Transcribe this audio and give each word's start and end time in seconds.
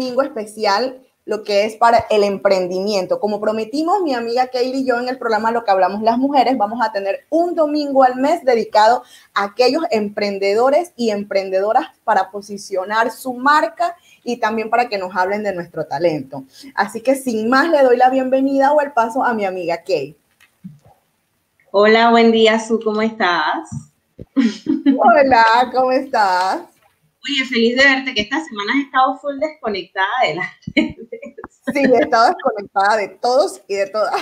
domingo 0.00 0.22
especial 0.22 1.02
lo 1.26 1.44
que 1.44 1.66
es 1.66 1.76
para 1.76 2.06
el 2.10 2.24
emprendimiento. 2.24 3.20
Como 3.20 3.38
prometimos 3.38 4.00
mi 4.00 4.14
amiga 4.14 4.48
Kaylee 4.48 4.80
y 4.80 4.86
yo 4.86 4.98
en 4.98 5.08
el 5.08 5.18
programa 5.18 5.52
Lo 5.52 5.62
que 5.62 5.70
hablamos 5.70 6.02
las 6.02 6.16
mujeres, 6.16 6.56
vamos 6.56 6.80
a 6.82 6.90
tener 6.90 7.26
un 7.28 7.54
domingo 7.54 8.02
al 8.02 8.16
mes 8.16 8.42
dedicado 8.42 9.02
a 9.34 9.44
aquellos 9.44 9.84
emprendedores 9.90 10.92
y 10.96 11.10
emprendedoras 11.10 11.88
para 12.02 12.30
posicionar 12.30 13.10
su 13.10 13.34
marca 13.34 13.94
y 14.24 14.38
también 14.38 14.70
para 14.70 14.88
que 14.88 14.96
nos 14.96 15.14
hablen 15.14 15.42
de 15.42 15.54
nuestro 15.54 15.84
talento. 15.84 16.44
Así 16.74 17.02
que 17.02 17.14
sin 17.14 17.50
más 17.50 17.68
le 17.68 17.82
doy 17.82 17.98
la 17.98 18.08
bienvenida 18.08 18.72
o 18.72 18.80
el 18.80 18.92
paso 18.92 19.22
a 19.22 19.34
mi 19.34 19.44
amiga 19.44 19.82
Kay. 19.86 20.16
Hola, 21.70 22.10
buen 22.10 22.32
día, 22.32 22.58
Su, 22.58 22.80
¿cómo 22.80 23.02
estás? 23.02 23.68
Hola, 24.34 25.70
¿cómo 25.72 25.92
estás? 25.92 26.69
Oye, 27.22 27.44
feliz 27.48 27.76
de 27.76 27.84
verte, 27.84 28.14
que 28.14 28.22
esta 28.22 28.42
semana 28.42 28.72
has 28.74 28.84
estado 28.86 29.18
full 29.18 29.38
desconectada 29.38 30.08
de 30.26 30.34
las 30.36 30.48
Sí, 31.72 31.80
he 31.84 31.98
estado 31.98 32.28
desconectada 32.28 32.96
de 32.96 33.08
todos 33.08 33.62
y 33.68 33.74
de 33.74 33.86
todas. 33.88 34.14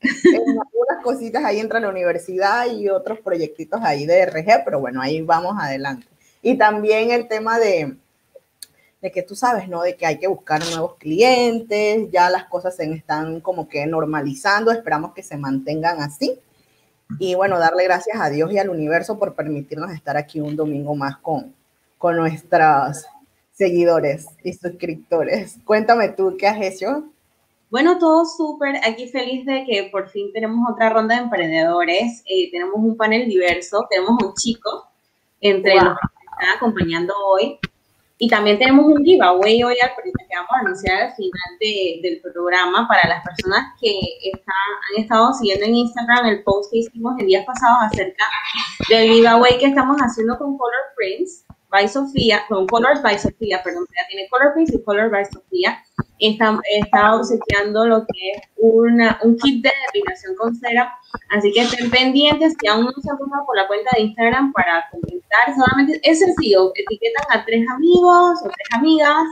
Algunas 0.02 1.04
cositas 1.04 1.44
ahí 1.44 1.60
entre 1.60 1.80
la 1.80 1.90
universidad 1.90 2.66
y 2.66 2.88
otros 2.88 3.20
proyectitos 3.20 3.80
ahí 3.82 4.06
de 4.06 4.24
RG, 4.26 4.64
pero 4.64 4.80
bueno, 4.80 5.00
ahí 5.00 5.20
vamos 5.20 5.56
adelante. 5.60 6.06
Y 6.40 6.56
también 6.56 7.10
el 7.10 7.28
tema 7.28 7.58
de, 7.58 7.96
de 9.00 9.12
que 9.12 9.22
tú 9.22 9.36
sabes, 9.36 9.68
¿no? 9.68 9.82
De 9.82 9.96
que 9.96 10.06
hay 10.06 10.18
que 10.18 10.26
buscar 10.26 10.64
nuevos 10.64 10.96
clientes, 10.96 12.10
ya 12.10 12.30
las 12.30 12.46
cosas 12.46 12.74
se 12.74 12.90
están 12.92 13.40
como 13.40 13.68
que 13.68 13.86
normalizando, 13.86 14.72
esperamos 14.72 15.12
que 15.12 15.22
se 15.22 15.36
mantengan 15.36 16.00
así. 16.00 16.40
Y 17.18 17.34
bueno, 17.34 17.58
darle 17.58 17.84
gracias 17.84 18.18
a 18.18 18.30
Dios 18.30 18.50
y 18.52 18.58
al 18.58 18.70
universo 18.70 19.18
por 19.18 19.34
permitirnos 19.34 19.92
estar 19.92 20.16
aquí 20.16 20.40
un 20.40 20.56
domingo 20.56 20.94
más 20.96 21.18
con, 21.18 21.54
con 22.02 22.16
nuestros 22.16 23.06
seguidores 23.52 24.26
y 24.42 24.52
suscriptores. 24.54 25.56
Cuéntame 25.64 26.08
tú, 26.08 26.36
¿qué 26.36 26.48
has 26.48 26.60
hecho? 26.60 27.04
Bueno, 27.70 27.96
todo 28.00 28.24
súper. 28.24 28.74
Aquí 28.84 29.06
feliz 29.06 29.46
de 29.46 29.64
que 29.64 29.84
por 29.84 30.08
fin 30.08 30.32
tenemos 30.32 30.68
otra 30.68 30.90
ronda 30.90 31.14
de 31.14 31.22
emprendedores. 31.22 32.24
Eh, 32.26 32.50
tenemos 32.50 32.74
un 32.74 32.96
panel 32.96 33.28
diverso. 33.28 33.86
Tenemos 33.88 34.20
un 34.20 34.34
chico 34.34 34.88
entre 35.40 35.76
los 35.76 35.94
que 35.94 36.24
están 36.32 36.56
acompañando 36.56 37.14
hoy. 37.24 37.60
Y 38.18 38.28
también 38.28 38.58
tenemos 38.58 38.84
un 38.86 39.04
giveaway 39.04 39.62
hoy 39.62 39.76
al 39.80 39.90
que 39.94 40.34
vamos 40.34 40.50
a 40.50 40.58
anunciar 40.58 41.02
al 41.02 41.12
final 41.12 41.58
del 41.60 42.20
programa 42.20 42.88
para 42.88 43.08
las 43.08 43.24
personas 43.24 43.74
que 43.80 43.94
han 44.34 45.02
estado 45.02 45.32
siguiendo 45.34 45.66
en 45.66 45.74
Instagram 45.74 46.26
el 46.26 46.42
post 46.42 46.72
que 46.72 46.78
hicimos 46.78 47.14
el 47.20 47.26
día 47.26 47.44
pasado 47.44 47.78
acerca 47.82 48.24
del 48.88 49.08
giveaway 49.08 49.56
que 49.58 49.66
estamos 49.66 49.96
haciendo 49.98 50.36
con 50.36 50.58
Color 50.58 50.80
Prints 50.96 51.44
by 51.72 51.88
Sofía, 51.88 52.44
con 52.48 52.66
Colors 52.66 53.02
by 53.02 53.18
Sofía, 53.18 53.62
perdón, 53.64 53.86
ya 53.96 54.06
tiene 54.08 54.28
Color 54.28 54.52
Prints 54.52 54.74
y 54.74 54.82
Color 54.82 55.10
by 55.10 55.24
Sofía. 55.24 55.82
Está, 56.18 56.60
está 56.70 57.16
obsequiando 57.16 57.86
lo 57.86 58.00
que 58.06 58.30
es 58.30 58.42
una, 58.56 59.18
un 59.24 59.36
kit 59.38 59.64
de 59.64 59.72
depilación 59.86 60.36
con 60.36 60.54
cera. 60.54 60.94
Así 61.30 61.50
que 61.52 61.62
estén 61.62 61.90
pendientes 61.90 62.54
si 62.60 62.68
aún 62.68 62.84
no 62.84 62.92
se 62.92 63.10
han 63.10 63.18
pasado 63.18 63.46
por 63.46 63.56
la 63.56 63.66
cuenta 63.66 63.90
de 63.96 64.02
Instagram 64.02 64.52
para 64.52 64.86
comentar. 64.92 65.54
Solamente 65.56 65.98
es 66.08 66.18
sencillo, 66.20 66.72
etiquetan 66.74 67.24
a 67.30 67.44
tres 67.44 67.66
amigos 67.68 68.38
o 68.44 68.48
tres 68.50 68.68
amigas. 68.72 69.24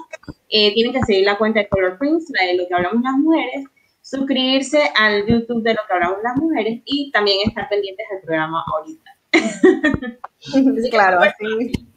Eh, 0.48 0.72
tienen 0.72 0.94
que 0.94 1.02
seguir 1.02 1.26
la 1.26 1.36
cuenta 1.36 1.60
de 1.60 1.68
Color 1.68 1.98
Prints, 1.98 2.24
la 2.30 2.46
de 2.46 2.56
lo 2.56 2.66
que 2.66 2.74
hablamos 2.74 3.02
las 3.02 3.14
mujeres 3.14 3.66
suscribirse 4.02 4.90
al 4.96 5.24
YouTube 5.24 5.62
de 5.62 5.74
lo 5.74 5.80
que 5.86 5.92
hablamos 5.92 6.18
las 6.24 6.36
mujeres 6.36 6.80
y 6.84 7.12
también 7.12 7.46
estar 7.46 7.68
pendientes 7.68 8.04
del 8.10 8.22
programa 8.22 8.64
ahorita. 8.66 9.10
claro, 10.90 11.20
sí. 11.38 11.89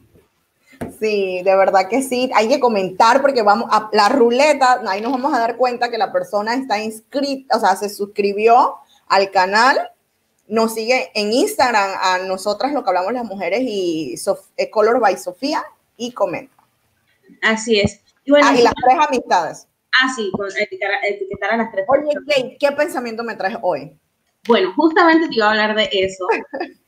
Sí, 0.98 1.42
de 1.42 1.56
verdad 1.56 1.88
que 1.88 2.02
sí. 2.02 2.30
Hay 2.34 2.48
que 2.48 2.60
comentar 2.60 3.20
porque 3.20 3.42
vamos 3.42 3.68
a 3.70 3.88
la 3.92 4.08
ruleta, 4.08 4.80
ahí 4.86 5.00
nos 5.00 5.12
vamos 5.12 5.34
a 5.34 5.38
dar 5.38 5.56
cuenta 5.56 5.90
que 5.90 5.98
la 5.98 6.12
persona 6.12 6.54
está 6.54 6.82
inscrita, 6.82 7.56
o 7.56 7.60
sea, 7.60 7.76
se 7.76 7.88
suscribió 7.88 8.76
al 9.08 9.30
canal, 9.30 9.90
nos 10.46 10.74
sigue 10.74 11.10
en 11.14 11.32
Instagram 11.32 11.90
a 12.00 12.18
nosotras 12.26 12.72
lo 12.72 12.82
que 12.82 12.90
hablamos 12.90 13.12
las 13.12 13.24
mujeres 13.24 13.60
y 13.62 14.14
eh, 14.56 14.70
Color 14.70 15.00
by 15.00 15.16
Sofía 15.16 15.64
y 15.96 16.12
comenta. 16.12 16.54
Así 17.42 17.80
es. 17.80 18.00
Y, 18.24 18.30
bueno, 18.30 18.46
ah, 18.50 18.56
y 18.56 18.62
las 18.62 18.74
tres 18.74 19.06
amistades. 19.06 19.68
Ah, 20.02 20.12
sí, 20.14 20.30
con 20.32 20.48
etiquetar, 20.48 21.52
a 21.52 21.56
las 21.56 21.72
tres. 21.72 21.86
Oye, 21.88 22.56
¿qué 22.58 22.72
pensamiento 22.72 23.22
me 23.22 23.36
traes 23.36 23.56
hoy? 23.62 23.96
Bueno, 24.46 24.72
justamente 24.76 25.28
te 25.28 25.36
iba 25.36 25.46
a 25.46 25.50
hablar 25.50 25.74
de 25.74 25.88
eso. 25.92 26.26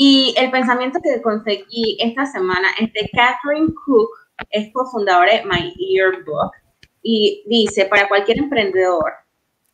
Y 0.00 0.32
el 0.38 0.52
pensamiento 0.52 1.00
que 1.02 1.20
conseguí 1.20 1.96
esta 1.98 2.24
semana 2.24 2.68
es 2.78 2.92
de 2.92 3.10
Catherine 3.12 3.74
Cook, 3.84 4.10
es 4.50 4.72
cofundadora 4.72 5.32
de 5.32 5.44
My 5.44 5.74
Yearbook, 5.74 6.52
y 7.02 7.42
dice, 7.48 7.84
para 7.86 8.06
cualquier 8.06 8.38
emprendedor, 8.38 9.12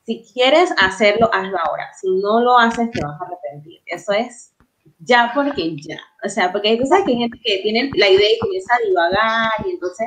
si 0.07 0.25
quieres 0.33 0.73
hacerlo, 0.79 1.29
hazlo 1.31 1.59
ahora. 1.67 1.93
Si 2.01 2.09
no 2.09 2.41
lo 2.41 2.57
haces, 2.57 2.91
te 2.91 3.05
vas 3.05 3.21
a 3.21 3.25
arrepentir. 3.27 3.83
Eso 3.85 4.15
es 4.15 4.55
ya 5.01 5.31
porque 5.35 5.77
ya. 5.87 6.01
O 6.25 6.31
sea, 6.31 6.51
porque 6.51 6.79
tú 6.79 6.87
sabes 6.87 7.05
que 7.05 7.13
hay 7.13 7.19
gente 7.19 7.39
que 7.45 7.59
tiene 7.59 7.91
la 7.95 8.09
idea 8.09 8.33
y 8.33 8.39
comienza 8.39 8.77
a 8.77 8.89
divagar 8.89 9.53
y 9.67 9.73
entonces 9.73 10.07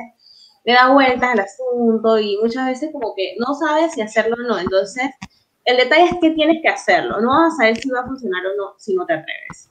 le 0.64 0.72
da 0.72 0.92
vueltas 0.94 1.30
al 1.30 1.38
asunto 1.38 2.18
y 2.18 2.36
muchas 2.42 2.66
veces 2.66 2.90
como 2.92 3.14
que 3.14 3.36
no 3.38 3.54
sabes 3.54 3.92
si 3.92 4.00
hacerlo 4.00 4.34
o 4.34 4.48
no. 4.48 4.58
Entonces, 4.58 5.10
el 5.64 5.76
detalle 5.76 6.06
es 6.06 6.16
que 6.20 6.30
tienes 6.30 6.60
que 6.60 6.68
hacerlo. 6.70 7.20
No 7.20 7.28
vas 7.28 7.54
a 7.54 7.56
saber 7.58 7.76
si 7.76 7.88
va 7.88 8.00
a 8.00 8.06
funcionar 8.06 8.42
o 8.46 8.56
no 8.56 8.74
si 8.78 8.96
no 8.96 9.06
te 9.06 9.12
atreves. 9.12 9.68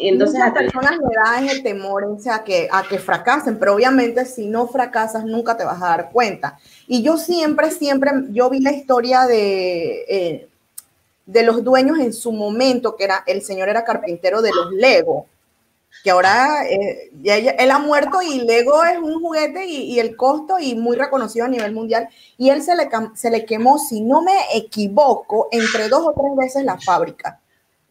Entonces 0.00 0.40
a 0.40 0.52
personas 0.52 0.92
le 0.92 1.14
dan 1.24 1.48
el 1.48 1.62
temor 1.62 2.04
o 2.04 2.18
sea, 2.18 2.44
que, 2.44 2.68
a 2.70 2.82
que 2.82 2.98
fracasen, 2.98 3.58
pero 3.58 3.74
obviamente 3.74 4.24
si 4.24 4.46
no 4.46 4.68
fracasas 4.68 5.24
nunca 5.24 5.56
te 5.56 5.64
vas 5.64 5.82
a 5.82 5.88
dar 5.88 6.10
cuenta. 6.10 6.58
Y 6.86 7.02
yo 7.02 7.16
siempre, 7.16 7.70
siempre, 7.70 8.10
yo 8.30 8.50
vi 8.50 8.60
la 8.60 8.72
historia 8.72 9.26
de, 9.26 10.04
eh, 10.08 10.48
de 11.26 11.42
los 11.42 11.64
dueños 11.64 11.98
en 11.98 12.12
su 12.12 12.32
momento, 12.32 12.96
que 12.96 13.04
era, 13.04 13.24
el 13.26 13.42
señor 13.42 13.68
era 13.68 13.84
carpintero 13.84 14.42
de 14.42 14.50
los 14.50 14.72
Lego, 14.72 15.26
que 16.04 16.10
ahora 16.10 16.64
eh, 16.68 17.10
ya, 17.22 17.36
él 17.36 17.70
ha 17.70 17.78
muerto 17.78 18.22
y 18.22 18.40
Lego 18.42 18.84
es 18.84 18.98
un 18.98 19.20
juguete 19.20 19.66
y, 19.66 19.94
y, 19.94 20.00
el 20.00 20.16
costo 20.16 20.58
y 20.60 20.74
muy 20.74 20.96
reconocido 20.96 21.46
a 21.46 21.48
nivel 21.48 21.72
mundial. 21.72 22.08
Y 22.36 22.50
él 22.50 22.62
se 22.62 22.76
le, 22.76 22.88
se 23.14 23.30
le 23.30 23.44
quemó, 23.44 23.78
si 23.78 24.00
no 24.00 24.22
me 24.22 24.32
equivoco, 24.54 25.48
entre 25.50 25.88
dos 25.88 26.02
o 26.06 26.12
tres 26.12 26.36
veces 26.36 26.64
la 26.64 26.78
fábrica. 26.78 27.40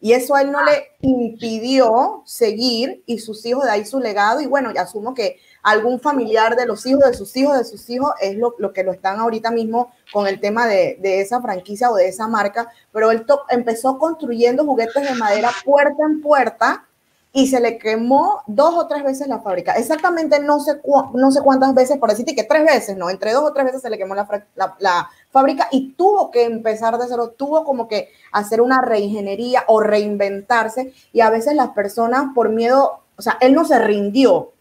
Y 0.00 0.12
eso 0.12 0.34
a 0.34 0.42
él 0.42 0.52
no 0.52 0.64
le 0.64 0.92
impidió 1.00 2.22
seguir 2.24 3.02
y 3.04 3.18
sus 3.18 3.44
hijos 3.44 3.64
de 3.64 3.70
ahí 3.70 3.84
su 3.84 3.98
legado. 3.98 4.40
Y 4.40 4.46
bueno, 4.46 4.72
ya 4.72 4.82
asumo 4.82 5.12
que 5.12 5.40
algún 5.62 5.98
familiar 6.00 6.54
de 6.54 6.66
los 6.66 6.86
hijos, 6.86 7.04
de 7.04 7.14
sus 7.14 7.36
hijos, 7.36 7.58
de 7.58 7.64
sus 7.64 7.88
hijos, 7.90 8.12
es 8.20 8.36
lo, 8.36 8.54
que 8.72 8.84
lo 8.84 8.92
están 8.92 9.18
ahorita 9.18 9.50
mismo 9.50 9.92
con 10.12 10.28
el 10.28 10.40
tema 10.40 10.66
de, 10.66 10.98
esa 11.02 11.42
franquicia 11.42 11.90
o 11.90 11.96
de 11.96 12.08
esa 12.08 12.28
marca. 12.28 12.70
Pero 12.92 13.10
él 13.10 13.26
empezó 13.48 13.98
construyendo 13.98 14.64
juguetes 14.64 15.02
de 15.02 15.14
madera 15.14 15.50
puerta 15.64 16.04
en 16.04 16.20
puerta 16.20 16.88
y 17.32 17.46
se 17.48 17.60
le 17.60 17.78
quemó 17.78 18.42
dos 18.46 18.74
o 18.74 18.86
tres 18.86 19.04
veces 19.04 19.28
la 19.28 19.40
fábrica. 19.40 19.72
Exactamente 19.72 20.40
no 20.40 20.60
sé, 20.60 20.80
no 21.14 21.30
sé 21.30 21.40
cuántas 21.42 21.74
veces, 21.74 21.98
por 21.98 22.10
decirte 22.10 22.34
que 22.34 22.44
tres 22.44 22.64
veces, 22.64 22.96
¿no? 22.96 23.10
Entre 23.10 23.32
dos 23.32 23.44
o 23.44 23.52
tres 23.52 23.66
veces 23.66 23.82
se 23.82 23.90
le 23.90 23.98
quemó 23.98 24.14
la, 24.14 25.10
fábrica 25.30 25.68
y 25.70 25.92
tuvo 25.92 26.30
que 26.30 26.44
empezar 26.44 26.96
de 26.96 27.04
cero, 27.06 27.34
tuvo 27.36 27.64
como 27.64 27.86
que 27.86 28.08
hacer 28.32 28.62
una 28.62 28.80
reingeniería 28.80 29.64
o 29.66 29.80
reinventarse 29.80 30.94
y 31.12 31.20
a 31.20 31.28
veces 31.28 31.54
las 31.54 31.70
personas 31.70 32.28
por 32.34 32.48
miedo, 32.48 33.00
o 33.16 33.22
sea, 33.22 33.36
él 33.42 33.54
no 33.54 33.66
se 33.66 33.78
rindió, 33.78 34.52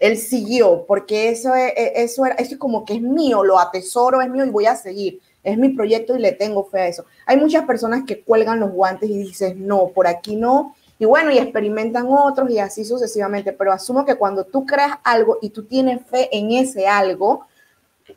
él 0.00 0.18
siguió 0.18 0.86
porque 0.86 1.30
eso 1.30 1.54
es, 1.54 1.72
eso 1.76 2.26
era, 2.26 2.34
eso 2.34 2.54
es 2.54 2.58
como 2.58 2.84
que 2.84 2.94
es 2.94 3.00
mío, 3.00 3.44
lo 3.44 3.60
atesoro, 3.60 4.20
es 4.20 4.28
mío 4.28 4.44
y 4.44 4.50
voy 4.50 4.66
a 4.66 4.76
seguir. 4.76 5.20
Es 5.44 5.56
mi 5.56 5.70
proyecto 5.70 6.16
y 6.16 6.18
le 6.18 6.32
tengo 6.32 6.64
fe 6.64 6.80
a 6.80 6.88
eso. 6.88 7.06
Hay 7.24 7.38
muchas 7.38 7.64
personas 7.64 8.02
que 8.06 8.22
cuelgan 8.22 8.60
los 8.60 8.72
guantes 8.72 9.08
y 9.08 9.16
dices, 9.18 9.56
no, 9.56 9.88
por 9.94 10.06
aquí 10.06 10.36
no, 10.36 10.74
y 10.98 11.04
bueno, 11.04 11.30
y 11.30 11.38
experimentan 11.38 12.06
otros 12.08 12.50
y 12.50 12.58
así 12.58 12.84
sucesivamente, 12.84 13.52
pero 13.52 13.72
asumo 13.72 14.04
que 14.04 14.16
cuando 14.16 14.44
tú 14.44 14.66
creas 14.66 14.98
algo 15.04 15.38
y 15.40 15.50
tú 15.50 15.64
tienes 15.64 16.04
fe 16.06 16.28
en 16.36 16.50
ese 16.52 16.86
algo, 16.86 17.46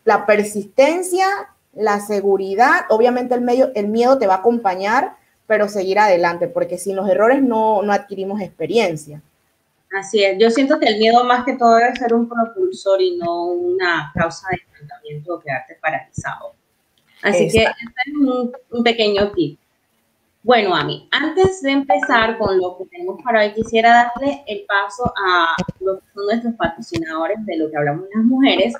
la 0.03 0.25
persistencia 0.25 1.28
la 1.73 2.00
seguridad, 2.00 2.85
obviamente 2.90 3.34
el, 3.34 3.41
medio, 3.41 3.72
el 3.76 3.88
miedo 3.88 4.17
te 4.17 4.28
va 4.28 4.35
a 4.35 4.38
acompañar, 4.38 5.16
pero 5.47 5.67
seguir 5.67 6.00
adelante, 6.00 6.47
porque 6.47 6.78
sin 6.78 6.96
los 6.96 7.09
errores 7.09 7.41
no, 7.41 7.82
no 7.82 7.94
adquirimos 7.94 8.41
experiencia. 8.41 9.22
Así 9.97 10.23
es, 10.23 10.38
yo 10.40 10.50
siento 10.50 10.79
que 10.79 10.88
el 10.88 11.00
miedo 11.00 11.23
más 11.26 11.44
que 11.44 11.58
todo 11.58 11.76
debe 11.76 11.96
ser 11.96 12.14
un 12.14 12.28
propulsor 12.28 13.02
y 13.02 13.17
no 13.17 13.47
una 13.47 14.11
causa 14.14 14.47
de 14.50 14.58
estancamiento 14.58 15.35
o 15.35 15.40
quedarte 15.40 15.78
paralizado. 15.82 16.53
Así 17.22 17.50
que 17.50 17.64
este 17.64 18.02
es 18.05 18.16
un, 18.16 18.52
un, 18.72 18.84
pequeño 18.84 19.32
tip. 19.34 19.59
Bueno, 20.43 20.76
a 20.76 20.84
mí, 20.84 21.08
antes 21.11 21.61
de 21.61 21.70
empezar 21.70 22.40
con 22.40 22.58
lo 22.58 22.76
que 22.76 22.85
tenemos 22.85 23.22
para 23.23 23.41
hoy, 23.41 23.53
quisiera 23.53 24.11
darle 24.16 24.43
el 24.47 24.66
paso 24.66 25.14
a 25.16 25.55
los 25.79 25.99
nuestros 26.16 26.55
patrocinadores 26.55 27.46
de 27.46 27.58
lo 27.58 27.70
que 27.70 27.78
hablamos 27.78 28.05
las 28.16 28.23
mujeres. 28.23 28.73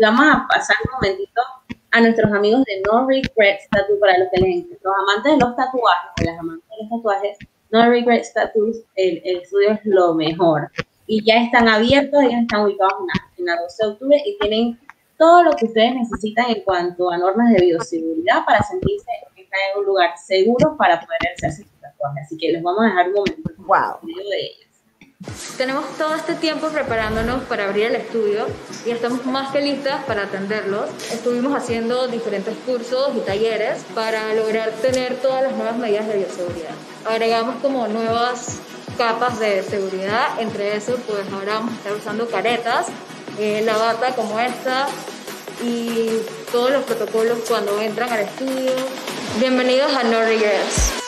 Vamos 0.00 0.24
a 0.24 0.46
pasar 0.48 0.76
un 0.84 0.92
momentito 0.94 1.42
a 1.90 2.00
nuestros 2.00 2.32
amigos 2.32 2.62
de 2.66 2.82
No 2.86 3.04
Regrets 3.04 3.68
Tattoo 3.68 3.98
para 3.98 4.16
los 4.16 4.28
que 4.32 4.40
les 4.40 4.66
los 4.68 4.94
amantes 4.96 5.32
de 5.32 5.38
los 5.38 5.56
tatuajes, 5.56 6.24
las 6.24 6.38
amantes 6.38 6.68
de 6.70 6.76
los 6.82 6.90
tatuajes, 6.90 7.38
No 7.72 7.90
Regrets 7.90 8.32
Tattoos, 8.32 8.76
el, 8.94 9.20
estudio 9.24 9.72
es 9.72 9.80
lo 9.84 10.14
mejor. 10.14 10.70
Y 11.08 11.24
ya 11.24 11.42
están 11.42 11.66
abiertos, 11.66 12.22
ya 12.30 12.38
están 12.38 12.60
ubicados 12.60 12.94
en 13.38 13.44
la, 13.44 13.56
12 13.60 13.76
de 13.82 13.88
octubre 13.90 14.22
y 14.24 14.38
tienen 14.38 14.78
todo 15.16 15.42
lo 15.42 15.50
que 15.52 15.64
ustedes 15.64 15.96
necesitan 15.96 16.48
en 16.48 16.62
cuanto 16.62 17.10
a 17.10 17.18
normas 17.18 17.52
de 17.54 17.66
bioseguridad 17.66 18.44
para 18.44 18.62
sentirse 18.62 19.10
en 19.72 19.78
un 19.80 19.86
lugar 19.86 20.16
seguro 20.18 20.76
para 20.76 21.00
poder 21.00 21.18
hacerse 21.34 21.62
su 21.62 21.80
tatuaje. 21.80 22.20
Así 22.20 22.36
que 22.36 22.52
les 22.52 22.62
vamos 22.62 22.82
a 22.82 22.88
dejar 22.88 23.08
un 23.08 23.14
momento 23.14 23.52
wow. 23.58 23.98
de 24.06 24.40
ellas. 24.40 24.68
Tenemos 25.56 25.84
todo 25.98 26.14
este 26.14 26.34
tiempo 26.36 26.68
preparándonos 26.68 27.42
para 27.44 27.64
abrir 27.64 27.86
el 27.86 27.96
estudio 27.96 28.46
y 28.86 28.90
estamos 28.90 29.26
más 29.26 29.50
que 29.50 29.60
listas 29.60 30.04
para 30.04 30.22
atenderlos. 30.22 30.88
Estuvimos 31.12 31.56
haciendo 31.56 32.06
diferentes 32.06 32.56
cursos 32.64 33.10
y 33.16 33.20
talleres 33.20 33.84
para 33.96 34.32
lograr 34.34 34.70
tener 34.80 35.16
todas 35.16 35.42
las 35.42 35.52
nuevas 35.54 35.76
medidas 35.76 36.06
de 36.06 36.18
bioseguridad. 36.18 36.70
Agregamos 37.04 37.56
como 37.56 37.88
nuevas 37.88 38.60
capas 38.96 39.40
de 39.40 39.64
seguridad, 39.64 40.40
entre 40.40 40.76
eso 40.76 40.96
pues 41.08 41.26
ahora 41.32 41.54
vamos 41.54 41.72
a 41.72 41.76
estar 41.78 41.92
usando 41.94 42.28
caretas, 42.28 42.86
eh, 43.40 43.62
la 43.64 43.76
bata 43.76 44.14
como 44.14 44.38
esta 44.38 44.86
y 45.64 46.20
todos 46.52 46.70
los 46.70 46.84
protocolos 46.84 47.40
cuando 47.48 47.80
entran 47.80 48.12
al 48.12 48.20
estudio. 48.20 48.72
Bienvenidos 49.38 49.94
a 49.94 50.02
No 50.02 50.22
Regrets. 50.22 51.07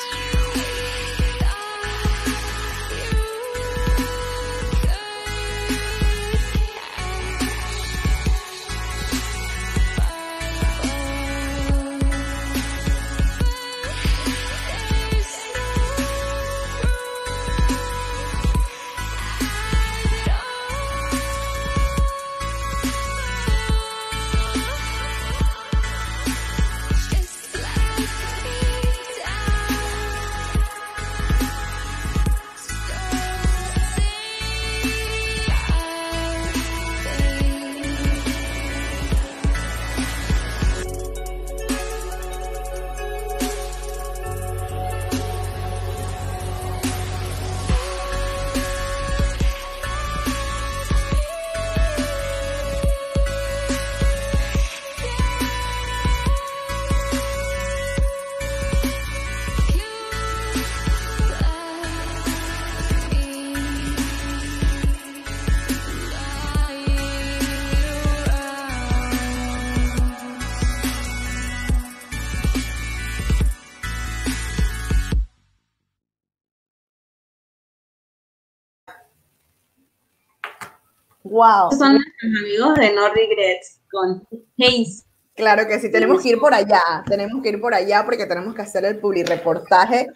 Wow. 81.41 81.73
Son 81.73 81.95
nuestros 81.95 82.33
amigos 82.43 82.75
de 82.75 82.93
No 82.93 83.09
Regrets 83.15 83.81
con 83.91 84.23
Hayes. 84.59 85.07
Claro 85.35 85.67
que 85.67 85.81
sí, 85.81 85.91
tenemos 85.91 86.23
que 86.23 86.29
ir 86.29 86.39
por 86.39 86.53
allá, 86.53 86.83
tenemos 87.07 87.43
que 87.43 87.49
ir 87.49 87.59
por 87.59 87.73
allá 87.73 88.05
porque 88.05 88.27
tenemos 88.27 88.55
que 88.55 88.61
hacer 88.61 88.85
el 88.85 88.99
publireportaje 88.99 90.09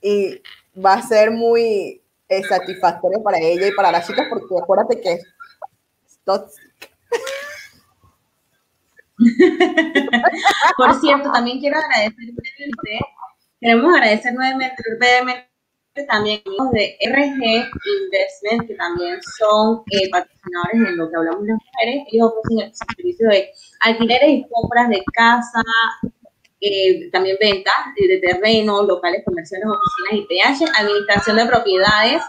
y 0.00 0.40
va 0.80 0.92
a 0.94 1.02
ser 1.02 1.32
muy 1.32 2.00
eh, 2.28 2.44
satisfactorio 2.44 3.20
para 3.24 3.40
ella 3.40 3.66
y 3.66 3.72
para 3.72 3.90
las 3.90 4.06
chicas 4.06 4.28
porque 4.30 4.54
acuérdate 4.56 5.00
que 5.00 5.14
es 5.14 5.26
Por 10.76 11.00
cierto, 11.00 11.32
también 11.32 11.58
quiero 11.58 11.76
agradecer 11.76 12.34
queremos 13.60 13.96
agradecer 13.96 14.32
nuevamente 14.32 14.80
también 16.06 16.40
de 16.72 16.96
RG 17.00 17.70
Investment, 18.02 18.68
que 18.68 18.74
también 18.74 19.18
son 19.38 19.82
eh, 19.90 20.08
patrocinadores 20.10 20.88
en 20.90 20.96
lo 20.96 21.10
que 21.10 21.16
hablamos 21.16 21.42
de 21.42 21.52
las 21.52 21.60
mujeres. 21.64 22.06
Ellos 22.12 22.32
ofrecen 22.32 22.66
el 22.66 22.74
servicio 22.74 23.28
de 23.28 23.50
alquileres 23.80 24.30
y 24.30 24.46
compras 24.48 24.88
de 24.88 25.02
casa, 25.12 25.62
eh, 26.60 27.10
también 27.10 27.36
ventas 27.40 27.74
de, 27.96 28.18
terreno, 28.18 28.82
locales 28.82 29.22
comerciales, 29.24 29.68
oficinas 29.68 30.24
y 30.24 30.26
PH, 30.26 30.80
administración 30.80 31.36
de 31.36 31.46
propiedades, 31.46 32.22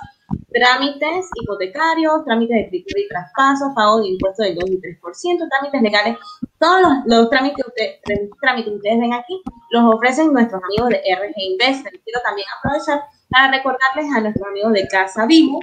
trámites 0.52 1.30
hipotecarios, 1.36 2.24
trámites 2.26 2.56
de 2.56 2.62
escritura 2.64 3.02
y 3.02 3.08
traspasos, 3.08 3.70
pago 3.76 4.02
de 4.02 4.10
impuestos 4.10 4.46
del 4.46 4.56
2 4.56 4.70
y 4.70 4.81
3%, 4.81 5.50
trámites 5.50 5.81
legales, 5.81 6.18
todos 6.60 6.81
los, 7.06 7.30
trámites, 7.30 7.66
que 7.76 8.00
trámites 8.42 8.72
que 8.72 8.78
ustedes 8.78 9.00
ven 9.00 9.14
aquí 9.14 9.42
los 9.72 9.96
ofrecen 9.96 10.34
nuestros 10.34 10.62
amigos 10.64 10.90
de 10.90 10.98
RG 10.98 11.34
Investment. 11.36 11.96
Quiero 12.04 12.22
también 12.24 12.48
aprovechar 12.58 13.04
para 13.30 13.52
recordarles 13.52 14.06
a 14.16 14.22
nuestros 14.22 14.48
amigos 14.48 14.74
de 14.74 14.88
Casa 14.88 15.26
Vivo, 15.26 15.60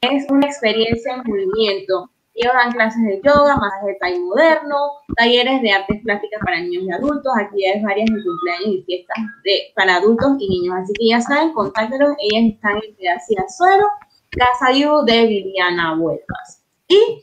es 0.00 0.24
una 0.30 0.46
experiencia 0.46 1.14
en 1.14 1.22
movimiento. 1.24 2.10
Ellos 2.40 2.54
dan 2.54 2.72
clases 2.72 3.02
de 3.02 3.20
yoga, 3.22 3.56
masaje 3.56 3.86
de 3.86 3.94
Thai 4.00 4.18
moderno, 4.20 4.76
talleres 5.16 5.60
de 5.60 5.72
artes 5.72 6.00
plásticas 6.02 6.40
para 6.42 6.60
niños 6.60 6.84
y 6.84 6.92
adultos, 6.92 7.32
actividades 7.36 7.82
varias 7.82 8.08
en 8.08 8.22
cumpleaños 8.22 8.66
y 8.66 8.82
fiestas 8.84 9.18
de, 9.44 9.60
para 9.76 9.96
adultos 9.96 10.36
y 10.38 10.48
niños. 10.48 10.74
Así 10.82 10.92
que 10.94 11.08
ya 11.08 11.20
saben, 11.20 11.52
contáctelos. 11.52 12.16
Ellas 12.18 12.54
están 12.54 12.76
en 12.76 12.96
Pedacía 12.96 13.44
Suero, 13.48 13.86
Casa 14.30 14.72
Vivo 14.72 15.02
de 15.04 15.26
Viviana 15.26 15.98
Huelvas. 15.98 16.64
Y, 16.88 17.22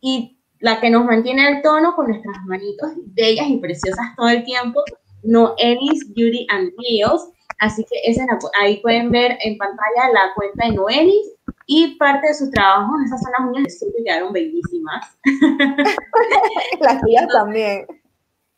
y 0.00 0.38
la 0.58 0.80
que 0.80 0.90
nos 0.90 1.04
mantiene 1.04 1.48
el 1.48 1.62
tono 1.62 1.94
con 1.94 2.08
nuestras 2.08 2.36
manitos 2.46 2.90
bellas 3.14 3.46
y 3.48 3.58
preciosas 3.58 4.16
todo 4.16 4.28
el 4.28 4.42
tiempo, 4.42 4.82
Noelis 5.22 6.12
Beauty 6.14 6.46
and 6.50 6.72
Nails 6.76 7.28
Así 7.58 7.84
que 7.84 7.98
esa 8.04 8.24
ahí 8.60 8.80
pueden 8.80 9.10
ver 9.10 9.36
en 9.40 9.58
pantalla 9.58 10.12
la 10.12 10.32
cuenta 10.34 10.66
de 10.66 10.72
Noelis 10.72 11.37
y 11.70 11.96
parte 11.96 12.26
de 12.26 12.34
sus 12.34 12.50
trabajos. 12.50 12.96
Esas 13.04 13.20
son 13.22 13.30
las 13.38 13.46
uñas 13.46 13.78
de 13.78 13.92
que 13.92 14.04
quedaron 14.04 14.32
bellísimas. 14.32 15.18
las 16.80 17.00
tuyas 17.02 17.28
también. 17.28 17.86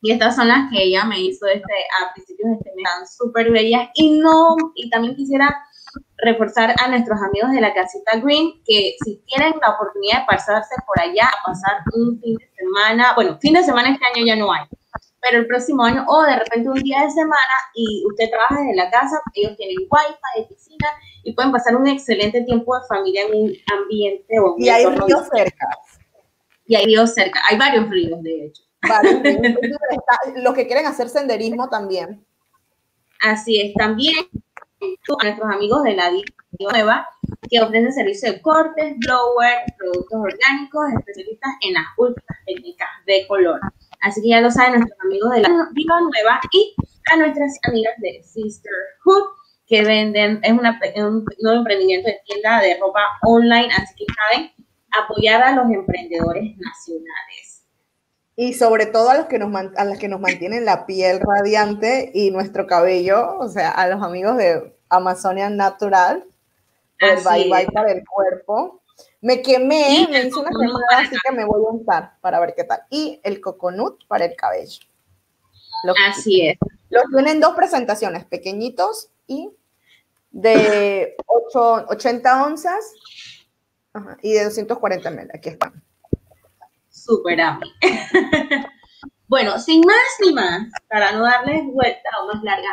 Y 0.00 0.12
estas 0.12 0.36
son 0.36 0.48
las 0.48 0.70
que 0.70 0.84
ella 0.84 1.04
me 1.04 1.20
hizo 1.20 1.46
este, 1.46 1.74
a 2.00 2.14
principios 2.14 2.50
de 2.50 2.54
este 2.54 2.70
mes. 2.76 2.84
Están 2.86 3.06
súper 3.08 3.50
bellas. 3.50 3.88
Y 3.94 4.20
no, 4.20 4.56
y 4.76 4.88
también 4.90 5.16
quisiera 5.16 5.54
reforzar 6.18 6.72
a 6.80 6.88
nuestros 6.88 7.20
amigos 7.20 7.50
de 7.50 7.60
la 7.60 7.74
casita 7.74 8.16
Green 8.22 8.62
que 8.64 8.94
si 9.04 9.16
tienen 9.26 9.54
la 9.60 9.74
oportunidad 9.74 10.20
de 10.20 10.26
pasarse 10.26 10.76
por 10.86 11.00
allá 11.00 11.26
a 11.26 11.46
pasar 11.48 11.82
un 11.94 12.20
fin 12.20 12.36
de 12.36 12.48
semana, 12.56 13.12
bueno, 13.16 13.36
fin 13.40 13.54
de 13.54 13.64
semana 13.64 13.90
este 13.90 14.06
año 14.06 14.24
ya 14.24 14.36
no 14.36 14.52
hay, 14.52 14.66
pero 15.20 15.38
el 15.38 15.48
próximo 15.48 15.82
año 15.82 16.04
o 16.06 16.22
de 16.22 16.36
repente 16.36 16.68
un 16.68 16.80
día 16.80 17.02
de 17.02 17.10
semana 17.10 17.54
y 17.74 18.04
usted 18.06 18.30
trabaja 18.30 18.60
desde 18.60 18.76
la 18.76 18.90
casa, 18.90 19.20
ellos 19.34 19.56
tienen 19.56 19.78
wifi, 19.90 20.48
piscina 20.48 20.88
y 21.22 21.32
pueden 21.34 21.52
pasar 21.52 21.76
un 21.76 21.86
excelente 21.86 22.42
tiempo 22.42 22.78
de 22.78 22.86
familia 22.86 23.22
en 23.26 23.34
un 23.34 23.52
ambiente 23.72 24.38
o 24.40 24.54
Y 24.58 24.68
hay 24.68 24.86
ríos 24.86 25.28
cerca. 25.32 25.66
Y 26.66 26.76
hay 26.76 26.86
ríos 26.86 27.12
cerca, 27.14 27.40
hay 27.48 27.58
varios 27.58 27.88
ríos 27.90 28.22
de 28.22 28.46
hecho. 28.46 28.62
Varios 28.88 29.20
los 30.42 30.54
que 30.54 30.66
quieren 30.66 30.86
hacer 30.86 31.08
senderismo 31.08 31.68
también. 31.68 32.24
Así 33.22 33.60
es, 33.60 33.74
también 33.74 34.14
nuestros 34.80 35.50
amigos 35.52 35.82
de 35.82 35.94
la 35.94 36.10
Nueva 36.58 37.06
que 37.48 37.60
ofrecen 37.60 37.92
servicios 37.92 38.34
de 38.34 38.42
cortes, 38.42 38.96
blower, 38.98 39.64
productos 39.78 40.18
orgánicos, 40.18 40.84
especialistas 40.98 41.50
en 41.62 41.74
las 41.74 41.84
últimas 41.96 42.38
técnicas 42.46 42.88
de 43.06 43.26
color. 43.26 43.60
Así 44.00 44.22
que 44.22 44.28
ya 44.28 44.40
lo 44.40 44.50
saben 44.50 44.80
nuestros 44.80 45.00
amigos 45.00 45.30
de 45.32 45.40
la 45.42 45.68
Viva 45.72 46.00
Nueva 46.00 46.40
y 46.52 46.74
a 47.12 47.16
nuestras 47.16 47.58
amigas 47.64 47.94
de 47.98 48.22
Sisterhood 48.22 49.39
que 49.70 49.84
venden, 49.84 50.40
es 50.42 50.50
una, 50.50 50.80
un 50.96 51.24
nuevo 51.38 51.58
emprendimiento 51.58 52.08
de 52.08 52.20
tienda 52.26 52.60
de 52.60 52.76
ropa 52.80 53.00
online, 53.22 53.68
así 53.72 53.94
que 53.94 54.04
saben 54.12 54.52
apoyar 54.90 55.40
a 55.42 55.54
los 55.54 55.70
emprendedores 55.70 56.56
nacionales. 56.58 57.64
Y 58.34 58.54
sobre 58.54 58.86
todo 58.86 59.10
a 59.10 59.14
los 59.14 59.26
que 59.26 59.38
nos, 59.38 59.54
a 59.76 59.84
las 59.84 59.96
que 60.00 60.08
nos 60.08 60.20
mantienen 60.20 60.64
la 60.64 60.86
piel 60.86 61.20
radiante 61.20 62.10
y 62.12 62.32
nuestro 62.32 62.66
cabello, 62.66 63.38
o 63.38 63.48
sea, 63.48 63.70
a 63.70 63.86
los 63.86 64.02
amigos 64.02 64.36
de 64.38 64.74
Amazonia 64.88 65.48
Natural, 65.48 66.24
el 66.98 67.22
bye 67.22 67.48
bye 67.48 67.68
para 67.72 67.92
el 67.92 68.02
cuerpo. 68.04 68.82
Me 69.20 69.40
quemé, 69.40 70.08
me 70.10 70.26
hice 70.26 70.36
una 70.36 70.50
quemada, 70.50 71.06
así 71.06 71.16
que 71.22 71.32
me 71.32 71.44
voy 71.44 71.62
a 71.64 71.70
untar 71.70 72.12
para 72.20 72.40
ver 72.40 72.54
qué 72.56 72.64
tal. 72.64 72.80
Y 72.90 73.20
el 73.22 73.40
coconut 73.40 74.04
para 74.08 74.24
el 74.24 74.34
cabello. 74.34 74.80
así 76.08 76.48
es. 76.48 76.58
Los 76.88 77.04
tienen 77.14 77.38
dos 77.38 77.54
presentaciones, 77.54 78.24
pequeñitos 78.24 79.10
y 79.28 79.50
de 80.30 81.16
8, 81.26 81.86
80 81.88 82.44
onzas 82.44 82.94
y 84.22 84.32
de 84.32 84.44
240 84.44 85.10
ml. 85.10 85.30
Aquí 85.34 85.48
están. 85.50 85.82
súper 86.88 87.40
a 87.40 87.58
mí. 87.58 87.72
bueno, 89.28 89.58
sin 89.58 89.80
más 89.86 89.96
ni 90.20 90.32
más, 90.32 90.68
para 90.88 91.12
no 91.12 91.22
darles 91.22 91.62
vuelta 91.72 92.08
o 92.22 92.26
más 92.26 92.42
larga 92.42 92.68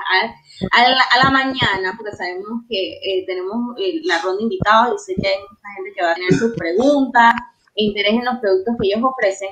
a, 0.74 1.18
la, 1.24 1.30
mañana, 1.30 1.94
porque 1.96 2.16
sabemos 2.16 2.64
que 2.70 2.94
eh, 2.94 3.26
tenemos 3.26 3.76
eh, 3.80 4.02
la 4.04 4.20
ronda 4.22 4.38
de 4.38 4.44
invitados 4.44 5.08
y 5.08 5.14
sé 5.14 5.22
que 5.22 5.28
hay 5.28 5.40
mucha 5.40 5.74
gente 5.76 5.94
que 5.96 6.04
va 6.04 6.12
a 6.12 6.16
tener 6.16 6.34
sus 6.34 6.56
preguntas 6.56 7.34
e 7.76 7.84
interés 7.84 8.14
en 8.14 8.26
los 8.26 8.38
productos 8.40 8.76
que 8.80 8.88
ellos 8.88 9.04
ofrecen. 9.04 9.50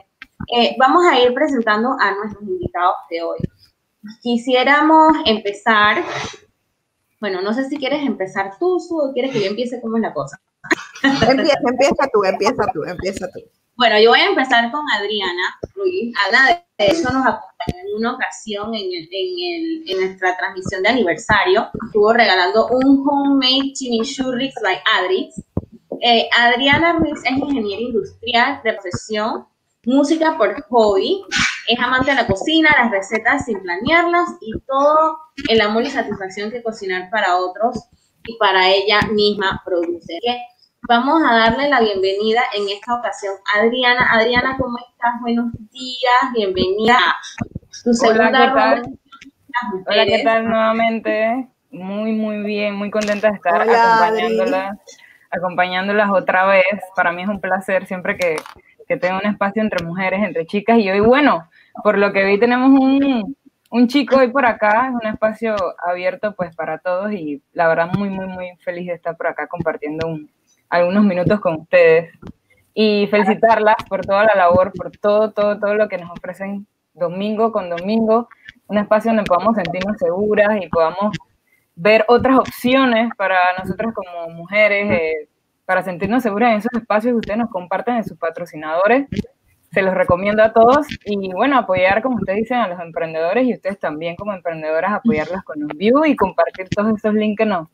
Eh, 0.55 0.75
vamos 0.77 1.03
a 1.05 1.19
ir 1.19 1.33
presentando 1.33 1.95
a 1.99 2.11
nuestros 2.15 2.43
invitados 2.43 2.95
de 3.09 3.21
hoy. 3.21 3.37
Quisiéramos 4.21 5.17
empezar, 5.25 6.03
bueno, 7.25 7.41
no 7.41 7.55
sé 7.55 7.67
si 7.67 7.77
quieres 7.77 8.05
empezar 8.05 8.51
tú, 8.59 8.79
Su, 8.79 8.99
o 8.99 9.11
quieres 9.11 9.31
que 9.31 9.41
yo 9.41 9.47
empiece, 9.47 9.81
¿cómo 9.81 9.97
es 9.97 10.03
la 10.03 10.13
cosa? 10.13 10.39
Empieza, 11.03 11.57
empieza 11.67 12.07
tú, 12.13 12.23
empieza 12.23 12.63
tú, 12.71 12.83
empieza 12.83 13.27
tú. 13.31 13.39
Bueno, 13.75 13.99
yo 13.99 14.11
voy 14.11 14.19
a 14.19 14.27
empezar 14.27 14.71
con 14.71 14.81
Adriana 14.91 15.59
Ruiz. 15.73 16.13
Ana, 16.27 16.63
de 16.77 16.85
hecho, 16.85 17.11
nos 17.11 17.25
acompañó 17.25 17.79
en 17.81 17.95
una 17.97 18.13
ocasión 18.13 18.75
en, 18.75 18.85
en, 18.91 19.87
en 19.87 19.99
nuestra 20.01 20.37
transmisión 20.37 20.83
de 20.83 20.89
aniversario. 20.89 21.67
Estuvo 21.87 22.13
regalando 22.13 22.67
un 22.67 23.03
homemade 23.07 23.73
chimichurri 23.73 24.51
by 24.61 24.77
Adri. 24.99 25.31
Eh, 26.01 26.29
Adriana 26.37 26.93
Ruiz 26.93 27.19
es 27.23 27.37
ingeniera 27.37 27.81
industrial 27.81 28.61
de 28.63 28.73
profesión, 28.73 29.45
música 29.83 30.37
por 30.37 30.61
hobby, 30.69 31.23
es 31.67 31.79
amante 31.79 32.11
de 32.11 32.17
la 32.17 32.27
cocina, 32.27 32.69
las 32.77 32.91
recetas 32.91 33.45
sin 33.45 33.59
planearlas 33.61 34.29
y 34.41 34.53
todo 34.67 35.17
el 35.49 35.61
amor 35.61 35.83
y 35.83 35.89
satisfacción 35.89 36.51
que 36.51 36.61
cocinar 36.61 37.09
para 37.09 37.37
otros 37.37 37.87
y 38.23 38.37
para 38.37 38.69
ella 38.69 39.01
misma 39.11 39.61
produce. 39.65 40.19
Vamos 40.87 41.23
a 41.27 41.33
darle 41.33 41.69
la 41.69 41.79
bienvenida 41.79 42.41
en 42.55 42.69
esta 42.69 42.95
ocasión 42.95 43.33
a 43.53 43.61
Adriana. 43.61 44.07
Adriana, 44.11 44.55
¿cómo 44.59 44.77
estás? 44.77 45.19
Buenos 45.21 45.51
días, 45.71 46.33
bienvenida 46.35 46.95
a 46.95 47.83
tu 47.83 47.93
segunda 47.93 48.27
Hola, 48.27 48.39
¿qué 48.45 48.53
tal? 48.53 48.99
Hola, 49.87 50.05
¿qué 50.05 50.23
tal 50.23 50.45
nuevamente? 50.47 51.47
Muy, 51.71 52.11
muy 52.13 52.43
bien, 52.43 52.75
muy 52.75 52.91
contenta 52.91 53.29
de 53.29 53.35
estar 53.35 53.61
acompañándolas, 53.61 54.77
acompañándolas 55.31 56.11
otra 56.11 56.45
vez. 56.45 56.65
Para 56.95 57.11
mí 57.11 57.23
es 57.23 57.27
un 57.27 57.41
placer 57.41 57.87
siempre 57.87 58.17
que, 58.17 58.35
que 58.87 58.97
tengo 58.97 59.17
un 59.17 59.29
espacio 59.29 59.63
entre 59.63 59.83
mujeres, 59.83 60.21
entre 60.23 60.45
chicas. 60.45 60.77
Y 60.77 60.89
hoy, 60.89 60.99
bueno, 60.99 61.49
por 61.83 61.97
lo 61.97 62.11
que 62.13 62.23
vi, 62.25 62.39
tenemos 62.39 62.69
un, 62.79 63.35
un 63.69 63.87
chico 63.87 64.17
hoy 64.17 64.29
por 64.29 64.45
acá, 64.45 64.87
es 64.89 64.93
un 64.93 65.07
espacio 65.07 65.55
abierto 65.85 66.35
pues 66.35 66.55
para 66.55 66.77
todos 66.77 67.11
y 67.11 67.41
la 67.53 67.67
verdad 67.67 67.89
muy, 67.97 68.09
muy, 68.09 68.27
muy 68.27 68.55
feliz 68.63 68.87
de 68.87 68.93
estar 68.93 69.17
por 69.17 69.27
acá 69.27 69.47
compartiendo 69.47 70.07
un, 70.07 70.29
algunos 70.69 71.03
minutos 71.03 71.39
con 71.39 71.61
ustedes 71.61 72.11
y 72.73 73.07
felicitarlas 73.07 73.75
por 73.87 74.05
toda 74.05 74.25
la 74.25 74.35
labor, 74.35 74.71
por 74.73 74.91
todo, 74.91 75.31
todo, 75.31 75.59
todo 75.59 75.75
lo 75.75 75.87
que 75.87 75.97
nos 75.97 76.11
ofrecen 76.11 76.67
domingo 76.93 77.51
con 77.51 77.69
domingo, 77.69 78.29
un 78.67 78.77
espacio 78.77 79.11
donde 79.11 79.23
podamos 79.23 79.55
sentirnos 79.55 79.97
seguras 79.97 80.57
y 80.61 80.67
podamos 80.69 81.15
ver 81.75 82.05
otras 82.07 82.37
opciones 82.37 83.09
para 83.17 83.37
nosotras 83.59 83.93
como 83.93 84.29
mujeres, 84.29 84.91
eh, 84.91 85.29
para 85.65 85.83
sentirnos 85.83 86.23
seguras 86.23 86.51
en 86.51 86.57
esos 86.59 86.73
espacios 86.73 87.13
que 87.13 87.19
ustedes 87.19 87.39
nos 87.39 87.49
comparten 87.49 87.95
en 87.95 88.03
sus 88.03 88.17
patrocinadores. 88.17 89.07
Se 89.75 89.81
los 89.81 89.93
recomiendo 89.93 90.41
a 90.41 90.53
todos 90.53 90.87
y 91.03 91.33
bueno, 91.33 91.57
apoyar, 91.57 92.01
como 92.01 92.15
ustedes 92.15 92.39
dicen, 92.39 92.59
a 92.59 92.69
los 92.69 92.79
emprendedores 92.79 93.45
y 93.45 93.55
ustedes 93.55 93.77
también 93.77 94.15
como 94.15 94.31
emprendedoras 94.31 94.93
apoyarlas 94.93 95.43
con 95.43 95.61
un 95.61 95.67
view 95.67 96.05
y 96.05 96.15
compartir 96.15 96.69
todos 96.69 96.97
esos 96.97 97.13
links 97.13 97.39
que 97.39 97.45
nos, 97.45 97.67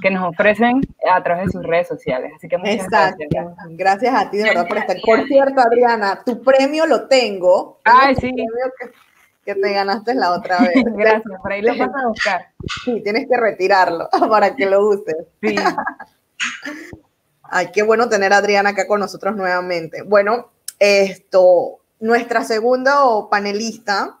que 0.00 0.10
nos 0.10 0.26
ofrecen 0.26 0.80
a 1.06 1.22
través 1.22 1.44
de 1.44 1.52
sus 1.52 1.62
redes 1.62 1.86
sociales. 1.86 2.32
Así 2.34 2.48
que 2.48 2.56
muchas 2.56 2.76
Exacto. 2.76 3.24
gracias. 3.30 3.56
Gracias 3.72 4.14
a 4.14 4.30
ti, 4.30 4.38
de 4.38 4.44
verdad, 4.44 4.66
por 4.66 4.78
estar. 4.78 4.96
Por 5.04 5.26
cierto, 5.26 5.60
Adriana, 5.60 6.22
tu 6.24 6.42
premio 6.42 6.86
lo 6.86 7.08
tengo. 7.08 7.78
Ay, 7.84 8.16
sí. 8.16 8.34
Que, 9.44 9.54
te 9.54 9.72
ganaste 9.74 10.14
la 10.14 10.32
otra 10.32 10.60
vez. 10.60 10.72
gracias, 10.96 11.40
por 11.42 11.52
ahí 11.52 11.60
lo 11.60 11.76
vas 11.76 11.90
a 11.94 12.08
buscar. 12.08 12.46
Sí, 12.86 13.02
tienes 13.02 13.28
que 13.28 13.36
retirarlo 13.38 14.08
para 14.30 14.56
que 14.56 14.64
lo 14.64 14.88
uses. 14.88 15.26
Sí. 15.42 15.56
Ay, 17.42 17.68
qué 17.70 17.82
bueno 17.82 18.08
tener 18.08 18.32
a 18.32 18.38
Adriana 18.38 18.70
acá 18.70 18.86
con 18.86 19.00
nosotros 19.00 19.36
nuevamente. 19.36 20.00
Bueno, 20.00 20.53
esto, 20.78 21.80
nuestra 22.00 22.44
segunda 22.44 22.98
panelista 23.30 24.20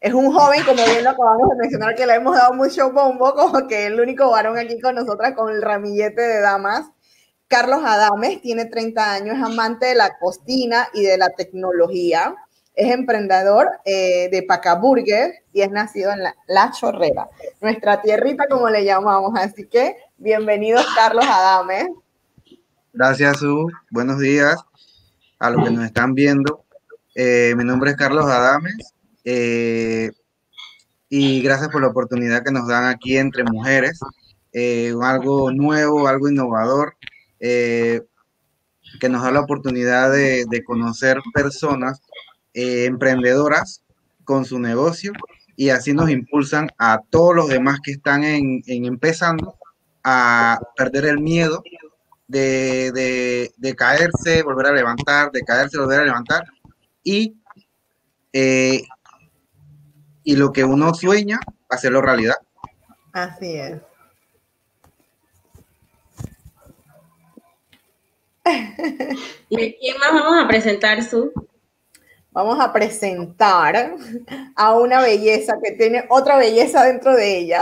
es 0.00 0.14
un 0.14 0.32
joven, 0.32 0.64
como 0.64 0.82
bien 0.82 1.04
lo 1.04 1.10
acabamos 1.10 1.50
de 1.50 1.56
mencionar, 1.56 1.94
que 1.94 2.06
le 2.06 2.14
hemos 2.14 2.34
dado 2.34 2.54
mucho 2.54 2.90
bombo, 2.90 3.34
como 3.34 3.68
que 3.68 3.86
el 3.86 4.00
único 4.00 4.30
varón 4.30 4.56
aquí 4.56 4.80
con 4.80 4.94
nosotras 4.94 5.34
con 5.34 5.52
el 5.52 5.60
ramillete 5.60 6.22
de 6.22 6.40
damas. 6.40 6.86
Carlos 7.48 7.80
Adames 7.84 8.40
tiene 8.40 8.64
30 8.64 9.12
años, 9.12 9.36
es 9.36 9.44
amante 9.44 9.86
de 9.86 9.94
la 9.96 10.18
cocina 10.18 10.88
y 10.94 11.02
de 11.02 11.18
la 11.18 11.30
tecnología. 11.30 12.34
Es 12.74 12.92
emprendedor 12.92 13.68
eh, 13.84 14.30
de 14.30 14.42
Pacaburger 14.44 15.34
y 15.52 15.60
es 15.60 15.70
nacido 15.70 16.12
en 16.12 16.22
la, 16.22 16.70
Chorrera, 16.70 17.28
nuestra 17.60 18.00
tierrita 18.00 18.46
como 18.48 18.70
le 18.70 18.84
llamamos. 18.84 19.32
Así 19.36 19.66
que 19.66 19.96
bienvenidos, 20.16 20.86
Carlos 20.94 21.26
Adames. 21.28 21.88
Gracias, 22.92 23.38
Su. 23.38 23.68
Buenos 23.90 24.18
días 24.18 24.64
a 25.40 25.50
los 25.50 25.64
que 25.64 25.74
nos 25.74 25.84
están 25.84 26.14
viendo. 26.14 26.64
Eh, 27.16 27.54
mi 27.56 27.64
nombre 27.64 27.90
es 27.90 27.96
Carlos 27.96 28.26
Adames. 28.26 28.94
Eh, 29.24 30.12
y 31.08 31.42
gracias 31.42 31.70
por 31.70 31.80
la 31.80 31.88
oportunidad 31.88 32.44
que 32.44 32.52
nos 32.52 32.68
dan 32.68 32.84
aquí 32.84 33.16
entre 33.16 33.42
mujeres, 33.42 33.98
eh, 34.52 34.94
algo 35.02 35.50
nuevo, 35.50 36.06
algo 36.06 36.28
innovador, 36.28 36.94
que 37.40 38.04
nos 39.08 39.22
da 39.22 39.32
la 39.32 39.40
oportunidad 39.40 40.12
de, 40.12 40.62
conocer 40.64 41.18
personas 41.34 42.00
emprendedoras 42.52 43.82
con 44.24 44.44
su 44.44 44.60
negocio 44.60 45.12
y 45.56 45.70
así 45.70 45.92
nos 45.92 46.10
impulsan 46.10 46.68
a 46.78 47.00
todos 47.10 47.34
los 47.34 47.48
demás 47.48 47.80
que 47.82 47.92
están 47.92 48.22
en, 48.22 48.62
empezando 48.66 49.56
a 50.04 50.60
perder 50.76 51.06
el 51.06 51.18
miedo 51.18 51.62
de, 52.30 53.50
de, 53.56 53.74
caerse, 53.74 54.42
volver 54.42 54.66
a 54.66 54.72
levantar, 54.72 55.30
de 55.32 55.42
caerse, 55.42 55.78
volver 55.78 56.00
a 56.00 56.04
levantar 56.04 56.44
y 57.02 57.34
y 60.22 60.36
lo 60.36 60.52
que 60.52 60.64
uno 60.64 60.94
sueña, 60.94 61.40
hacerlo 61.68 62.02
realidad. 62.02 62.36
Así 63.12 63.56
es. 63.56 63.80
¿Y 69.48 69.74
quién 69.74 69.98
más 69.98 70.12
vamos 70.12 70.44
a 70.44 70.48
presentar, 70.48 71.02
Su? 71.02 71.32
Vamos 72.32 72.60
a 72.60 72.72
presentar 72.72 73.96
a 74.54 74.78
una 74.78 75.00
belleza 75.02 75.54
que 75.62 75.72
tiene 75.72 76.04
otra 76.08 76.36
belleza 76.36 76.84
dentro 76.84 77.14
de 77.16 77.38
ella. 77.38 77.60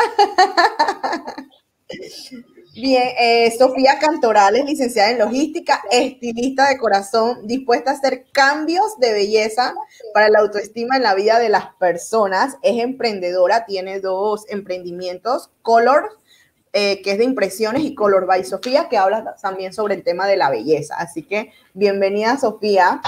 Bien, 2.80 3.08
eh, 3.18 3.52
Sofía 3.58 3.98
Cantorales, 3.98 4.64
licenciada 4.64 5.10
en 5.10 5.18
logística, 5.18 5.82
estilista 5.90 6.68
de 6.68 6.78
corazón, 6.78 7.44
dispuesta 7.44 7.90
a 7.90 7.94
hacer 7.94 8.26
cambios 8.30 9.00
de 9.00 9.12
belleza 9.12 9.74
para 10.14 10.28
la 10.28 10.38
autoestima 10.38 10.94
en 10.94 11.02
la 11.02 11.16
vida 11.16 11.40
de 11.40 11.48
las 11.48 11.74
personas. 11.74 12.56
Es 12.62 12.80
emprendedora, 12.80 13.66
tiene 13.66 13.98
dos 13.98 14.44
emprendimientos, 14.48 15.50
Color, 15.62 16.20
eh, 16.72 17.02
que 17.02 17.10
es 17.10 17.18
de 17.18 17.24
impresiones, 17.24 17.82
y 17.82 17.96
Color 17.96 18.26
by 18.26 18.44
Sofía, 18.44 18.88
que 18.88 18.96
habla 18.96 19.34
también 19.42 19.72
sobre 19.72 19.96
el 19.96 20.04
tema 20.04 20.28
de 20.28 20.36
la 20.36 20.48
belleza. 20.48 20.94
Así 20.98 21.24
que 21.24 21.52
bienvenida, 21.74 22.36
Sofía. 22.36 23.00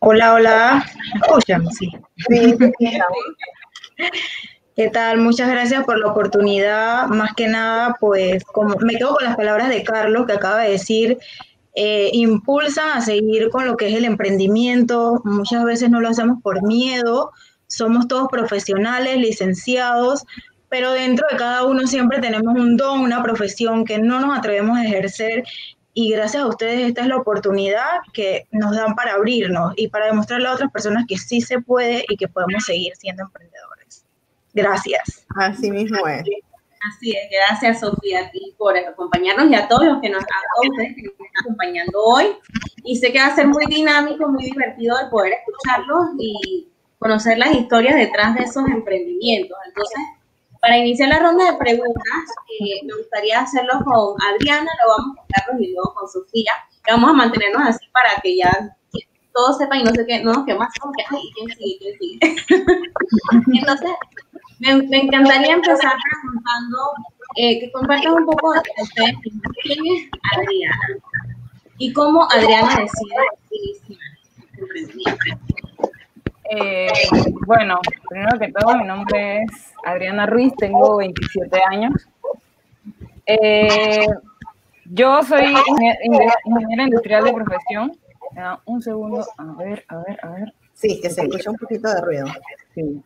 Hola, 0.00 0.34
hola. 0.34 0.84
¿Me 1.14 1.62
Sí. 1.70 1.90
Sí, 2.28 2.56
sí. 2.78 2.98
¿Qué 4.74 4.88
tal? 4.88 5.18
Muchas 5.18 5.50
gracias 5.50 5.84
por 5.84 5.98
la 5.98 6.08
oportunidad. 6.08 7.06
Más 7.08 7.34
que 7.34 7.46
nada, 7.46 7.94
pues 8.00 8.42
como 8.44 8.74
me 8.76 8.94
quedo 8.94 9.14
con 9.14 9.24
las 9.24 9.36
palabras 9.36 9.68
de 9.68 9.82
Carlos 9.82 10.26
que 10.26 10.32
acaba 10.32 10.60
de 10.60 10.70
decir, 10.70 11.18
eh, 11.74 12.08
impulsan 12.14 12.90
a 12.96 13.02
seguir 13.02 13.50
con 13.50 13.66
lo 13.66 13.76
que 13.76 13.88
es 13.88 13.94
el 13.94 14.06
emprendimiento. 14.06 15.20
Muchas 15.24 15.64
veces 15.64 15.90
no 15.90 16.00
lo 16.00 16.08
hacemos 16.08 16.40
por 16.42 16.62
miedo. 16.62 17.32
Somos 17.66 18.08
todos 18.08 18.28
profesionales, 18.30 19.18
licenciados, 19.18 20.24
pero 20.70 20.92
dentro 20.92 21.26
de 21.30 21.36
cada 21.36 21.64
uno 21.64 21.86
siempre 21.86 22.18
tenemos 22.20 22.54
un 22.54 22.78
don, 22.78 23.00
una 23.00 23.22
profesión 23.22 23.84
que 23.84 23.98
no 23.98 24.20
nos 24.20 24.38
atrevemos 24.38 24.78
a 24.78 24.84
ejercer 24.84 25.44
y 25.94 26.12
gracias 26.12 26.42
a 26.44 26.46
ustedes 26.46 26.88
esta 26.88 27.02
es 27.02 27.08
la 27.08 27.16
oportunidad 27.16 28.00
que 28.14 28.46
nos 28.50 28.74
dan 28.74 28.94
para 28.94 29.14
abrirnos 29.14 29.74
y 29.76 29.88
para 29.88 30.06
demostrarle 30.06 30.48
a 30.48 30.54
otras 30.54 30.72
personas 30.72 31.04
que 31.06 31.18
sí 31.18 31.42
se 31.42 31.60
puede 31.60 32.04
y 32.08 32.16
que 32.16 32.28
podemos 32.28 32.64
seguir 32.64 32.94
siendo 32.96 33.24
emprendedores. 33.24 33.81
Gracias. 34.52 35.26
Así 35.36 35.70
mismo 35.70 36.06
es. 36.06 36.24
Así 36.88 37.12
es, 37.12 37.30
gracias 37.30 37.78
Sofía 37.78 38.26
a 38.26 38.30
ti 38.32 38.54
por 38.58 38.76
acompañarnos 38.76 39.48
y 39.48 39.54
a 39.54 39.68
todos 39.68 39.84
los 39.84 40.00
que 40.00 40.10
nos, 40.10 40.22
están 40.22 40.40
acompañando 41.40 42.02
hoy. 42.02 42.36
Y 42.84 42.96
sé 42.96 43.12
que 43.12 43.20
va 43.20 43.26
a 43.26 43.36
ser 43.36 43.46
muy 43.46 43.64
dinámico, 43.66 44.28
muy 44.28 44.44
divertido 44.44 44.98
de 44.98 45.08
poder 45.08 45.34
escucharlos 45.34 46.08
y 46.18 46.68
conocer 46.98 47.38
las 47.38 47.54
historias 47.54 47.94
detrás 47.96 48.34
de 48.34 48.42
esos 48.42 48.64
emprendimientos. 48.68 49.56
Entonces, 49.66 49.98
Para 50.60 50.78
iniciar 50.78 51.08
la 51.08 51.18
ronda 51.20 51.52
de 51.52 51.58
preguntas, 51.58 52.22
eh, 52.60 52.84
me 52.84 52.96
gustaría 52.96 53.40
hacerlo 53.40 53.74
con 53.84 54.16
Adriana, 54.22 54.70
luego 54.78 54.98
vamos 54.98 55.16
con 55.16 55.26
Carlos 55.34 55.60
y 55.60 55.72
luego 55.72 55.94
con 55.94 56.08
Sofía. 56.08 56.52
vamos 56.88 57.10
a 57.10 57.12
mantenernos 57.14 57.62
así 57.62 57.84
para 57.92 58.20
que 58.22 58.36
ya 58.36 58.76
todos 59.32 59.58
sepan 59.58 59.80
y 59.80 59.84
no 59.84 59.90
sé 59.92 60.06
qué, 60.06 60.22
no, 60.22 60.44
que 60.44 60.54
como 60.54 60.92
que, 60.92 61.04
ay, 61.10 61.22
¿quién 61.34 61.48
sigue? 61.56 61.78
¿quién 61.78 61.98
sigue? 61.98 63.58
Entonces, 63.58 63.90
me, 64.62 64.76
me, 64.82 64.98
encantaría 64.98 65.54
empezar 65.54 65.92
preguntando, 66.08 66.78
eh, 67.36 67.58
que 67.58 67.72
compartan 67.72 68.12
un 68.12 68.26
poco 68.26 68.52
de 68.52 68.60
ustedes, 68.80 69.16
quién 69.62 69.78
es 69.86 70.08
Adriana 70.36 70.88
y 71.78 71.92
cómo 71.92 72.28
Adriana 72.30 72.68
decide. 72.76 73.16
Eh, 76.54 76.92
bueno, 77.46 77.80
primero 78.08 78.38
que 78.38 78.52
todo, 78.52 78.76
mi 78.76 78.84
nombre 78.84 79.42
es 79.42 79.72
Adriana 79.84 80.26
Ruiz, 80.26 80.52
tengo 80.56 80.98
27 80.98 81.60
años. 81.70 81.94
Eh, 83.26 84.06
yo 84.84 85.22
soy 85.24 85.54
ingeniera 86.44 86.84
industrial 86.84 87.24
de 87.24 87.32
profesión. 87.32 87.92
Un 88.66 88.80
segundo, 88.80 89.26
a 89.38 89.44
ver, 89.54 89.84
a 89.88 89.96
ver, 89.96 90.18
a 90.22 90.28
ver. 90.28 90.54
Sí, 90.74 91.00
que 91.00 91.10
se 91.10 91.22
escucha 91.22 91.50
un 91.50 91.56
poquito 91.56 91.92
de 91.92 92.00
ruido. 92.00 92.26
Sí. 92.74 93.02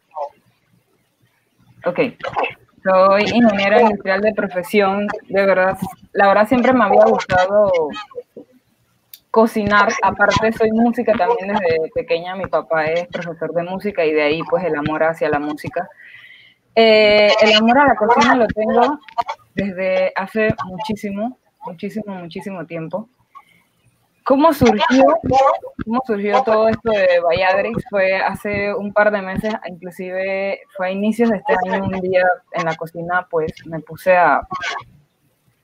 Ok. 1.87 2.01
Soy 2.83 3.23
ingeniera 3.23 3.81
industrial 3.81 4.21
de 4.21 4.35
profesión. 4.35 5.07
De 5.29 5.47
verdad, 5.47 5.79
la 6.13 6.29
verdad 6.29 6.49
siempre 6.49 6.73
me 6.73 6.85
había 6.85 7.05
gustado 7.05 7.71
cocinar, 9.31 9.93
aparte 10.03 10.51
soy 10.53 10.73
música 10.73 11.13
también 11.13 11.49
desde 11.49 11.91
pequeña, 11.95 12.35
mi 12.37 12.47
papá 12.47 12.87
es 12.87 13.07
profesor 13.09 13.53
de 13.53 13.65
música 13.65 14.03
y 14.03 14.13
de 14.13 14.23
ahí 14.23 14.41
pues 14.49 14.65
el 14.65 14.75
amor 14.75 15.05
hacia 15.05 15.29
la 15.29 15.39
música. 15.39 15.89
Eh, 16.75 17.31
el 17.43 17.55
amor 17.55 17.79
a 17.79 17.87
la 17.87 17.97
cocina 17.97 18.35
lo 18.35 18.47
tengo 18.47 18.99
desde 19.55 20.13
hace 20.17 20.55
muchísimo, 20.65 21.39
muchísimo, 21.67 22.15
muchísimo 22.15 22.65
tiempo. 22.65 23.11
¿Cómo 24.27 24.53
surgió, 24.53 25.05
cómo 25.85 26.03
surgió 26.05 26.43
todo 26.43 26.69
esto 26.69 26.91
de 26.91 27.21
Valladrix? 27.21 27.85
Fue 27.89 28.17
hace 28.17 28.75
un 28.75 28.93
par 28.93 29.13
de 29.13 29.23
meses, 29.23 29.55
inclusive 29.69 30.63
fue 30.77 30.89
a 30.89 30.91
inicios 30.91 31.31
de 31.31 31.37
este 31.37 31.55
año, 31.65 31.85
un 31.85 32.01
día 32.01 32.25
en 32.51 32.65
la 32.65 32.75
cocina, 32.75 33.29
pues 33.31 33.53
me 33.67 33.79
puse 33.79 34.17
a, 34.17 34.41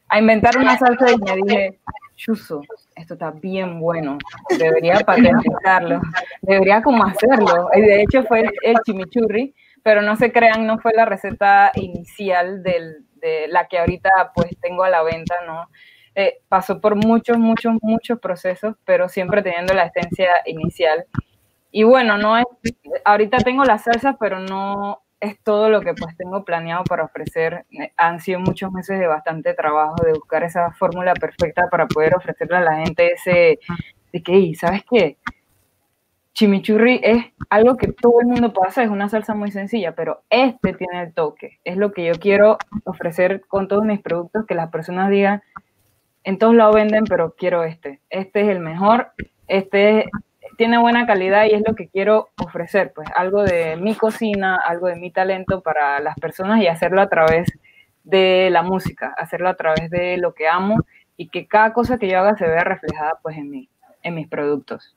a 0.09 0.19
inventar 0.19 0.57
una 0.59 0.79
salsa 0.79 1.11
y 1.11 1.19
me 1.19 1.37
dije, 1.43 1.81
Chuso, 2.15 2.63
esto 2.95 3.15
está 3.15 3.33
bien 3.33 3.81
bueno, 3.81 4.17
debería 4.57 5.01
patentarlo, 5.01 6.01
debería 6.41 6.83
como 6.83 7.03
hacerlo. 7.05 7.69
Y 7.75 7.81
de 7.81 8.03
hecho 8.03 8.23
fue 8.23 8.45
el, 8.63 8.77
chimichurri, 8.87 9.57
pero 9.83 10.03
no 10.03 10.15
se 10.15 10.31
crean, 10.31 10.69
no 10.69 10.79
fue 10.79 10.93
la 10.95 11.05
receta 11.05 11.73
inicial 11.75 12.63
del, 12.63 13.07
de 13.17 13.49
la 13.49 13.67
que 13.67 13.81
ahorita 13.81 14.31
pues 14.37 14.57
tengo 14.61 14.85
a 14.85 14.89
la 14.89 15.03
venta, 15.03 15.35
¿no? 15.49 15.69
Eh, 16.15 16.41
pasó 16.49 16.81
por 16.81 16.95
muchos, 16.95 17.39
muchos, 17.39 17.75
muchos 17.81 18.19
procesos, 18.21 18.77
pero 18.85 19.09
siempre 19.09 19.43
teniendo 19.43 19.75
la 19.75 19.87
esencia 19.87 20.31
inicial. 20.47 21.07
Y 21.71 21.85
bueno, 21.85 22.19
no 22.19 22.37
es, 22.37 22.45
ahorita 23.05 23.39
tengo 23.39 23.65
las 23.65 23.85
salsas, 23.85 24.17
pero 24.21 24.39
no 24.39 25.03
es 25.21 25.39
todo 25.43 25.71
lo 25.71 25.81
que 25.81 25.95
pues 25.95 26.17
tengo 26.17 26.45
planeado 26.45 26.85
para 26.85 27.05
ofrecer. 27.05 27.65
Eh, 27.71 27.93
han 27.97 28.21
sido 28.21 28.41
muchos 28.41 28.73
meses 28.73 28.99
de 28.99 29.07
bastante 29.07 29.55
trabajo, 29.55 29.97
de 30.05 30.13
buscar 30.13 30.43
esa 30.45 30.73
fórmula 30.73 31.15
perfecta 31.15 31.69
para 31.71 31.87
poder 31.87 32.15
ofrecerle 32.17 32.57
a 32.57 32.61
la 32.61 32.77
gente 32.85 33.13
ese, 33.13 33.59
de 34.13 34.23
que, 34.23 34.53
¿sabes 34.55 34.83
qué? 34.91 35.17
Chimichurri 36.35 37.01
es 37.03 37.27
algo 37.51 37.77
que 37.77 37.93
todo 37.93 38.21
el 38.21 38.27
mundo 38.27 38.53
hacer, 38.67 38.85
es 38.85 38.91
una 38.91 39.09
salsa 39.09 39.35
muy 39.35 39.51
sencilla, 39.51 39.95
pero 39.95 40.23
este 40.31 40.73
tiene 40.73 41.03
el 41.03 41.13
toque. 41.15 41.59
Es 41.63 41.77
lo 41.77 41.93
que 41.93 42.05
yo 42.07 42.15
quiero 42.15 42.59
ofrecer 42.85 43.43
con 43.47 43.69
todos 43.69 43.85
mis 43.85 44.01
productos, 44.01 44.47
que 44.47 44.55
las 44.55 44.71
personas 44.71 45.11
digan, 45.11 45.43
en 46.25 46.39
todos 46.39 46.55
lados 46.55 46.75
venden, 46.75 47.05
pero 47.05 47.35
quiero 47.37 47.65
este. 47.65 48.01
Este 48.11 48.43
es 48.43 48.49
el 48.49 48.61
mejor, 48.61 49.13
este 49.49 50.01
es 50.01 50.07
tiene 50.57 50.79
buena 50.79 51.07
calidad 51.07 51.47
y 51.47 51.55
es 51.55 51.63
lo 51.67 51.75
que 51.75 51.89
quiero 51.89 52.29
ofrecer, 52.37 52.93
pues 52.95 53.09
algo 53.15 53.43
de 53.43 53.77
mi 53.77 53.95
cocina, 53.95 54.57
algo 54.57 54.87
de 54.87 54.97
mi 54.97 55.11
talento 55.11 55.61
para 55.61 56.01
las 56.01 56.17
personas 56.17 56.61
y 56.61 56.69
hacerlo 56.69 57.01
a 57.01 57.09
través 57.09 57.49
de 58.05 58.49
la 58.51 58.63
música, 58.63 59.15
hacerlo 59.17 59.49
a 59.49 59.55
través 59.55 59.91
de 59.91 60.19
lo 60.19 60.35
que 60.35 60.49
amo 60.49 60.77
y 61.17 61.29
que 61.29 61.47
cada 61.47 61.73
cosa 61.73 61.99
que 61.99 62.09
yo 62.09 62.19
haga 62.19 62.37
se 62.37 62.47
vea 62.47 62.65
reflejada 62.65 63.19
pues 63.23 63.37
en 63.37 63.51
mí, 63.51 63.69
en 64.03 64.15
mis 64.15 64.29
productos. 64.29 64.97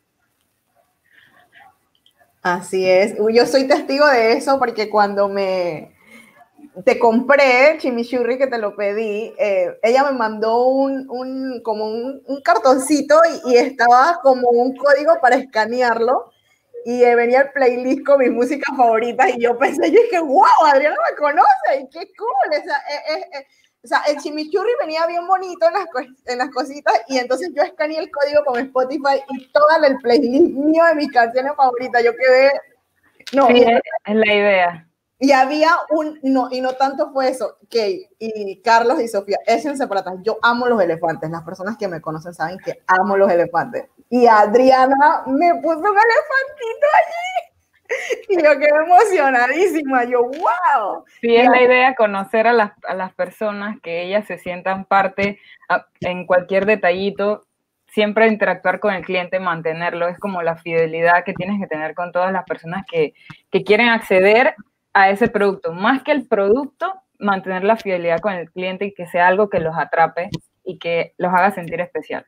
Así 2.41 2.87
es, 2.87 3.15
yo 3.17 3.45
soy 3.47 3.67
testigo 3.67 4.05
de 4.05 4.33
eso 4.33 4.59
porque 4.59 4.89
cuando 4.89 5.29
me, 5.29 5.94
te 6.83 6.99
compré 6.99 7.77
chimichurri 7.77 8.37
que 8.37 8.47
te 8.47 8.57
lo 8.57 8.75
pedí, 8.75 9.33
eh, 9.37 9.79
ella 9.81 10.03
me 10.03 10.17
mandó 10.17 10.65
un, 10.67 11.09
un 11.09 11.61
como 11.63 11.85
un, 11.85 12.41
cartoncito 12.43 13.15
y, 13.45 13.53
y, 13.53 13.57
estaba 13.57 14.19
como 14.21 14.49
un 14.49 14.75
código 14.75 15.19
para 15.21 15.37
escanearlo 15.37 16.31
y 16.85 16.99
venía 17.15 17.41
el 17.41 17.51
playlist 17.51 18.05
con 18.05 18.19
mis 18.19 18.29
músicas 18.29 18.77
favoritas 18.77 19.29
y 19.35 19.41
yo 19.41 19.57
pensé, 19.57 19.89
yo 19.91 20.01
dije, 20.03 20.19
wow, 20.19 20.45
Adriana 20.67 20.95
me 21.09 21.15
conoce 21.17 21.81
y 21.81 21.89
qué 21.89 22.11
cool. 22.15 22.59
O 22.59 22.63
sea, 22.63 22.77
eh, 22.91 23.25
eh, 23.33 23.45
o 23.83 23.87
sea, 23.87 24.03
el 24.07 24.17
chimichurri 24.17 24.69
venía 24.79 25.07
bien 25.07 25.25
bonito 25.25 25.65
en 25.65 25.73
las, 25.73 25.85
en 26.27 26.37
las 26.37 26.49
cositas 26.51 26.93
y 27.07 27.17
entonces 27.17 27.49
yo 27.55 27.63
escaneé 27.63 27.97
el 27.97 28.11
código 28.11 28.45
con 28.45 28.59
Spotify 28.59 29.19
y 29.29 29.51
todo 29.51 29.67
el 29.83 29.97
playlist 29.97 30.45
mío 30.45 30.83
de 30.85 30.95
mis 30.95 31.11
canciones 31.11 31.53
favoritas. 31.55 32.03
Yo 32.03 32.11
quedé... 32.15 32.51
No, 33.33 33.47
sí, 33.47 33.65
es 34.05 34.15
la 34.15 34.33
idea. 34.33 34.84
Y 35.17 35.31
había 35.31 35.69
un, 35.91 36.19
no, 36.23 36.49
y 36.51 36.59
no 36.59 36.73
tanto 36.73 37.11
fue 37.11 37.29
eso, 37.29 37.57
que 37.69 38.09
y 38.19 38.61
Carlos 38.61 38.99
y 39.01 39.07
Sofía, 39.07 39.37
échense 39.47 39.87
para 39.87 40.01
atrás, 40.01 40.17
yo 40.23 40.37
amo 40.41 40.67
los 40.67 40.81
elefantes, 40.81 41.29
las 41.29 41.43
personas 41.43 41.77
que 41.77 41.87
me 41.87 42.01
conocen 42.01 42.33
saben 42.33 42.57
que 42.59 42.81
amo 42.87 43.15
los 43.15 43.31
elefantes. 43.31 43.85
Y 44.09 44.27
Adriana 44.27 45.23
me 45.27 45.55
puso 45.55 45.79
un 45.79 45.85
elefantito 45.85 46.87
allí. 46.97 47.55
Y 48.29 48.43
yo 48.43 48.59
quedé 48.59 48.69
emocionadísima, 48.83 50.03
yo, 50.05 50.23
wow. 50.23 51.05
Sí, 51.21 51.35
es 51.35 51.47
la 51.47 51.61
idea 51.61 51.95
conocer 51.95 52.47
a 52.47 52.53
las, 52.53 52.71
a 52.87 52.95
las 52.95 53.13
personas, 53.13 53.79
que 53.81 54.03
ellas 54.03 54.25
se 54.25 54.37
sientan 54.37 54.85
parte 54.85 55.39
en 56.01 56.25
cualquier 56.25 56.65
detallito, 56.65 57.45
siempre 57.87 58.27
interactuar 58.27 58.79
con 58.79 58.93
el 58.93 59.05
cliente, 59.05 59.39
mantenerlo, 59.39 60.07
es 60.07 60.19
como 60.19 60.41
la 60.41 60.57
fidelidad 60.57 61.23
que 61.23 61.33
tienes 61.33 61.61
que 61.61 61.67
tener 61.67 61.93
con 61.93 62.11
todas 62.11 62.33
las 62.33 62.43
personas 62.43 62.85
que, 62.89 63.13
que 63.51 63.63
quieren 63.63 63.89
acceder 63.89 64.55
a 64.95 65.09
ese 65.09 65.27
producto. 65.27 65.73
Más 65.73 66.01
que 66.03 66.13
el 66.13 66.25
producto, 66.25 66.91
mantener 67.19 67.65
la 67.65 67.75
fidelidad 67.75 68.21
con 68.21 68.33
el 68.33 68.49
cliente 68.49 68.85
y 68.85 68.93
que 68.93 69.05
sea 69.05 69.27
algo 69.27 69.49
que 69.49 69.59
los 69.59 69.77
atrape 69.77 70.29
y 70.63 70.79
que 70.79 71.13
los 71.17 71.33
haga 71.33 71.51
sentir 71.51 71.81
especial. 71.81 72.25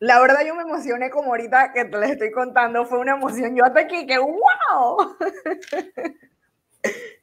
La 0.00 0.20
verdad 0.20 0.40
yo 0.46 0.54
me 0.54 0.62
emocioné 0.62 1.10
como 1.10 1.30
ahorita 1.30 1.72
que 1.72 1.86
te 1.86 1.98
les 1.98 2.10
estoy 2.10 2.30
contando, 2.30 2.84
fue 2.84 2.98
una 2.98 3.16
emoción. 3.16 3.56
Yo 3.56 3.64
hasta 3.64 3.80
aquí 3.80 4.06
que 4.06 4.18
wow. 4.18 5.16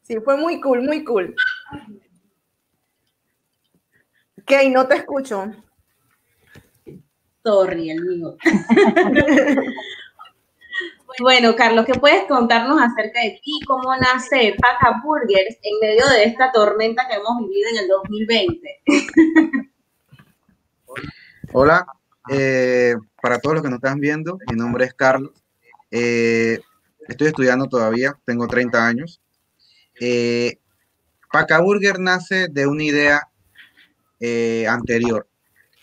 Sí, 0.02 0.18
fue 0.24 0.38
muy 0.38 0.62
cool, 0.62 0.82
muy 0.82 1.04
cool. 1.04 1.36
Ok, 4.42 4.52
no 4.72 4.88
te 4.88 4.96
escucho. 4.96 5.52
Sorry, 7.44 7.92
el 7.92 8.02
mío. 8.04 8.38
Bueno, 11.20 11.56
Carlos, 11.56 11.86
¿qué 11.88 11.94
puedes 11.94 12.26
contarnos 12.28 12.80
acerca 12.80 13.22
de 13.22 13.40
ti? 13.44 13.60
¿Cómo 13.66 13.96
nace 13.96 14.56
Paca 14.62 15.02
Burgers 15.04 15.58
en 15.64 15.80
medio 15.82 16.08
de 16.10 16.26
esta 16.26 16.52
tormenta 16.52 17.08
que 17.08 17.16
hemos 17.16 17.40
vivido 17.40 17.70
en 17.72 17.78
el 17.78 17.88
2020? 17.88 18.84
Hola, 21.54 21.88
eh, 22.30 22.96
para 23.20 23.40
todos 23.40 23.56
los 23.56 23.64
que 23.64 23.70
nos 23.70 23.78
están 23.78 24.00
viendo, 24.00 24.38
mi 24.48 24.56
nombre 24.56 24.86
es 24.86 24.94
Carlos. 24.94 25.32
Eh, 25.90 26.60
estoy 27.08 27.28
estudiando 27.28 27.68
todavía, 27.68 28.16
tengo 28.24 28.48
30 28.48 28.86
años. 28.86 29.20
Eh, 30.00 30.60
Paca 31.32 31.60
Burger 31.62 32.00
nace 32.00 32.48
de 32.48 32.68
una 32.68 32.84
idea 32.84 33.28
anterior, 34.70 35.28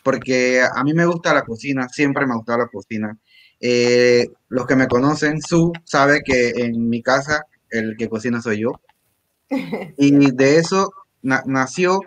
porque 0.04 0.62
a 0.62 0.84
mí 0.84 0.94
me 0.94 1.06
gusta 1.06 1.34
la 1.34 1.42
cocina, 1.42 1.88
siempre 1.88 2.24
me 2.24 2.34
ha 2.34 2.36
gustado 2.36 2.58
la 2.58 2.68
cocina. 2.68 3.18
Eh, 3.66 4.29
los 4.50 4.66
que 4.66 4.77
me 4.77 4.88
conocen, 4.88 5.40
Su 5.40 5.72
sabe 5.85 6.20
que 6.22 6.50
en 6.50 6.90
mi 6.90 7.03
casa 7.03 7.46
el 7.70 7.96
que 7.96 8.11
cocina 8.11 8.42
soy 8.42 8.61
yo. 8.61 8.72
Y 9.96 10.31
de 10.33 10.59
eso 10.59 10.92
nació 11.22 12.03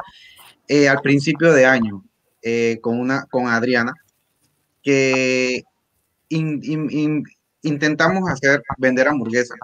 eh, 0.68 0.88
al 0.88 1.02
principio 1.02 1.52
de 1.54 1.66
año 1.66 2.04
eh, 2.44 2.78
con, 2.80 3.00
una, 3.00 3.26
con 3.32 3.48
Adriana, 3.48 3.92
que 4.84 5.64
intentamos 6.30 8.30
hacer, 8.30 8.62
vender 8.78 9.08
hamburguesas, 9.08 9.58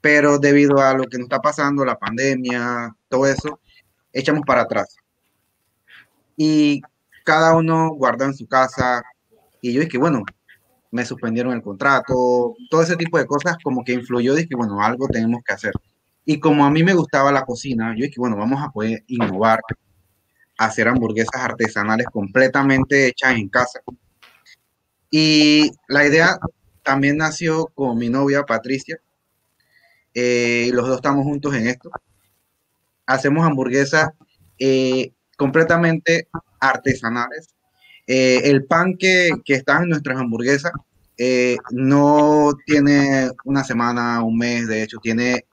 pero 0.00 0.38
debido 0.38 0.78
a 0.78 0.94
lo 0.94 1.06
que 1.06 1.18
nos 1.18 1.24
está 1.24 1.40
pasando, 1.40 1.84
la 1.84 1.98
pandemia, 1.98 2.94
todo 3.08 3.26
eso, 3.26 3.58
echamos 4.12 4.42
para 4.46 4.62
atrás. 4.62 4.94
Y 6.36 6.82
cada 7.24 7.56
uno 7.56 7.90
guarda 7.94 8.26
en 8.26 8.34
su 8.34 8.46
casa. 8.46 9.02
Y 9.60 9.72
yo 9.72 9.80
dije, 9.80 9.98
bueno, 9.98 10.22
me 10.90 11.04
suspendieron 11.04 11.52
el 11.52 11.62
contrato, 11.62 12.54
todo 12.70 12.82
ese 12.82 12.96
tipo 12.96 13.18
de 13.18 13.26
cosas 13.26 13.56
como 13.62 13.84
que 13.84 13.92
influyó, 13.92 14.34
dije, 14.34 14.54
bueno, 14.56 14.80
algo 14.80 15.08
tenemos 15.08 15.42
que 15.44 15.54
hacer. 15.54 15.72
Y 16.24 16.40
como 16.40 16.64
a 16.64 16.70
mí 16.70 16.82
me 16.82 16.94
gustaba 16.94 17.32
la 17.32 17.44
cocina, 17.44 17.94
yo 17.96 18.04
dije, 18.04 18.16
bueno, 18.18 18.36
vamos 18.36 18.62
a 18.62 18.70
poder 18.70 19.04
innovar, 19.06 19.60
hacer 20.58 20.88
hamburguesas 20.88 21.40
artesanales 21.40 22.06
completamente 22.12 23.08
hechas 23.08 23.36
en 23.36 23.48
casa. 23.48 23.80
Y 25.10 25.70
la 25.88 26.06
idea 26.06 26.38
también 26.82 27.16
nació 27.16 27.66
con 27.74 27.98
mi 27.98 28.08
novia 28.08 28.44
Patricia. 28.44 28.98
Eh, 30.14 30.70
los 30.72 30.86
dos 30.86 30.96
estamos 30.96 31.24
juntos 31.24 31.54
en 31.54 31.66
esto. 31.66 31.90
Hacemos 33.06 33.46
hamburguesas 33.46 34.10
eh, 34.58 35.12
completamente 35.36 36.28
artesanales. 36.60 37.55
Eh, 38.06 38.42
el 38.44 38.64
pan 38.64 38.96
que, 38.96 39.30
que, 39.44 39.54
está 39.54 39.82
en 39.82 39.88
nuestras 39.88 40.18
hamburguesas 40.18 40.72
no 41.70 42.52
tiene 42.66 43.30
una 43.44 43.64
semana, 43.64 44.22
un 44.22 44.36
mes, 44.36 44.68
de 44.68 44.82
hecho, 44.82 44.98
tiene 44.98 45.46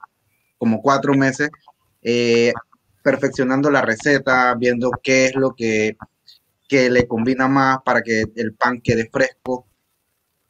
como 0.58 0.80
cuatro 0.82 1.14
meses 1.14 1.50
perfeccionando 3.02 3.70
la 3.70 3.82
receta, 3.82 4.54
viendo 4.54 4.90
qué 5.02 5.26
es 5.26 5.34
lo 5.34 5.54
que, 5.54 5.96
que 6.68 6.90
le 6.90 7.06
combina 7.06 7.48
más 7.48 7.78
para 7.84 8.02
que 8.02 8.24
el 8.36 8.54
pan 8.54 8.80
quede 8.80 9.08
fresco, 9.10 9.66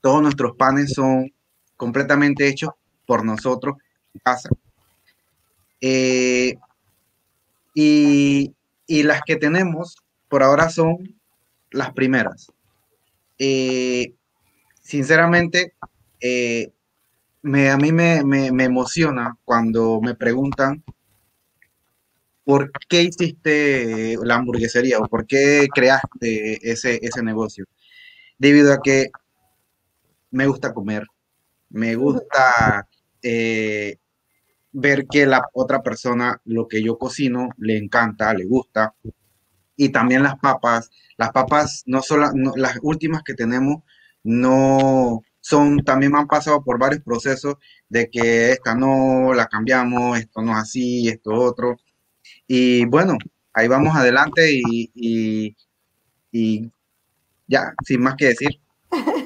todos 0.01 0.23
nuestros 0.23 0.57
panes 0.57 0.93
son 0.93 1.33
completamente 1.77 2.47
hechos 2.47 2.71
por 3.07 3.25
nosotros 3.25 3.77
en 4.15 4.21
casa. 4.21 4.49
Eh, 5.81 6.55
y, 7.75 8.55
las 8.87 9.23
que 9.23 9.37
tenemos 9.37 9.97
por 10.29 10.43
ahora 10.43 10.71
son 10.71 10.99
las 11.75 11.93
primeras. 11.93 12.53
Sinceramente, 14.85 15.75
eh, 16.21 16.73
me, 17.41 17.71
a 17.71 17.79
mí 17.79 17.91
me, 17.91 18.19
emociona 18.65 19.37
cuando 19.45 20.01
me 20.03 20.15
preguntan 20.15 20.85
por 22.45 22.71
qué 22.87 23.03
hiciste 23.03 24.17
la 24.23 24.35
hamburguesería 24.37 24.99
o 24.99 25.09
por 25.09 25.27
qué 25.27 25.67
creaste 25.75 26.71
ese, 26.71 26.99
ese 27.03 27.23
negocio. 27.23 27.65
Debido 28.39 28.75
a 28.75 28.81
que 28.83 29.07
me 30.31 30.47
gusta 30.47 30.75
comer, 30.75 31.07
me 31.71 31.95
gusta 31.95 32.87
eh, 33.23 33.97
ver 34.73 35.07
que 35.07 35.25
la 35.25 35.47
otra 35.55 35.83
persona 35.83 36.43
lo 36.45 36.69
que 36.69 36.83
yo 36.83 36.99
cocino 36.99 37.49
le 37.57 37.79
encanta, 37.79 38.35
le 38.35 38.45
gusta. 38.45 38.95
Y 39.77 39.91
también 39.91 40.23
las 40.23 40.37
papas, 40.39 40.91
las 41.17 41.31
papas 41.31 41.83
no 41.87 42.03
solo 42.03 42.31
las 42.57 42.79
últimas 42.83 43.23
que 43.23 43.35
tenemos 43.35 43.83
no 44.23 45.23
son 45.41 45.85
también 45.85 46.17
han 46.17 46.27
pasado 46.27 46.63
por 46.65 46.79
varios 46.79 47.03
procesos 47.03 47.57
de 47.89 48.09
que 48.09 48.53
esta 48.53 48.75
no 48.75 49.35
la 49.35 49.47
cambiamos, 49.47 50.19
esto 50.19 50.41
no 50.43 50.53
es 50.53 50.59
así, 50.59 51.09
esto 51.09 51.33
otro. 51.35 51.77
Y 52.47 52.87
bueno, 52.87 53.19
ahí 53.53 53.69
vamos 53.69 53.95
adelante 53.95 54.51
y, 54.53 54.91
y 56.33 56.73
ya, 57.47 57.75
sin 57.85 58.03
más 58.03 58.17
que 58.17 58.27
decir. 58.27 58.61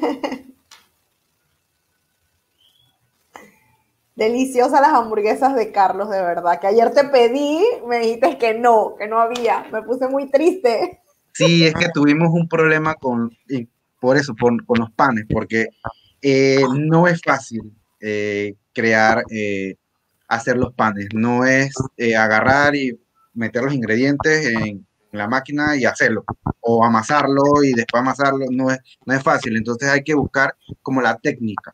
Deliciosas 4.19 4.81
las 4.81 4.95
hamburguesas 4.95 5.55
de 5.55 5.71
Carlos, 5.71 6.11
de 6.11 6.21
verdad. 6.21 6.59
Que 6.59 6.67
ayer 6.67 6.93
te 6.93 7.05
pedí, 7.05 7.63
me 7.87 8.01
dijiste 8.01 8.37
que 8.37 8.53
no, 8.53 8.97
que 8.99 9.07
no 9.07 9.21
había. 9.21 9.65
Me 9.73 9.81
puse 9.83 10.09
muy 10.09 10.29
triste. 10.29 11.01
Sí, 11.33 11.65
es 11.65 11.73
que 11.73 11.89
tuvimos 11.95 12.31
un 12.33 12.49
problema 12.49 12.97
con, 12.97 13.31
por 14.01 14.17
eso, 14.17 14.35
con 14.37 14.61
los 14.77 14.91
panes, 14.91 15.25
porque 15.33 15.69
eh, 16.21 16.65
no 16.77 17.07
es 17.07 17.23
fácil 17.23 17.73
eh, 18.01 18.57
crear, 18.75 19.23
eh, 19.31 19.77
hacer 20.27 20.57
los 20.57 20.75
panes. 20.75 21.11
No 21.15 21.45
es 21.45 21.73
agarrar 22.19 22.75
y 22.75 22.99
meter 23.35 23.63
los 23.63 23.73
ingredientes 23.73 24.47
en 24.47 24.85
la 25.13 25.29
máquina 25.29 25.77
y 25.77 25.85
hacerlo, 25.85 26.25
o 26.59 26.85
amasarlo 26.85 27.63
y 27.63 27.73
después 27.73 28.01
amasarlo. 28.01 28.47
No 28.51 28.73
es, 28.73 28.81
no 29.07 29.15
es 29.15 29.23
fácil. 29.23 29.57
Entonces 29.57 29.89
hay 29.89 30.03
que 30.03 30.15
buscar 30.15 30.57
como 30.83 31.01
la 31.01 31.17
técnica 31.19 31.73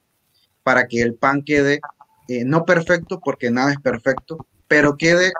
para 0.62 0.86
que 0.86 1.00
el 1.00 1.14
pan 1.14 1.42
quede 1.42 1.80
eh, 2.28 2.44
no 2.44 2.64
perfecto 2.64 3.20
porque 3.20 3.50
nada 3.50 3.72
es 3.72 3.80
perfecto, 3.80 4.46
pero 4.66 4.96
quede 4.96 5.32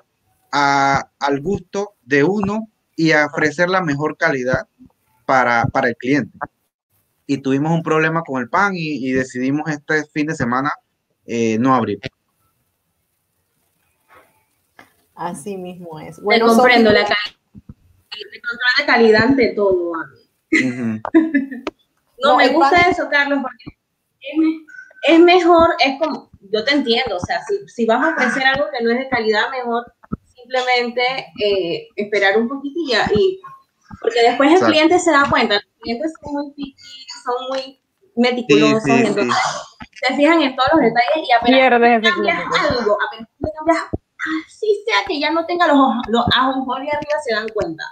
al 0.51 1.41
gusto 1.41 1.95
de 2.03 2.23
uno 2.23 2.69
y 2.95 3.11
a 3.11 3.27
ofrecer 3.27 3.69
la 3.69 3.83
mejor 3.83 4.17
calidad 4.17 4.69
para, 5.27 5.67
el 5.83 5.97
cliente. 5.97 6.39
Y 7.27 7.39
tuvimos 7.39 7.73
un 7.73 7.83
problema 7.83 8.23
con 8.23 8.41
el 8.41 8.49
pan 8.49 8.73
y, 8.75 9.11
decidimos 9.13 9.69
este 9.69 10.05
fin 10.13 10.27
de 10.27 10.35
semana 10.35 10.71
eh, 11.27 11.59
no 11.59 11.75
abrir. 11.75 11.99
Así 15.15 15.57
mismo 15.57 15.99
es. 15.99 16.21
Bueno, 16.21 16.47
comprendo 16.47 16.91
la 16.91 17.05
calidad. 17.05 17.39
de 18.79 18.87
calidad 18.87 19.23
ante 19.25 19.55
todo. 19.55 19.93
no, 22.23 22.37
me 22.37 22.49
gusta 22.49 22.91
eso, 22.91 23.09
Carlos, 23.11 23.41
porque 23.43 23.79
es 25.09 25.21
mejor, 25.21 25.71
es 25.85 25.99
como, 25.99 26.31
yo 26.53 26.65
te 26.65 26.73
entiendo, 26.73 27.17
o 27.17 27.21
sea, 27.21 27.41
si, 27.45 27.67
si, 27.69 27.87
vas 27.87 28.05
a 28.05 28.11
ofrecer 28.11 28.47
algo 28.47 28.67
que 28.71 28.85
no 28.85 28.91
es 28.93 28.99
de 28.99 29.09
calidad, 29.09 29.51
mejor 29.51 29.85
simplemente 30.25 31.03
eh, 31.43 31.89
esperar 31.97 32.39
un 32.39 32.49
poquitito 32.49 32.97
y, 33.15 33.41
porque 34.01 34.23
después 34.23 34.53
el 34.53 34.67
cliente 34.67 34.99
se 34.99 35.11
da 35.11 35.29
cuenta, 35.31 35.55
los 35.55 35.65
clientes 35.81 36.13
son 36.23 36.33
muy 36.35 36.53
piqui, 36.53 37.07
son 37.25 37.49
muy 37.49 37.81
meticulosos, 38.17 38.87
entonces 38.87 39.35
se 39.95 40.15
fijan 40.15 40.43
en 40.43 40.55
todos 40.55 40.69
los 40.75 40.83
detalles 40.83 41.29
y 41.29 41.33
apenas 41.33 41.61
cambias 42.03 42.39
algo, 42.71 42.99
apenas 43.09 43.29
cambias, 43.57 43.79
así 44.47 44.85
sea 44.87 45.05
que 45.07 45.21
ya 45.21 45.31
no 45.31 45.47
tenga 45.47 45.67
los, 45.67 45.79
los 46.09 46.25
ajonjones 46.37 46.93
arriba, 46.93 47.19
se 47.25 47.35
dan 47.35 47.49
cuenta. 47.49 47.85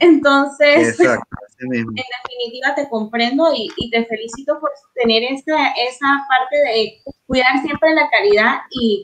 Entonces, 0.00 0.98
en 1.58 1.70
definitiva 1.70 2.74
te 2.74 2.88
comprendo 2.88 3.52
y, 3.54 3.90
te 3.90 4.04
felicito 4.04 4.58
por 4.60 4.70
tener 4.94 5.22
esa, 5.24 5.68
esa 5.72 6.26
parte 6.28 6.56
de 6.56 6.98
cuidar 7.26 7.60
siempre 7.62 7.94
la 7.94 8.08
calidad 8.10 8.60
y 8.70 9.02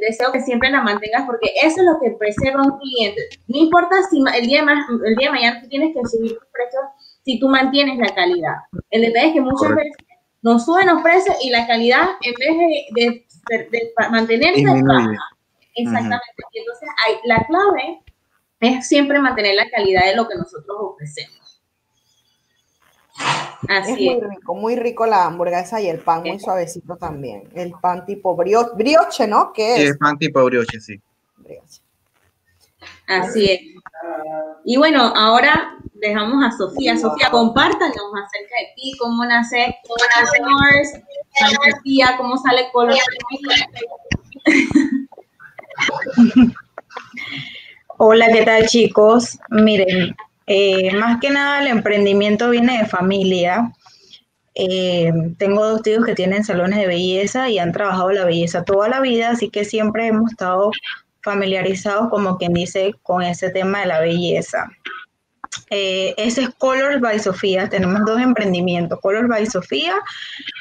deseo 0.00 0.32
que 0.32 0.40
siempre 0.40 0.70
la 0.70 0.82
mantengas 0.82 1.24
porque 1.26 1.52
eso 1.62 1.80
es 1.80 1.86
lo 1.86 1.98
que 2.00 2.16
preserva 2.18 2.62
un 2.62 2.78
cliente. 2.78 3.22
No 3.48 3.58
importa 3.58 3.96
si 4.10 4.18
el 4.18 4.46
día 4.46 4.64
de, 4.64 4.72
el 5.06 5.16
día 5.16 5.28
de 5.28 5.32
mañana 5.32 5.60
tú 5.62 5.68
tienes 5.68 5.94
que 5.94 6.08
subir 6.08 6.32
tus 6.32 6.48
precios 6.52 6.82
si 7.24 7.38
tú 7.38 7.48
mantienes 7.48 7.98
la 7.98 8.14
calidad. 8.14 8.56
El 8.90 9.02
detalle 9.02 9.28
es 9.28 9.34
que 9.34 9.40
muchas 9.40 9.74
veces 9.74 9.92
nos 10.42 10.64
suben 10.64 10.88
los 10.88 11.02
precios 11.02 11.36
y 11.42 11.50
la 11.50 11.66
calidad 11.66 12.08
en 12.22 12.34
vez 12.34 12.58
de, 12.94 13.26
de, 13.70 13.92
mantenerse 14.10 14.64
Exactamente. 15.74 16.42
Entonces, 16.52 16.88
hay, 17.06 17.14
la 17.24 17.46
clave 17.46 18.01
es 18.62 18.86
siempre 18.86 19.18
mantener 19.18 19.56
la 19.56 19.68
calidad 19.68 20.06
de 20.06 20.14
lo 20.14 20.28
que 20.28 20.36
nosotros 20.36 20.76
ofrecemos. 20.78 21.60
Así 23.68 24.08
es 24.08 24.16
muy 24.16 24.30
rico, 24.30 24.54
muy 24.54 24.76
rico 24.76 25.04
la 25.06 25.26
hamburguesa 25.26 25.80
y 25.80 25.88
el 25.88 25.98
pan 25.98 26.22
muy 26.22 26.38
suavecito 26.38 26.96
también. 26.96 27.50
El 27.54 27.72
pan 27.72 28.06
tipo 28.06 28.36
brioche, 28.36 29.26
¿no? 29.26 29.52
¿Qué 29.52 29.74
es? 29.74 29.80
Sí, 29.80 29.86
el 29.88 29.98
pan 29.98 30.16
tipo 30.16 30.44
brioche, 30.44 30.80
sí. 30.80 31.02
Así 33.08 33.50
es. 33.50 33.60
Y 34.64 34.76
bueno, 34.76 35.12
ahora 35.14 35.76
dejamos 35.94 36.44
a 36.44 36.52
Sofía. 36.56 36.96
Sofía, 36.96 37.30
compártanos 37.30 37.92
acerca 37.92 38.54
de 38.60 38.68
ti, 38.76 38.92
cómo 38.98 39.24
nace, 39.24 39.76
cómo 39.86 39.96
nace 40.16 40.38
Sofía, 41.72 42.14
cómo 42.16 42.36
sale 42.36 42.70
Color. 42.72 42.94
Hola, 48.04 48.26
¿qué 48.32 48.42
tal 48.42 48.66
chicos? 48.66 49.38
Miren, 49.48 50.16
eh, 50.48 50.92
más 50.96 51.20
que 51.20 51.30
nada 51.30 51.60
el 51.60 51.68
emprendimiento 51.68 52.50
viene 52.50 52.78
de 52.78 52.86
familia. 52.86 53.72
Eh, 54.56 55.12
tengo 55.38 55.64
dos 55.64 55.82
tíos 55.82 56.04
que 56.04 56.16
tienen 56.16 56.42
salones 56.42 56.80
de 56.80 56.88
belleza 56.88 57.48
y 57.48 57.60
han 57.60 57.70
trabajado 57.70 58.10
la 58.10 58.24
belleza 58.24 58.64
toda 58.64 58.88
la 58.88 58.98
vida, 58.98 59.30
así 59.30 59.50
que 59.50 59.64
siempre 59.64 60.08
hemos 60.08 60.32
estado 60.32 60.72
familiarizados, 61.22 62.10
como 62.10 62.38
quien 62.38 62.54
dice, 62.54 62.92
con 63.04 63.22
ese 63.22 63.50
tema 63.50 63.82
de 63.82 63.86
la 63.86 64.00
belleza. 64.00 64.68
Eh, 65.70 66.12
ese 66.16 66.42
es 66.42 66.50
Colors 66.58 67.00
by 67.00 67.20
Sofía. 67.20 67.68
Tenemos 67.68 68.00
dos 68.04 68.20
emprendimientos. 68.20 68.98
Colors 69.00 69.28
by 69.28 69.46
Sofía, 69.46 69.94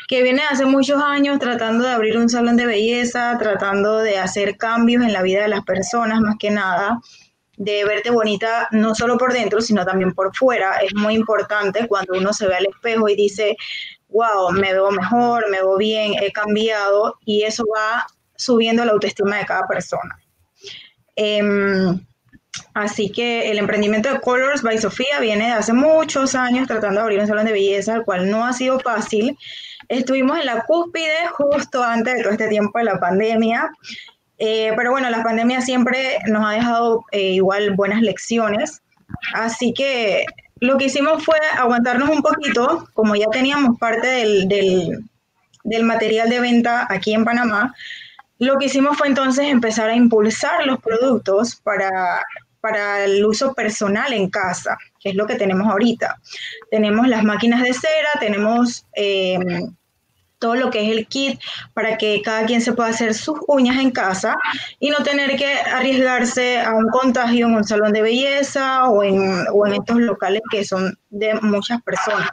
que 0.08 0.21
viene 0.21 0.43
hace 0.47 0.67
muchos 0.67 1.01
años 1.01 1.39
tratando 1.39 1.86
de 1.86 1.91
abrir 1.91 2.19
un 2.19 2.30
salón 2.30 2.56
de 2.56 2.67
belleza, 2.67 3.36
tratando 3.39 3.97
de 3.97 4.19
hacer 4.19 4.58
cambios 4.58 5.04
en 5.04 5.12
la 5.12 5.23
vida 5.23 5.41
de 5.41 5.47
las 5.47 5.63
personas, 5.63 6.21
más 6.21 6.36
que 6.38 6.51
nada 6.51 6.99
de 7.62 7.86
verte 7.86 8.10
bonita 8.10 8.67
no 8.71 8.95
solo 8.95 9.19
por 9.19 9.34
dentro, 9.34 9.62
sino 9.62 9.86
también 9.86 10.13
por 10.13 10.36
fuera. 10.36 10.78
Es 10.78 10.95
muy 10.95 11.13
importante 11.13 11.88
cuando 11.88 12.17
uno 12.17 12.34
se 12.34 12.47
ve 12.47 12.56
al 12.56 12.65
espejo 12.65 13.08
y 13.08 13.15
dice, 13.15 13.56
wow, 14.10 14.52
me 14.52 14.74
veo 14.74 14.89
mejor, 14.89 15.47
me 15.52 15.58
veo 15.58 15.78
bien, 15.78 16.13
he 16.19 16.32
cambiado 16.32 17.19
y 17.24 17.43
eso 17.43 17.63
va 17.71 18.08
subiendo 18.36 18.84
la 18.84 18.93
autoestima 18.93 19.38
de 19.38 19.45
cada 19.45 19.67
persona. 19.67 20.19
Em, 21.15 22.04
así 22.74 23.12
que 23.12 23.52
el 23.52 23.60
emprendimiento 23.60 24.12
de 24.12 24.21
Colors 24.21 24.63
by 24.63 24.80
Sofía 24.80 25.19
viene 25.19 25.45
de 25.45 25.52
hace 25.52 25.74
muchos 25.74 26.34
años 26.34 26.67
tratando 26.67 27.00
de 27.00 27.04
abrir 27.04 27.19
un 27.19 27.28
salón 27.28 27.45
de 27.45 27.52
belleza, 27.52 27.97
el 27.97 28.04
cual 28.04 28.32
no 28.32 28.43
ha 28.43 28.54
sido 28.54 28.80
fácil. 28.80 29.38
Estuvimos 29.88 30.39
en 30.39 30.47
la 30.47 30.63
cúspide 30.63 31.28
justo 31.34 31.84
antes 31.84 32.15
de 32.15 32.24
todo 32.24 32.32
este 32.32 32.47
tiempo 32.47 32.80
de 32.80 32.86
la 32.86 33.00
pandemia 33.00 33.69
Eh, 34.43 34.73
pero 34.75 34.89
bueno, 34.89 35.08
la 35.12 35.21
pandemia 35.21 35.62
siempre 35.62 36.17
nos 36.25 36.43
ha 36.43 36.54
dejado 36.54 37.06
eh, 37.12 37.34
igual 37.34 37.75
buenas 37.75 38.01
lecciones. 38.01 38.82
Así 39.36 39.71
que 39.71 40.25
lo 40.60 40.80
que 40.80 40.86
hicimos 40.86 41.23
fue 41.23 41.38
aguantarnos 41.60 42.10
un 42.10 42.23
poquito, 42.23 42.88
como 42.93 43.15
ya 43.15 43.27
teníamos 43.32 43.77
parte 43.77 44.08
del, 44.08 44.47
del 45.63 45.84
material 45.84 46.27
de 46.32 46.39
venta 46.39 46.88
aquí 46.89 47.13
en 47.13 47.23
Panamá, 47.23 47.75
lo 48.39 48.58
que 48.58 48.65
hicimos 48.65 48.97
fue 48.97 49.10
entonces 49.10 49.45
empezar 49.45 49.89
a 49.89 49.95
impulsar 49.95 50.65
los 50.65 50.80
productos 50.80 51.58
para, 51.58 52.23
para 52.62 53.04
el 53.04 53.23
uso 53.23 53.54
personal 53.54 54.12
en 54.12 54.27
casa, 54.27 54.75
que 54.99 55.10
es 55.10 55.15
lo 55.15 55.27
que 55.27 55.36
tenemos 55.36 55.67
ahorita. 55.67 56.19
Tenemos 56.71 57.08
las 57.08 57.23
máquinas 57.23 57.62
de 57.62 57.73
cera, 57.73 58.10
tenemos 58.19 58.88
em, 58.93 59.71
todo 60.41 60.56
lo 60.56 60.71
que 60.71 60.84
es 60.84 60.97
el 60.97 61.08
kit 61.08 61.39
para 61.73 61.97
que 61.97 62.21
cada 62.23 62.45
quien 62.45 62.62
se 62.62 62.73
pueda 62.73 62.89
hacer 62.89 63.13
sus 63.13 63.39
uñas 63.47 63.77
en 63.77 63.91
casa 63.91 64.36
y 64.80 64.89
no 64.89 64.97
tener 65.04 65.38
que 65.38 65.54
arriesgarse 65.54 66.60
a 66.60 66.73
un 66.73 66.89
contagio 66.89 67.45
en 67.45 67.54
un 67.54 67.63
salón 67.63 67.93
de 67.93 68.01
belleza 68.01 68.89
o 68.89 69.04
en, 69.04 69.45
o 69.54 69.67
en 69.67 69.73
estos 69.73 69.97
locales 69.97 70.41
que 70.51 70.65
son 70.65 70.97
de 71.12 71.36
muchas 71.36 71.82
personas. 71.84 72.32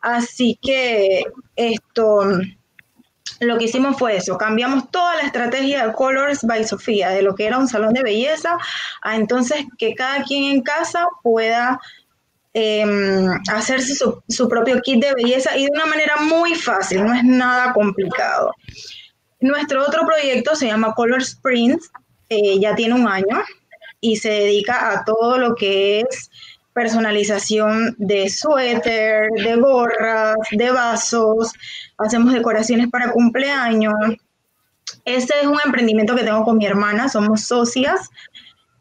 Así 0.00 0.58
que 0.62 1.24
esto 1.56 2.22
lo 3.40 3.58
que 3.58 3.64
hicimos 3.64 3.98
fue 3.98 4.16
eso, 4.16 4.38
cambiamos 4.38 4.90
toda 4.92 5.16
la 5.16 5.22
estrategia 5.22 5.86
de 5.86 5.92
Colors 5.92 6.42
by 6.42 6.64
Sofía, 6.64 7.10
de 7.10 7.22
lo 7.22 7.34
que 7.34 7.46
era 7.46 7.58
un 7.58 7.66
salón 7.66 7.92
de 7.92 8.02
belleza, 8.02 8.56
a 9.02 9.16
entonces 9.16 9.64
que 9.76 9.94
cada 9.94 10.22
quien 10.22 10.44
en 10.44 10.62
casa 10.62 11.06
pueda 11.22 11.80
em, 12.54 13.28
hacerse 13.52 13.94
su, 13.94 14.48
propio 14.48 14.80
kit 14.80 15.04
de 15.04 15.12
belleza 15.14 15.56
y 15.56 15.64
de 15.64 15.70
una 15.72 15.86
manera 15.86 16.16
muy 16.22 16.54
fácil, 16.54 17.04
no 17.04 17.12
es 17.12 17.24
nada 17.24 17.72
complicado. 17.72 18.52
Nuestro 19.40 19.82
otro 19.82 20.06
proyecto 20.06 20.54
se 20.54 20.68
llama 20.68 20.94
Colors 20.94 21.36
Print, 21.42 21.82
eh, 22.28 22.58
ya 22.60 22.74
tiene 22.74 22.94
un 22.94 23.06
año 23.06 23.42
y 24.00 24.16
se 24.16 24.30
dedica 24.30 24.92
a 24.92 25.04
todo 25.04 25.36
lo 25.38 25.54
que 25.54 26.00
es 26.00 26.30
personalización 26.72 27.94
de 27.98 28.28
suéter, 28.28 29.30
de 29.30 29.56
gorras, 29.56 30.36
de 30.50 30.70
vasos, 30.70 31.52
hacemos 31.98 32.32
decoraciones 32.32 32.88
para 32.90 33.12
cumpleaños. 33.12 33.94
Este 35.04 35.34
es 35.40 35.46
un 35.46 35.58
emprendimiento 35.64 36.14
que 36.14 36.24
tengo 36.24 36.44
con 36.44 36.58
mi 36.58 36.66
hermana, 36.66 37.08
somos 37.08 37.42
socias 37.42 38.10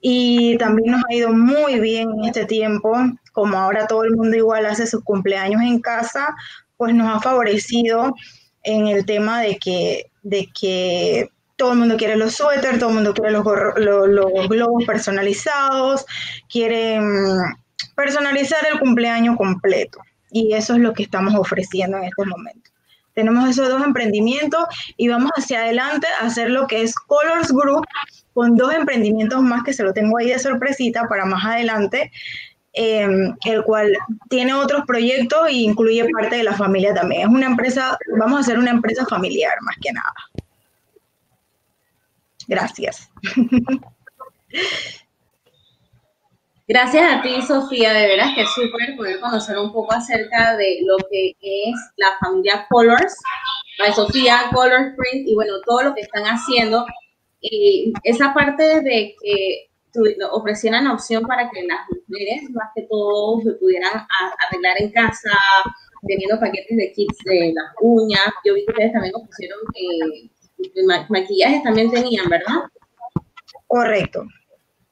y 0.06 0.58
también 0.58 0.92
nos 0.92 1.02
ha 1.10 1.14
ido 1.14 1.32
muy 1.32 1.80
bien 1.80 2.10
en 2.12 2.26
este 2.26 2.46
tiempo, 2.46 2.94
como 3.32 3.58
ahora 3.58 3.88
todo 3.88 4.04
el 4.04 4.12
mundo 4.12 4.36
igual 4.36 4.66
hace 4.66 4.86
sus 4.86 5.02
cumpleaños 5.02 5.62
en 5.62 5.80
casa, 5.80 6.36
pues 6.76 6.94
nos 6.94 7.08
ha 7.08 7.22
favorecido 7.22 8.14
en 8.64 8.88
el 8.88 9.06
tema 9.06 9.42
de 9.42 9.58
que, 9.58 10.12
de 10.22 10.50
que 10.54 11.30
todo 11.56 11.72
el 11.72 11.80
mundo 11.80 11.96
quiere 11.96 12.18
los 12.18 12.36
suéteres, 12.36 12.80
todo 12.80 12.90
el 12.90 12.96
mundo 12.96 13.14
quiere 13.14 13.32
los, 13.32 13.46
los 13.46 14.50
globos 14.50 14.84
personalizados, 14.84 16.06
quiere 16.50 17.00
personalizar 17.96 18.60
el 18.74 18.80
cumpleaños 18.80 19.38
completo. 19.38 20.00
Y 20.32 20.54
eso 20.54 20.74
es 20.74 20.80
lo 20.80 20.94
que 20.94 21.04
estamos 21.04 21.34
ofreciendo 21.34 21.98
en 21.98 22.04
este 22.04 22.26
momento. 22.26 22.73
Tenemos 23.14 23.50
esos 23.50 23.70
dos 23.70 23.84
emprendimientos 23.84 24.66
y 24.98 25.08
vamos 25.08 25.32
hacia 25.36 25.60
adelante 25.60 26.08
a 26.20 26.26
hacer 26.26 26.50
lo 26.50 26.68
que 26.68 26.82
es 26.82 26.96
Colors 26.96 27.52
Group 27.52 27.86
con 28.34 28.56
dos 28.56 28.74
emprendimientos 28.74 29.42
más 29.42 29.64
que 29.64 29.74
se 29.74 29.84
lo 29.84 29.94
tengo 29.94 30.18
ahí 30.18 30.30
de 30.30 30.40
sorpresita 30.40 31.08
para 31.08 31.26
más 31.26 31.46
adelante, 31.46 32.12
em, 32.74 33.36
el 33.46 33.64
cual 33.64 33.96
tiene 34.30 34.54
otros 34.54 34.84
proyectos 34.88 35.48
e 35.48 35.54
incluye 35.54 36.08
parte 36.10 36.38
de 36.38 36.44
la 36.44 36.54
familia 36.54 36.94
también. 36.94 37.22
Es 37.22 37.28
una 37.28 37.46
empresa, 37.46 37.98
vamos 38.20 38.38
a 38.38 38.42
hacer 38.42 38.58
una 38.58 38.72
empresa 38.72 39.06
familiar 39.06 39.54
más 39.62 39.76
que 39.82 39.92
nada. 39.92 40.14
Gracias. 42.48 43.10
Gracias 46.74 47.04
a 47.04 47.22
ti, 47.22 47.40
Sofía, 47.44 47.94
de 47.94 48.08
veras 48.08 48.34
que 48.34 48.42
es 48.42 48.50
súper 48.50 48.98
poder 48.98 49.20
conocer 49.20 49.60
un 49.60 49.72
poco 49.72 49.94
acerca 49.94 50.58
de 50.58 50.80
lo 50.84 50.98
que 51.12 51.36
es 51.40 51.76
la 51.98 52.08
familia 52.20 52.66
Colors, 52.68 53.16
la 53.78 53.94
Sofía, 53.94 54.50
Colors 54.52 54.96
Print 54.98 55.28
y 55.28 55.36
bueno, 55.36 55.54
todo 55.68 55.84
lo 55.84 55.94
que 55.94 56.02
están 56.02 56.24
haciendo. 56.24 56.84
Y 57.42 57.94
esa 58.04 58.34
parte 58.34 58.82
de 58.82 59.14
que 59.22 59.70
ofrecieran 60.32 60.88
opción 60.88 61.22
para 61.28 61.48
que 61.52 61.62
las 61.62 61.82
mujeres, 62.08 62.50
más 62.50 62.70
que 62.74 62.88
todo, 62.90 63.40
se 63.42 63.52
pudieran 63.52 64.08
arreglar 64.50 64.82
en 64.82 64.92
casa, 64.94 65.30
teniendo 66.08 66.40
paquetes 66.40 66.76
de 66.76 66.92
kits 66.92 67.20
de 67.26 67.54
las 67.54 67.72
uñas. 67.82 68.34
Yo 68.44 68.56
vi 68.56 68.66
que 68.66 68.72
ustedes 68.72 68.94
también 68.94 69.14
ofrecieron 69.14 69.60
eh, 69.76 71.06
maquillajes, 71.10 71.62
también 71.62 71.92
tenían, 71.92 72.28
¿verdad? 72.30 72.64
Correcto. 73.68 74.26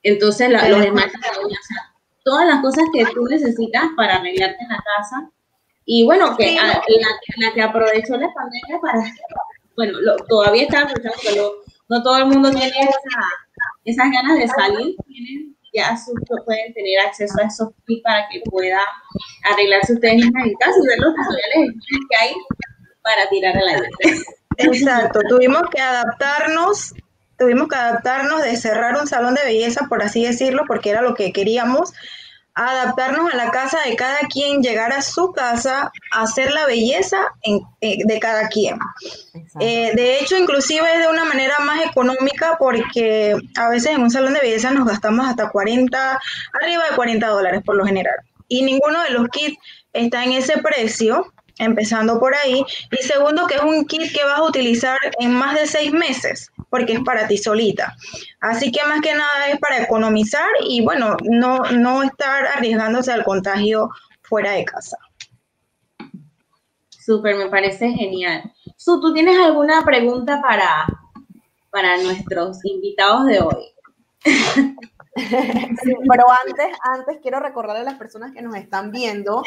Entonces, 0.04 0.50
la, 0.50 0.68
los 0.70 0.84
esmaltes 0.86 1.20
de 1.22 1.46
uñas, 1.46 1.60
o 1.60 1.68
sea, 1.68 1.92
todas 2.24 2.46
las 2.48 2.62
cosas 2.62 2.86
que 2.94 3.06
tú 3.14 3.26
necesitas 3.26 3.86
para 3.96 4.16
arreglarte 4.16 4.58
en 4.62 4.70
la 4.70 4.84
casa. 4.98 5.30
Y 5.86 6.06
bueno, 6.06 6.36
que 6.38 6.56
la, 6.56 6.82
la, 7.38 7.54
que 7.54 7.62
aprovechó 7.62 8.16
la 8.18 8.32
pandemia 8.34 8.80
para, 8.82 9.04
bueno, 9.76 9.98
todavía 10.30 10.64
está 10.64 10.82
aprovechando, 10.82 11.18
pero 11.24 11.52
no 11.90 12.04
todo 12.04 12.18
el 12.18 12.26
mundo 12.26 12.52
tiene 12.52 12.68
esa, 12.68 13.20
esas 13.86 14.12
ganas 14.12 14.38
de 14.38 14.48
salir, 14.48 14.96
tienen, 15.08 15.56
ya 15.74 15.98
pueden 16.46 16.74
tener 16.74 17.00
acceso 17.06 17.34
a 17.42 17.48
esos 17.48 17.70
kits 17.88 18.04
para 18.04 18.28
que 18.30 18.42
pueda 18.50 18.82
arreglarse 19.52 19.94
ustedes 19.94 20.16
mismas 20.16 20.46
en 20.46 20.54
casa 20.56 20.76
y 20.84 20.88
ver 20.88 21.00
los 21.00 21.16
tutoriales 21.16 21.76
que 22.10 22.18
hay 22.18 22.34
para 23.02 23.30
tirar 23.30 23.56
el 23.62 23.68
aire. 23.70 23.90
Exacto, 24.58 25.20
tuvimos 25.28 25.64
que 25.72 25.82
adaptarnos 25.82 26.94
tuvimos 27.42 27.68
que 27.70 27.76
adaptarnos 27.76 28.44
de 28.44 28.56
cerrar 28.56 28.96
un 29.02 29.08
salón 29.08 29.34
de 29.34 29.44
belleza, 29.44 29.88
por 29.90 30.04
así 30.04 30.24
decirlo, 30.24 30.64
porque 30.68 30.92
era 30.92 31.02
lo 31.02 31.16
que 31.16 31.34
queríamos, 31.34 31.92
adaptarnos 32.54 33.34
a 33.34 33.36
la 33.36 33.50
casa 33.50 33.80
de 33.84 33.96
cada 33.96 34.20
quien, 34.32 34.62
llegar 34.62 34.94
a 34.94 35.02
su 35.02 35.32
casa, 35.32 35.92
hacer 36.12 36.52
la 36.52 36.68
belleza 36.68 37.18
eh, 37.82 37.98
de 38.06 38.20
cada 38.20 38.48
quien. 38.48 38.78
Eh, 39.60 39.92
de 39.96 40.20
hecho, 40.20 40.38
inclusive 40.38 40.86
es 40.94 41.00
de 41.00 41.08
una 41.08 41.26
manera 41.26 41.58
más 41.62 41.84
económica 41.84 42.58
porque 42.60 43.36
a 43.58 43.70
veces 43.70 43.94
en 43.94 44.04
un 44.04 44.12
salón 44.12 44.34
de 44.34 44.42
belleza 44.42 44.70
nos 44.70 44.88
gastamos 44.88 45.28
hasta 45.28 45.50
40, 45.50 46.20
arriba 46.62 46.84
de 46.92 46.96
40 46.96 47.28
dólares 47.28 47.62
por 47.66 47.76
lo 47.76 47.86
general. 47.86 48.18
Y 48.50 48.62
ninguno 48.62 49.02
de 49.02 49.10
los 49.12 49.30
kits 49.30 49.58
está 49.94 50.24
en 50.24 50.34
ese 50.34 50.60
precio 50.60 51.34
empezando 51.62 52.20
por 52.20 52.36
ahí. 52.36 52.64
Y 52.92 53.04
segundo, 53.04 53.48
que 53.48 53.56
es 53.56 53.62
un 53.62 53.86
kit 53.86 54.12
que 54.14 54.24
vas 54.24 54.40
a 54.40 54.44
utilizar 54.44 54.98
en 55.20 55.34
más 55.34 55.56
de 55.56 55.68
seis 55.68 55.92
meses, 55.92 56.51
porque 56.72 56.94
es 56.94 57.02
para 57.02 57.28
ti 57.28 57.38
solita. 57.38 57.96
Así 58.40 58.72
que 58.72 58.84
más 58.86 59.02
que 59.02 59.14
nada 59.14 59.50
es 59.50 59.60
para 59.60 59.84
economizar 59.84 60.50
y 60.68 60.84
bueno, 60.84 61.18
no, 61.24 61.60
no 61.72 62.02
estar 62.02 62.48
arriesgándose 62.48 63.12
al 63.12 63.24
contagio 63.24 63.90
fuera 64.22 64.54
de 64.54 64.66
casa. 64.66 64.98
Súper, 66.90 67.36
me 67.36 67.50
parece 67.50 67.92
genial. 67.92 68.52
Su, 68.78 69.02
¿tú 69.02 69.14
tienes 69.14 69.38
alguna 69.38 69.84
pregunta 69.84 70.42
para, 70.42 70.88
para 71.70 71.98
nuestros 71.98 72.64
invitados 72.64 73.26
de 73.26 73.42
hoy? 73.42 73.66
pero 75.14 76.26
antes, 76.48 76.78
antes 76.84 77.18
quiero 77.22 77.42
recordarle 77.42 77.82
a 77.82 77.92
las 77.92 77.98
personas 77.98 78.32
que 78.32 78.42
nos 78.42 78.56
están 78.56 78.92
viendo 78.92 79.44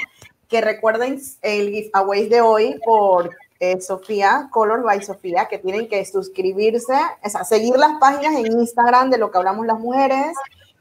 que 0.48 0.60
recuerden 0.60 1.18
el 1.40 1.70
giveaway 1.70 2.28
de 2.28 2.40
hoy 2.42 2.78
por 2.84 3.30
eh, 3.60 3.80
Sofía, 3.80 4.48
Color 4.50 4.82
by 4.82 5.02
Sofía, 5.02 5.46
que 5.46 5.58
tienen 5.58 5.88
que 5.88 6.04
suscribirse, 6.04 6.94
o 7.22 7.28
sea, 7.28 7.44
seguir 7.44 7.76
las 7.76 7.98
páginas 7.98 8.34
en 8.34 8.46
Instagram 8.46 9.10
de 9.10 9.18
lo 9.18 9.30
que 9.30 9.38
hablamos 9.38 9.66
las 9.66 9.78
mujeres, 9.78 10.36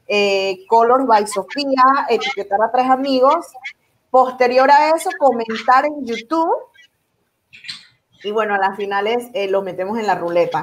eh, 0.06 0.64
Color 0.68 1.06
by 1.06 1.26
Sofía, 1.26 2.06
etiquetar 2.08 2.60
a 2.62 2.70
tres 2.70 2.90
amigos, 2.90 3.46
posterior 4.10 4.70
a 4.70 4.90
eso 4.90 5.10
comentar 5.18 5.86
en 5.86 6.04
YouTube 6.04 6.54
y 8.24 8.32
bueno, 8.32 8.54
a 8.54 8.58
las 8.58 8.76
finales 8.76 9.28
eh, 9.34 9.48
lo 9.48 9.62
metemos 9.62 9.98
en 9.98 10.06
la 10.06 10.14
ruleta. 10.14 10.62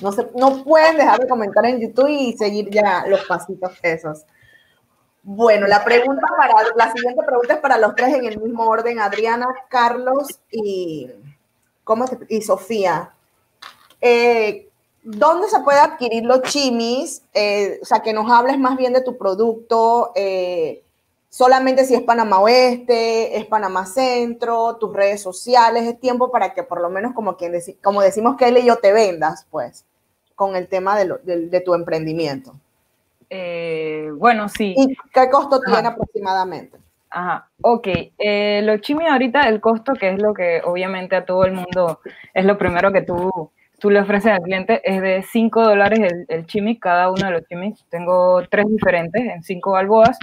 No, 0.00 0.12
se, 0.12 0.28
no 0.36 0.62
pueden 0.62 0.96
dejar 0.96 1.18
de 1.18 1.26
comentar 1.26 1.64
en 1.64 1.80
YouTube 1.80 2.08
y 2.08 2.36
seguir 2.36 2.68
ya 2.70 3.04
los 3.06 3.24
pasitos 3.24 3.72
esos. 3.82 4.24
Bueno, 5.22 5.66
la 5.66 5.84
pregunta 5.84 6.26
para 6.36 6.54
la 6.76 6.92
siguiente 6.92 7.22
pregunta 7.26 7.54
es 7.54 7.60
para 7.60 7.78
los 7.78 7.94
tres 7.94 8.14
en 8.14 8.26
el 8.26 8.38
mismo 8.38 8.64
orden, 8.64 9.00
Adriana, 9.00 9.48
Carlos 9.68 10.40
y, 10.50 11.10
¿cómo 11.88 12.04
y 12.28 12.42
Sofía. 12.42 13.14
Eh, 13.98 14.68
¿Dónde 15.02 15.48
se 15.48 15.60
puede 15.60 15.78
adquirir 15.78 16.22
los 16.22 16.42
chimis? 16.42 17.22
Eh, 17.32 17.78
o 17.80 17.86
sea, 17.86 18.00
que 18.00 18.12
nos 18.12 18.30
hables 18.30 18.58
más 18.58 18.76
bien 18.76 18.92
de 18.92 19.00
tu 19.00 19.16
producto, 19.16 20.12
eh, 20.14 20.82
solamente 21.30 21.86
si 21.86 21.94
es 21.94 22.02
Panamá 22.02 22.40
Oeste, 22.40 23.38
es 23.38 23.46
Panamá 23.46 23.86
Centro, 23.86 24.76
tus 24.76 24.92
redes 24.92 25.22
sociales, 25.22 25.84
es 25.84 25.98
tiempo 25.98 26.30
para 26.30 26.52
que 26.52 26.62
por 26.62 26.82
lo 26.82 26.90
menos 26.90 27.14
como, 27.14 27.38
quien 27.38 27.54
como 27.82 28.02
decimos 28.02 28.36
que 28.36 28.48
él 28.48 28.58
y 28.58 28.66
yo 28.66 28.76
te 28.76 28.92
vendas, 28.92 29.46
pues, 29.50 29.86
con 30.34 30.56
el 30.56 30.68
tema 30.68 30.98
de 30.98 31.62
tu 31.64 31.74
emprendimiento. 31.74 32.52
Eh, 33.30 34.10
bueno, 34.14 34.48
sí. 34.50 34.74
¿Y 34.76 34.94
qué 35.12 35.30
costo 35.30 35.58
tiene 35.60 35.88
aproximadamente? 35.88 36.77
Ajá, 37.10 37.50
ok. 37.62 37.88
Eh, 38.18 38.60
lo 38.64 38.78
chimi 38.78 39.06
ahorita, 39.06 39.48
el 39.48 39.60
costo, 39.60 39.94
que 39.94 40.10
es 40.10 40.20
lo 40.20 40.34
que 40.34 40.60
obviamente 40.64 41.16
a 41.16 41.24
todo 41.24 41.44
el 41.44 41.52
mundo 41.52 42.00
es 42.34 42.44
lo 42.44 42.58
primero 42.58 42.92
que 42.92 43.02
tú 43.02 43.50
tú 43.78 43.90
le 43.90 44.00
ofreces 44.00 44.32
al 44.32 44.42
cliente 44.42 44.80
es 44.84 45.00
de 45.00 45.22
5 45.22 45.62
dólares 45.62 46.00
el, 46.00 46.26
el 46.28 46.46
chimi, 46.46 46.78
cada 46.78 47.10
uno 47.10 47.26
de 47.26 47.32
los 47.32 47.46
chimis. 47.48 47.84
Tengo 47.90 48.42
tres 48.50 48.66
diferentes 48.68 49.22
en 49.22 49.42
5 49.42 49.70
balboas 49.72 50.18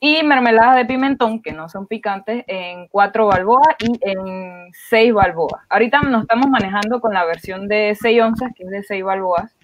y 0.00 0.22
mermeladas 0.22 0.76
de 0.76 0.86
pimentón, 0.86 1.42
que 1.42 1.52
no 1.52 1.68
son 1.68 1.86
picantes, 1.86 2.44
en 2.46 2.88
4 2.88 3.26
balboas 3.26 3.76
y 3.80 3.98
en 4.02 4.70
6 4.72 5.12
balboas. 5.12 5.62
Ahorita 5.68 6.00
nos 6.02 6.22
estamos 6.22 6.48
manejando 6.48 7.00
con 7.00 7.12
la 7.14 7.24
versión 7.24 7.68
de 7.68 7.96
6 8.00 8.22
onzas, 8.22 8.52
que 8.54 8.64
es 8.64 8.70
de 8.70 8.82
6 8.82 9.04
balboas. 9.04 9.54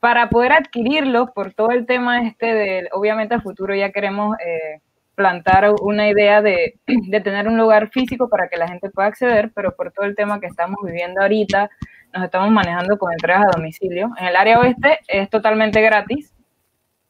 Para 0.00 0.28
poder 0.30 0.52
adquirirlo, 0.52 1.32
por 1.34 1.52
todo 1.54 1.70
el 1.70 1.86
tema 1.86 2.22
este 2.22 2.54
de, 2.54 2.88
obviamente 2.92 3.34
a 3.34 3.40
futuro 3.40 3.74
ya 3.74 3.90
queremos 3.92 4.36
eh, 4.38 4.80
plantar 5.16 5.74
una 5.82 6.08
idea 6.08 6.40
de, 6.42 6.78
tener 7.24 7.48
un 7.48 7.58
lugar 7.58 7.90
físico 7.90 8.28
para 8.28 8.48
que 8.48 8.56
la 8.56 8.68
gente 8.68 8.90
pueda 8.90 9.08
acceder, 9.08 9.50
pero 9.52 9.74
por 9.74 9.90
todo 9.90 10.06
el 10.06 10.14
tema 10.14 10.38
que 10.38 10.46
estamos 10.46 10.78
viviendo 10.84 11.20
ahorita, 11.20 11.68
nos 12.14 12.24
estamos 12.24 12.50
manejando 12.50 12.96
con 12.96 13.12
entregas 13.12 13.42
a 13.46 13.56
domicilio. 13.56 14.12
En 14.18 14.26
el 14.26 14.36
área 14.36 14.60
oeste 14.60 15.00
es 15.08 15.28
totalmente 15.28 15.82
gratis, 15.82 16.32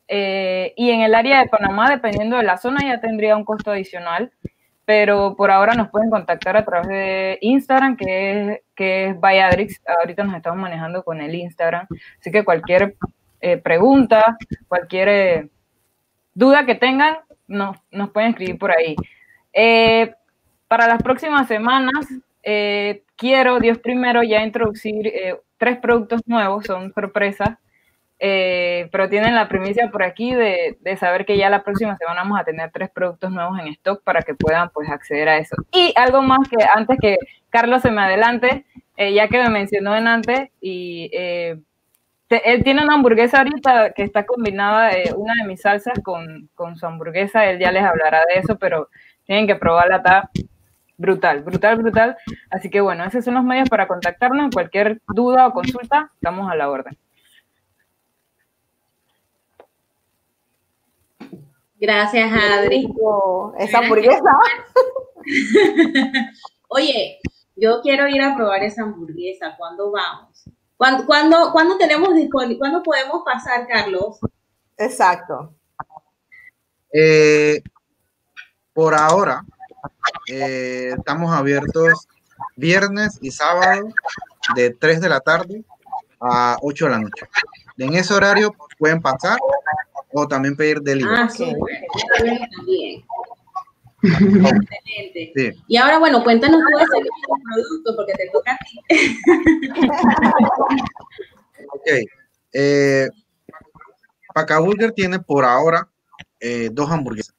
eh, 0.09 0.73
y 0.77 0.91
en 0.91 1.01
el 1.01 1.15
área 1.15 1.41
de 1.41 1.49
Panamá, 1.49 1.91
dependiendo 1.91 2.37
de 2.37 2.45
la 2.45 2.59
zona, 2.59 2.79
ya 2.85 3.01
tendría 3.01 3.37
un 3.37 3.45
costo 3.45 3.73
adicional, 3.73 4.33
pero 4.85 5.35
por 5.37 5.51
ahora 5.51 5.75
nos 5.75 5.89
pueden 5.89 6.11
contactar 6.11 6.57
a 6.57 6.65
través 6.65 6.89
de 6.89 7.39
Instagram, 7.41 7.97
que 7.97 8.53
es, 8.53 8.61
que 8.75 9.09
es. 9.11 9.81
Ahorita 10.01 10.25
nos 10.25 10.37
estamos 10.37 10.61
manejando 10.61 11.03
con 11.03 11.21
el 11.21 11.35
Instagram, 11.35 11.87
así 12.21 12.31
que 12.31 12.45
cualquier 12.45 12.97
eh, 13.41 13.57
pregunta, 13.57 14.37
cualquier 14.69 15.09
eh, 15.09 15.49
duda 16.35 16.65
que 16.67 16.77
tengan, 16.77 17.17
nos, 17.47 17.77
nos 17.91 18.11
pueden 18.11 18.31
escribir 18.31 18.59
por 18.59 18.71
ahí. 18.71 18.97
para 20.69 20.89
las 20.89 21.03
próximas 21.03 21.49
semanas, 21.49 22.07
quiero, 23.17 23.61
Dios 23.61 23.79
primero, 23.79 24.23
ya 24.23 24.43
introducir 24.43 25.13
tres 25.59 25.79
productos 25.79 26.21
nuevos, 26.27 26.65
son 26.67 26.93
sorpresas 26.93 27.57
eh, 28.19 28.89
pero 28.93 29.11
tienen 29.11 29.35
la 29.35 29.47
primicia 29.47 29.91
por 29.91 30.03
aquí 30.03 30.35
de, 30.35 30.79
de, 30.81 30.97
saber 30.97 31.27
que 31.27 31.37
ya 31.37 31.51
la 31.51 31.63
próxima 31.63 31.99
semana 31.99 32.23
vamos 32.23 32.41
a 32.41 32.45
tener 32.45 32.71
tres 32.73 32.89
productos 32.89 33.31
nuevos 33.31 33.59
en 33.59 33.69
stock 33.69 34.03
para 34.03 34.23
que 34.23 34.35
puedan 34.35 34.71
pues 34.71 34.89
acceder 34.89 35.29
a 35.29 35.37
eso. 35.37 35.55
Y 35.73 35.93
algo 35.97 36.23
más 36.23 36.49
que 36.49 36.57
antes 36.75 36.97
que 36.99 37.19
Carlos 37.51 37.83
se 37.83 37.91
me 37.91 38.01
adelante, 38.01 38.65
eh, 38.97 39.13
ya 39.13 39.29
que 39.29 39.43
me 39.43 39.51
mencionó 39.51 39.95
en 39.95 40.09
antes, 40.09 40.49
y 40.63 41.11
eh, 42.31 42.43
él 42.45 42.65
tiene 42.65 42.83
una 42.83 42.95
hamburguesa 42.95 43.39
ahorita 43.39 43.93
que 43.93 44.03
está 44.03 44.27
combinada, 44.27 44.91
una 45.17 45.35
de 45.41 45.49
mis 45.49 45.61
salsas 45.61 45.99
con, 46.03 46.49
con, 46.55 46.77
su 46.77 46.87
hamburguesa, 46.87 47.47
él 47.47 47.59
ya 47.59 47.71
les 47.73 47.85
hablará 47.85 48.23
de 48.29 48.41
eso, 48.41 48.57
pero 48.59 48.89
tienen 49.25 49.47
que 49.47 49.57
probarla, 49.57 49.97
está 49.97 50.31
brutal, 50.97 51.43
brutal, 51.43 51.77
brutal. 51.77 52.17
Así 52.51 52.71
que 52.71 52.81
bueno, 52.81 53.05
esos 53.05 53.25
son 53.25 53.35
los 53.35 53.45
medios 53.45 53.69
para 53.69 53.89
contactarnos, 53.89 54.51
cualquier 54.53 55.01
duda 55.09 55.47
o 55.47 55.53
consulta, 55.53 56.11
estamos 56.15 56.51
a 56.51 56.57
la 56.57 56.71
orden. 56.71 56.97
Gracias, 61.79 62.33
Adri. 62.33 62.89
Esa 63.59 63.79
hamburguesa. 63.79 64.39
Oye, 66.69 67.19
yo 67.55 67.81
quiero 67.83 68.09
ir 68.09 68.23
a 68.23 68.35
probar 68.35 68.63
esa 68.63 68.83
hamburguesa. 68.83 69.55
¿Cuándo 69.59 69.93
vamos? 69.93 70.36
¿Cuándo, 70.77 71.07
cuándo, 71.07 71.79
tenemos 71.79 72.15
disponible? 72.15 72.59
¿Cuándo 72.59 72.83
podemos 72.83 73.23
pasar, 73.25 73.67
Carlos? 73.67 74.19
Exacto. 74.77 75.55
Eh, 76.93 77.63
por 78.75 78.95
ahora, 78.95 79.43
eh, 80.29 80.93
estamos 80.97 81.33
abiertos 81.33 82.07
viernes 82.57 83.19
y 83.23 83.31
sábado 83.31 83.89
de 84.55 84.71
3 84.71 85.01
de 85.01 85.09
la 85.09 85.21
tarde 85.21 85.65
a 86.21 86.59
8 86.61 86.85
de 86.85 86.91
la 86.91 86.99
noche. 86.99 87.27
En 87.79 87.95
ese 87.95 88.13
horario 88.13 88.55
pueden 88.79 89.01
pasar 89.01 89.39
o 90.13 90.29
también 90.29 90.57
pedir 90.57 90.81
delivery. 90.81 91.17
Ah, 91.19 91.29
sí. 91.29 91.55
También. 92.57 93.05
Excelente. 94.03 95.33
Sí. 95.35 95.53
Y 95.69 95.77
ahora, 95.77 95.99
bueno, 95.99 96.23
cuéntanos 96.23 96.61
tú 96.61 96.79
ese 96.79 97.09
producto, 97.45 97.97
porque 97.97 98.13
te 98.15 98.31
toca 98.31 98.53
a 98.53 98.59
ti. 98.59 98.81
ok. 101.73 101.89
Eh, 102.53 103.09
Paca 104.35 104.59
Burger 104.59 104.93
tiene 104.93 105.19
por 105.19 105.45
ahora 105.45 105.89
eh, 106.41 106.69
dos 106.73 106.91
hamburguesas, 106.91 107.35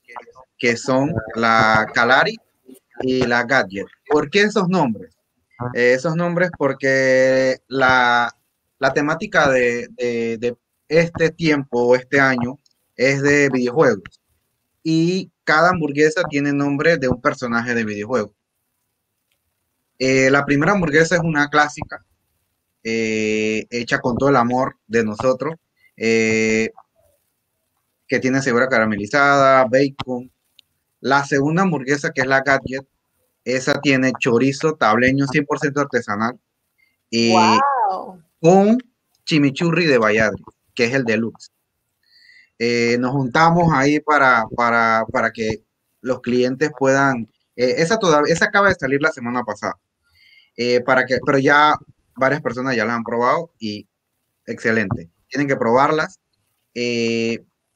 que 0.57 0.75
son 0.75 1.13
la 1.35 1.85
Calari 1.93 2.35
y 3.01 3.25
la 3.25 3.43
Gadget. 3.43 3.87
¿Por 4.07 4.29
qué 4.29 4.41
esos 4.41 4.67
nombres? 4.67 5.15
Eh, 5.73 5.93
esos 5.93 6.15
nombres 6.15 6.51
porque 6.57 7.57
la, 7.67 8.31
la 8.79 8.93
temática 8.93 9.49
de, 9.49 9.87
de, 9.91 10.37
de, 10.37 10.55
este 10.87 11.31
tiempo 11.31 11.81
o 11.81 11.95
este 11.95 12.19
año 12.19 12.57
es 12.95 13.21
de 13.21 13.49
videojuegos. 13.49 14.21
Y 14.89 15.33
cada 15.43 15.71
hamburguesa 15.71 16.23
tiene 16.29 16.53
nombre 16.53 16.95
de 16.95 17.09
un 17.09 17.19
personaje 17.21 17.75
de 17.75 17.83
videojuego. 17.83 18.33
Eh, 19.99 20.29
la 20.31 20.45
primera 20.45 20.71
hamburguesa 20.71 21.15
es 21.15 21.21
una 21.21 21.49
clásica, 21.49 22.05
eh, 22.85 23.65
hecha 23.69 23.99
con 23.99 24.15
todo 24.15 24.29
el 24.29 24.37
amor 24.37 24.77
de 24.87 25.03
nosotros, 25.03 25.55
eh, 25.97 26.69
que 28.07 28.21
tiene 28.21 28.41
cebolla 28.41 28.69
caramelizada, 28.69 29.65
bacon. 29.65 30.31
La 31.01 31.25
segunda 31.25 31.63
hamburguesa, 31.63 32.11
que 32.11 32.21
es 32.21 32.27
la 32.27 32.39
Gadget, 32.39 32.87
esa 33.43 33.81
tiene 33.81 34.13
chorizo 34.17 34.75
tableño 34.75 35.25
100% 35.27 35.81
artesanal 35.81 36.39
y 37.09 37.33
con 38.39 38.77
chimichurri 39.25 39.85
de 39.85 39.97
Valladolid, 39.97 40.45
que 40.73 40.85
es 40.85 40.93
el 40.93 41.03
deluxe. 41.03 41.51
Eh, 42.59 42.97
nos 42.99 43.11
juntamos 43.11 43.71
ahí 43.71 43.99
para, 43.99 44.45
para, 44.55 45.05
para, 45.11 45.31
que 45.31 45.63
los 46.01 46.21
clientes 46.21 46.71
puedan, 46.77 47.29
eh, 47.55 47.75
esa, 47.77 47.99
todavía, 47.99 48.33
esa 48.33 48.45
acaba 48.45 48.69
de 48.69 48.75
salir 48.75 49.01
la 49.01 49.11
semana 49.11 49.43
pasada, 49.43 49.75
eh, 50.55 50.81
para 50.81 51.05
que, 51.05 51.19
pero 51.23 51.37
ya 51.37 51.75
varias 52.15 52.41
personas 52.41 52.75
ya 52.75 52.85
la 52.85 52.95
han 52.95 53.03
probado 53.03 53.51
y 53.59 53.87
excelente. 54.45 55.09
Tienen 55.29 55.47
que 55.47 55.55
probarlas. 55.55 56.19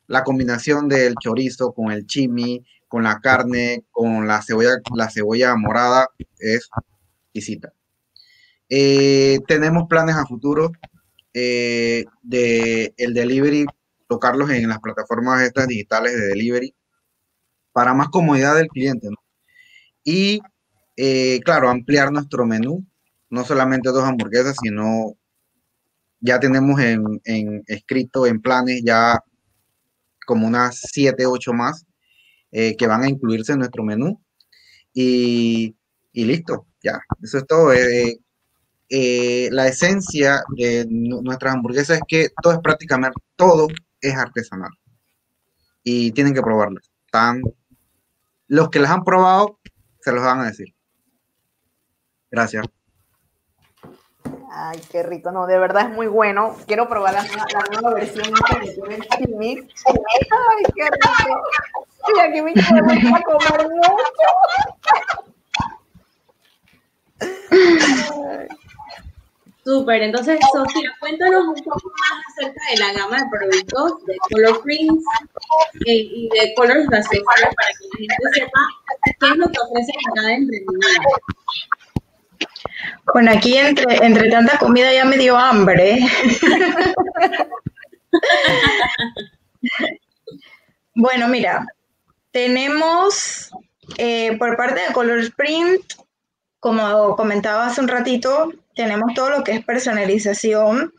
la 0.07 0.23
combinación 0.23 0.87
del 0.89 1.15
chorizo 1.21 1.73
con 1.73 1.91
el 1.91 2.05
chimi, 2.05 2.65
con 2.87 3.03
la 3.03 3.19
carne, 3.21 3.85
con 3.91 4.27
la 4.27 4.41
cebolla, 4.41 4.77
la 4.95 5.09
cebolla 5.09 5.55
morada 5.55 6.09
es 6.39 6.69
exquisita. 7.33 7.73
tenemos 9.47 9.87
planes 9.87 10.15
a 10.15 10.25
futuro 10.25 10.71
de 11.33 12.93
el 12.97 13.13
delivery 13.13 13.65
tocarlos 14.11 14.49
en 14.49 14.67
las 14.67 14.79
plataformas 14.79 15.41
estas 15.41 15.69
digitales 15.69 16.11
de 16.13 16.27
delivery 16.27 16.75
para 17.71 17.93
más 17.93 18.09
comodidad 18.09 18.57
del 18.57 18.67
cliente. 18.67 19.07
Y, 20.03 20.41
eh, 20.97 21.39
claro, 21.45 21.69
ampliar 21.69 22.11
nuestro 22.11 22.45
menú, 22.45 22.85
no 23.29 23.45
solamente 23.45 23.89
dos 23.89 24.03
hamburguesas, 24.03 24.57
sino 24.61 25.15
ya 26.19 26.41
tenemos 26.41 26.77
en, 26.81 27.21
escrito 27.67 28.27
en 28.27 28.41
planes 28.41 28.81
ya 28.83 29.17
como 30.27 30.45
unas 30.45 30.81
siete, 30.91 31.25
ocho 31.25 31.53
más 31.53 31.85
eh, 32.51 32.75
que 32.75 32.87
van 32.87 33.03
a 33.03 33.09
incluirse 33.09 33.53
en 33.53 33.59
nuestro 33.59 33.81
menú. 33.85 34.21
Y, 34.93 35.73
listo, 36.11 36.67
ya, 36.83 36.99
eso 37.23 37.37
es 37.37 37.47
todo. 37.47 37.71
Eh, 37.73 39.47
la 39.53 39.69
esencia 39.69 40.43
de 40.57 40.85
nuestras 40.89 41.53
hamburguesas 41.53 41.99
es 41.99 42.03
que 42.05 42.27
todo 42.43 42.51
es 42.51 42.59
prácticamente 42.59 43.17
todo 43.37 43.69
es 44.01 44.15
artesanal. 44.15 44.71
Y 45.83 46.11
tienen 46.11 46.33
que 46.33 46.41
probarlo. 46.41 46.79
Están, 47.05 47.41
los 48.47 48.69
que 48.69 48.79
las 48.79 48.91
han 48.91 49.03
probado 49.03 49.59
se 50.01 50.11
los 50.11 50.23
van 50.23 50.41
a 50.41 50.45
decir. 50.45 50.73
Gracias. 52.29 52.65
Ay, 54.53 54.81
qué 54.91 55.01
rico, 55.03 55.31
no, 55.31 55.47
de 55.47 55.57
verdad 55.57 55.89
es 55.89 55.95
muy 55.95 56.07
bueno. 56.07 56.57
Quiero 56.67 56.89
probar 56.89 57.13
la, 57.13 57.23
nueva 57.71 57.93
versión 57.93 58.25
Ay, 58.49 58.75
qué 60.75 60.89
rico. 60.89 61.41
Y 62.15 62.19
aquí 62.19 62.41
me 62.41 62.53
quiero 62.53 62.85
a 63.15 63.21
comer 63.21 63.69
mucho. 63.69 63.87
Súper, 69.63 70.01
entonces 70.01 70.39
Sofía, 70.51 70.89
cuéntanos 70.99 71.45
un 71.47 71.63
poco 71.63 71.91
más 71.99 72.23
acerca 72.31 72.61
de 72.71 72.77
la 72.79 72.93
gama 72.93 73.17
de 73.17 73.29
productos 73.29 74.05
de 74.07 74.17
Color 74.31 74.61
Prints 74.63 75.03
eh, 75.85 75.93
y 75.93 76.29
de 76.29 76.53
Colors 76.55 76.87
Gaseosa 76.89 77.23
para 77.25 77.47
que 77.47 77.85
la 77.91 77.99
gente 77.99 78.39
sepa 78.39 78.59
qué 79.19 79.27
es 79.27 79.37
lo 79.37 79.47
que 79.47 79.59
ofrece 79.59 79.91
cada 80.15 80.33
emprendimiento. 80.33 81.09
Bueno, 83.13 83.31
aquí 83.31 83.57
entre, 83.57 84.03
entre 84.03 84.31
tanta 84.31 84.57
comida 84.57 84.91
ya 84.91 85.05
me 85.05 85.17
dio 85.17 85.37
hambre. 85.37 85.99
bueno, 90.95 91.27
mira, 91.27 91.67
tenemos 92.31 93.51
eh, 93.97 94.37
por 94.37 94.57
parte 94.57 94.81
de 94.87 94.93
Color 94.93 95.35
Print, 95.35 95.81
como 96.59 97.15
comentaba 97.15 97.67
hace 97.67 97.81
un 97.81 97.87
ratito, 97.87 98.51
tenemos 98.75 99.13
todo 99.13 99.29
lo 99.29 99.43
que 99.43 99.53
es 99.53 99.65
personalización 99.65 100.93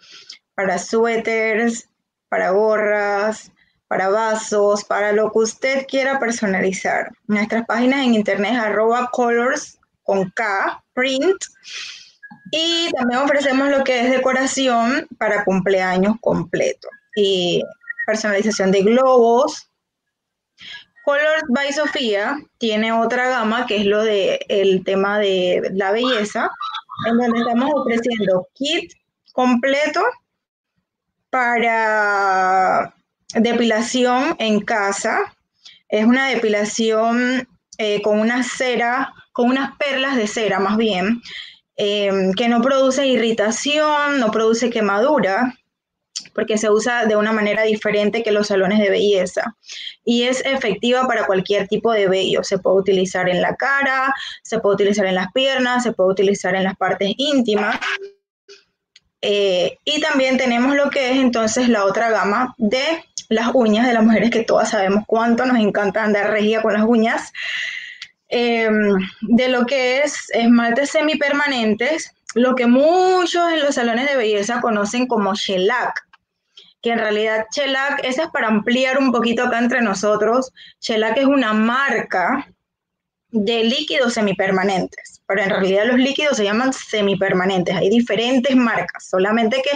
para 0.55 0.79
suéteres, 0.79 1.89
para 2.29 2.51
gorras, 2.51 3.53
para 3.89 4.09
vasos, 4.09 4.85
para 4.85 5.13
lo 5.13 5.31
que 5.31 5.39
usted 5.41 5.87
quiera 5.87 6.19
personalizar. 6.19 7.11
Nuestras 7.27 7.67
páginas 7.67 8.07
en 8.07 8.15
internet 8.15 8.55
arroba 8.55 9.11
colors 9.13 9.79
con 10.03 10.31
K, 10.31 10.83
print. 10.95 11.37
Y 12.51 12.91
también 12.93 13.21
ofrecemos 13.21 13.69
lo 13.69 13.85
que 13.85 14.01
es 14.01 14.11
decoración 14.11 15.07
para 15.19 15.45
cumpleaños 15.45 16.17
completo. 16.21 16.89
Y 17.17 17.63
personalización 18.07 18.73
de 18.73 18.83
globos. 18.83 19.69
Colors 21.05 21.43
by 21.49 21.73
Sofía 21.73 22.39
tiene 22.59 22.93
otra 22.93 23.29
gama 23.29 23.67
que 23.67 23.77
es 23.77 23.85
lo 23.87 24.03
de 24.03 24.83
tema 24.85 25.19
de 25.19 25.71
la 25.75 25.91
belleza, 25.91 26.51
en 27.07 27.17
donde 27.19 27.41
estamos 27.41 27.71
ofreciendo 27.75 28.49
kit 28.55 28.93
completo 29.33 30.03
para 31.31 32.95
depilación 33.35 34.37
en 34.39 34.61
casa. 34.61 35.35
Es 35.89 36.05
una 36.05 36.29
depilación 36.29 37.49
eh, 37.79 38.03
con 38.03 38.21
una 38.21 38.43
cera, 38.43 39.13
con 39.33 39.49
unas 39.49 39.77
perlas 39.77 40.17
de 40.17 40.27
cera 40.27 40.61
más 40.61 40.77
bien, 40.77 41.23
em, 41.77 42.33
que 42.35 42.49
no 42.49 42.61
produce 42.61 43.07
irritación, 43.07 44.21
no 44.21 44.31
produce 44.31 44.71
quemadura, 44.71 45.55
porque 46.35 46.59
se 46.59 46.71
usa 46.71 47.07
de 47.07 47.17
una 47.17 47.33
manera 47.33 47.63
diferente 47.63 48.23
que 48.23 48.33
los 48.33 48.49
salones 48.49 48.79
de 48.79 48.91
belleza 48.91 49.57
y 50.05 50.25
es 50.25 50.45
efectiva 50.45 51.07
para 51.07 51.27
cualquier 51.27 51.69
tipo 51.69 51.93
de 51.93 52.09
vello. 52.09 52.43
Se 52.45 52.59
puede 52.59 52.79
utilizar 52.79 53.29
en 53.29 53.41
la 53.41 53.57
cara, 53.57 54.15
se 54.43 54.59
puede 54.59 54.75
utilizar 54.75 55.07
en 55.07 55.15
las 55.15 55.33
piernas, 55.33 55.83
se 55.83 55.93
puede 55.93 56.11
utilizar 56.11 56.55
en 56.55 56.65
las 56.65 56.77
partes 56.77 57.13
íntimas. 57.17 57.79
Eh, 59.21 59.79
y 59.85 60.01
también 60.01 60.37
tenemos 60.37 60.75
lo 60.75 60.91
que 60.91 61.13
es 61.13 61.19
entonces 61.19 61.69
la 61.69 61.85
otra 61.85 62.11
gama 62.11 62.55
de 62.59 63.05
las 63.29 63.51
uñas 63.55 63.87
de 63.87 63.95
las 63.95 64.03
mujeres 64.03 64.31
que 64.31 64.43
todas 64.43 64.71
sabemos 64.71 65.05
cuánto 65.07 65.47
nos 65.47 65.59
encanta 65.59 66.03
andar 66.03 66.31
regía 66.31 66.61
con 66.61 66.73
las 66.73 66.83
uñas. 66.85 67.33
Em, 68.29 68.95
de 69.21 69.49
lo 69.49 69.67
que 69.67 70.01
es 70.01 70.31
esmaltes 70.33 70.91
semipermanentes, 70.91 72.11
lo 72.35 72.55
que 72.55 72.67
muchos 72.67 73.53
en 73.53 73.61
los 73.61 73.75
salones 73.75 74.09
de 74.09 74.17
belleza 74.17 74.61
conocen 74.61 75.07
como 75.07 75.35
shellac 75.35 76.03
que 76.83 76.91
en 76.91 76.99
realidad 76.99 77.47
Shellac, 77.55 78.05
esa 78.05 78.25
es 78.25 78.31
para 78.31 78.49
ampliar 78.49 78.99
un 78.99 79.13
poquito 79.13 79.45
acá 79.45 79.59
entre 79.59 79.81
nosotros, 79.81 80.53
Shellac 80.81 81.17
es 81.17 81.27
una 81.27 81.53
marca 81.53 82.49
de 83.31 83.65
líquidos 83.65 84.15
semipermanentes, 84.15 85.23
pero 85.27 85.43
en 85.43 85.51
realidad 85.51 85.87
los 85.87 85.97
líquidos 85.97 86.37
se 86.37 86.45
llaman 86.45 86.73
semipermanentes, 86.73 87.75
hay 87.75 87.89
diferentes 87.89 88.55
marcas, 88.55 89.09
solamente 89.09 89.63
que 89.63 89.71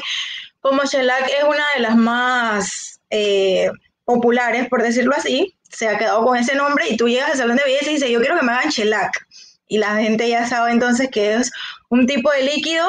como 0.61 0.83
Shellac 0.83 1.29
es 1.29 1.45
una 1.45 1.65
de 1.77 1.81
las 1.81 1.97
más 1.97 3.01
eh, 3.11 3.71
populares, 4.05 4.69
por 4.69 4.83
decirlo 4.83 5.15
así, 5.17 5.55
se 5.71 5.89
ha 5.89 5.97
quedado 5.97 6.25
con 6.25 6.37
ese 6.37 6.55
nombre 6.55 6.89
y 6.89 6.97
tú 6.97 7.09
llegas 7.09 7.31
al 7.31 7.37
salón 7.39 7.57
de 7.57 7.65
belleza 7.65 7.91
y 7.91 7.95
dices, 7.95 8.11
yo 8.11 8.21
quiero 8.21 8.39
que 8.39 8.45
me 8.45 8.53
hagan 8.53 8.71
Shellac. 8.71 9.27
Y 9.69 9.79
la 9.79 9.97
gente 9.97 10.29
ya 10.29 10.47
sabe 10.47 10.71
entonces 10.71 11.09
que 11.11 11.35
es 11.35 11.51
un 11.89 12.07
tipo 12.07 12.31
de 12.31 12.43
líquido 12.43 12.87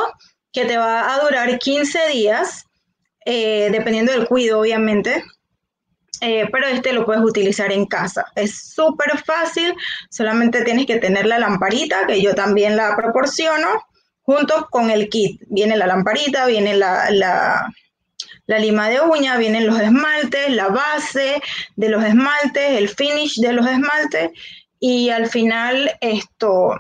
que 0.54 0.66
te 0.66 0.78
va 0.78 1.14
a 1.14 1.20
durar 1.24 1.58
15 1.58 2.08
días 2.10 2.67
eh, 3.30 3.68
dependiendo 3.72 4.14
del 4.14 4.26
cuido, 4.26 4.62
obviamente. 4.62 5.22
Eh, 6.22 6.48
pero 6.50 6.66
este 6.68 6.94
lo 6.94 7.06
puedes 7.06 7.22
utilizar 7.22 7.74
en 7.74 7.86
casa. 7.86 8.26
Es 8.36 8.74
súper 8.74 9.18
fácil, 9.18 9.74
solamente 10.10 10.64
tienes 10.64 10.86
que 10.86 10.96
tener 10.96 11.26
la 11.26 11.38
lamparita, 11.38 12.08
que 12.08 12.22
yo 12.22 12.34
también 12.34 12.78
la 12.78 12.96
proporciono, 12.96 13.84
junto 14.22 14.68
con 14.72 14.90
el 14.90 15.10
kit. 15.10 15.42
Viene 15.50 15.76
la 15.76 15.88
lamparita, 15.88 16.48
viene 16.48 16.76
la, 16.76 17.12
la, 17.12 17.70
la 18.46 18.60
lima 18.60 18.88
de 18.90 19.02
uña, 19.02 19.38
vienen 19.38 19.68
los 19.68 19.80
esmaltes, 19.80 20.50
la 20.50 20.70
base 20.70 21.42
de 21.76 21.90
los 21.90 22.04
esmaltes, 22.06 22.78
el 22.78 22.88
finish 22.88 23.42
de 23.42 23.52
los 23.52 23.68
esmaltes, 23.68 24.32
y 24.80 25.10
al 25.10 25.28
final 25.28 25.92
esto 26.00 26.80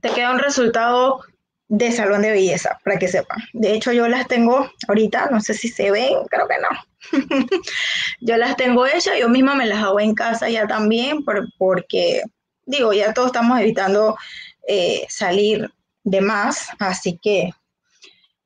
te 0.00 0.10
queda 0.10 0.32
un 0.32 0.40
resultado 0.40 1.20
de 1.68 1.92
salón 1.92 2.22
de 2.22 2.32
belleza, 2.32 2.78
para 2.82 2.98
que 2.98 3.08
sepan. 3.08 3.38
De 3.52 3.74
hecho, 3.74 3.92
yo 3.92 4.08
las 4.08 4.26
tengo 4.26 4.70
ahorita, 4.88 5.28
no 5.30 5.40
sé 5.40 5.54
si 5.54 5.68
se 5.68 5.90
ven, 5.90 6.14
creo 6.30 6.48
que 6.48 6.56
no. 6.58 7.48
yo 8.20 8.36
las 8.38 8.56
tengo 8.56 8.86
hechas, 8.86 9.18
yo 9.18 9.28
misma 9.28 9.54
me 9.54 9.66
las 9.66 9.82
hago 9.82 10.00
en 10.00 10.14
casa 10.14 10.48
ya 10.48 10.66
también, 10.66 11.24
porque, 11.58 12.22
digo, 12.64 12.92
ya 12.92 13.12
todos 13.12 13.28
estamos 13.28 13.60
evitando 13.60 14.16
eh, 14.66 15.06
salir 15.08 15.70
de 16.04 16.20
más, 16.20 16.68
así 16.78 17.18
que... 17.22 17.50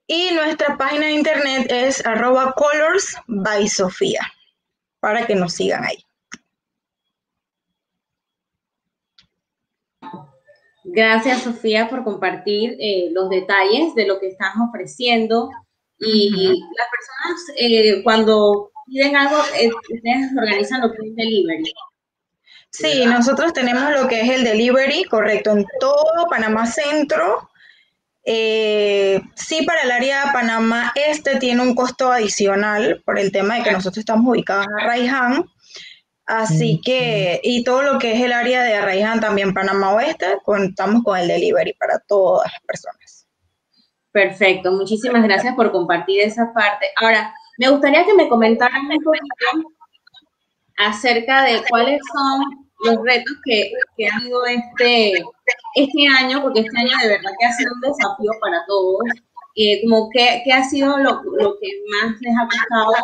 Y 0.09 0.33
nuestra 0.33 0.77
página 0.77 1.07
de 1.07 1.13
internet 1.13 1.67
es 1.71 2.05
arroba 2.05 2.53
colors 2.53 3.17
by 3.29 3.69
Sofía, 3.69 4.21
para 5.01 5.27
que 5.27 5.37
nos 5.37 5.55
sigan 5.55 5.85
ahí. 5.85 6.05
Gracias, 10.85 11.43
Sofía, 11.43 11.89
por 11.89 12.03
compartir 12.03 12.77
eh, 12.81 13.11
los 13.13 13.31
detalles 13.31 13.95
de 13.95 14.07
lo 14.07 14.19
que 14.19 14.29
estás 14.29 14.55
ofreciendo. 14.69 15.51
Y 15.99 16.31
las 16.77 16.89
personas, 16.91 17.57
eh, 17.57 18.03
cuando 18.03 18.73
piden 18.87 19.15
algo, 19.15 19.37
eh, 19.61 19.69
ustedes 19.69 20.31
organizan 20.37 20.81
lo 20.81 20.91
que 20.91 21.09
es 21.09 21.15
delivery. 21.15 21.73
Sí, 22.71 23.05
nosotros 23.07 23.53
tenemos 23.53 23.93
lo 23.93 24.09
que 24.09 24.23
es 24.23 24.31
el 24.31 24.43
delivery, 24.43 25.05
correcto, 25.05 25.53
en 25.53 25.65
todo 25.79 26.27
Panamá 26.29 26.67
Centro. 26.67 27.49
sí, 28.25 29.65
para 29.67 29.83
el 29.83 29.91
área 29.91 30.27
de 30.27 30.33
Panamá 30.33 30.93
Este 30.95 31.37
tiene 31.37 31.63
un 31.63 31.75
costo 31.75 32.11
adicional 32.11 33.03
por 33.05 33.19
el 33.19 33.31
tema 33.31 33.57
de 33.57 33.65
que 33.65 33.73
nosotros 33.73 33.99
estamos 33.99 34.29
ubicados 34.29 34.67
en 34.67 34.81
Arraiján. 34.81 35.52
Así 36.35 36.81
que, 36.83 37.43
y 37.45 37.63
todo 37.63 37.83
lo 37.83 37.99
que 37.99 38.13
es 38.13 38.23
el 38.23 38.33
área 38.33 38.63
de 38.63 38.73
Arraiján, 38.73 39.21
también 39.21 39.53
Panamá 39.53 39.93
Oeste, 39.93 40.39
contamos 40.43 41.03
con 41.05 41.19
el 41.19 41.29
delivery 41.29 41.75
para 41.75 41.99
todas 41.99 42.51
las 42.51 42.63
personas. 42.63 43.27
Perfecto, 44.13 44.73
muchísimas 44.73 45.23
gracias 45.25 45.55
por 45.55 45.71
compartir 45.71 46.23
esa 46.23 46.51
parte. 46.55 46.87
Ahora, 46.97 47.35
me 47.59 47.69
gustaría 47.69 48.07
que 48.07 48.15
me 48.15 48.31
comentaran 48.31 48.81
un 48.81 49.05
poquito 49.05 49.75
acerca 50.79 51.45
de 51.45 51.63
cuáles 51.69 52.01
son 52.15 52.67
los 52.85 53.05
retos 53.05 53.37
que, 53.45 53.71
que 53.99 54.09
han 54.09 54.27
ido 54.27 54.43
este, 54.47 55.13
este 55.75 56.07
año, 56.19 56.41
porque 56.41 56.61
este 56.61 56.79
año 56.79 56.97
de 57.03 57.09
verdad 57.09 57.31
que 57.39 57.47
ha 57.47 57.53
sido 57.53 57.73
un 57.75 57.81
desafío 57.83 58.31
para 58.41 58.65
todos. 58.67 59.01
Eh, 59.57 59.83
como 59.83 60.09
qué, 60.09 60.41
qué 60.47 60.53
ha 60.55 60.65
sido 60.65 60.97
lo, 60.97 61.23
lo 61.25 61.59
que 61.61 61.69
más 61.91 62.19
les 62.23 62.35
ha 62.39 62.49
costado 62.49 62.95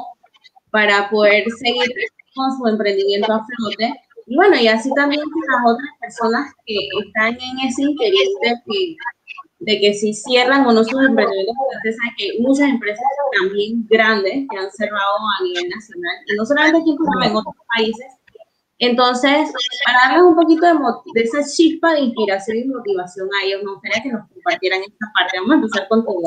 para 0.70 1.10
poder 1.10 1.44
seguir 1.58 1.92
con 2.38 2.56
su 2.56 2.66
emprendimiento 2.66 3.32
a 3.32 3.44
flote. 3.44 3.94
Y 4.26 4.36
bueno, 4.36 4.56
y 4.56 4.68
así 4.68 4.90
también 4.94 5.22
con 5.22 5.42
las 5.48 5.74
otras 5.74 5.90
personas 6.00 6.52
que 6.66 6.76
están 7.04 7.34
en 7.34 7.68
ese 7.68 7.82
interés 7.82 8.28
de 9.60 9.80
que, 9.80 9.94
si 9.94 10.14
cierran 10.14 10.66
o 10.66 10.72
no 10.72 10.84
sus 10.84 11.02
emprendimientos, 11.04 11.56
ustedes 11.76 11.96
saben 11.96 12.14
que 12.16 12.40
muchas 12.40 12.68
empresas 12.68 13.04
también 13.40 13.86
grandes 13.88 14.46
que 14.48 14.56
han 14.56 14.70
cerrado 14.70 15.16
a 15.40 15.44
nivel 15.44 15.68
nacional, 15.68 16.16
y 16.26 16.36
no 16.36 16.46
solamente 16.46 16.78
aquí 16.78 16.90
en 16.90 17.30
en 17.30 17.36
otros 17.36 17.54
países. 17.76 18.06
Entonces, 18.80 19.50
para 19.84 19.98
darles 20.06 20.22
un 20.22 20.36
poquito 20.36 20.66
de, 20.66 20.74
de 21.14 21.20
esa 21.22 21.42
chispa 21.42 21.94
de 21.94 22.00
inspiración 22.00 22.58
y 22.58 22.64
motivación 22.66 23.28
a 23.34 23.44
ellos, 23.44 23.62
me 23.64 23.72
gustaría 23.72 24.02
que 24.02 24.12
nos 24.12 24.28
compartieran 24.28 24.80
esta 24.82 25.06
parte. 25.18 25.38
Vamos 25.40 25.50
a 25.50 25.54
empezar 25.56 25.88
con 25.88 26.04
tu 26.04 26.22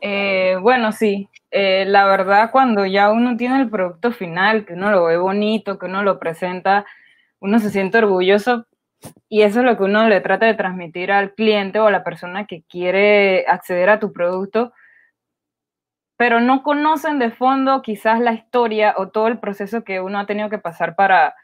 eh, 0.00 0.56
bueno, 0.60 0.92
sí, 0.92 1.28
eh, 1.50 1.84
la 1.86 2.04
verdad 2.06 2.50
cuando 2.50 2.84
ya 2.86 3.10
uno 3.10 3.36
tiene 3.36 3.60
el 3.60 3.70
producto 3.70 4.12
final, 4.12 4.66
que 4.66 4.74
uno 4.74 4.90
lo 4.90 5.04
ve 5.04 5.16
bonito, 5.16 5.78
que 5.78 5.86
uno 5.86 6.02
lo 6.02 6.18
presenta, 6.18 6.84
uno 7.40 7.58
se 7.58 7.70
siente 7.70 7.98
orgulloso 7.98 8.66
y 9.28 9.42
eso 9.42 9.60
es 9.60 9.66
lo 9.66 9.76
que 9.76 9.84
uno 9.84 10.08
le 10.08 10.20
trata 10.20 10.46
de 10.46 10.54
transmitir 10.54 11.12
al 11.12 11.34
cliente 11.34 11.78
o 11.80 11.86
a 11.86 11.90
la 11.90 12.04
persona 12.04 12.46
que 12.46 12.62
quiere 12.64 13.46
acceder 13.48 13.90
a 13.90 14.00
tu 14.00 14.12
producto, 14.12 14.72
pero 16.16 16.40
no 16.40 16.62
conocen 16.62 17.18
de 17.18 17.30
fondo 17.30 17.80
quizás 17.82 18.20
la 18.20 18.32
historia 18.32 18.94
o 18.96 19.08
todo 19.10 19.28
el 19.28 19.38
proceso 19.38 19.84
que 19.84 20.00
uno 20.00 20.18
ha 20.18 20.26
tenido 20.26 20.50
que 20.50 20.58
pasar 20.58 20.96
para, 20.96 21.34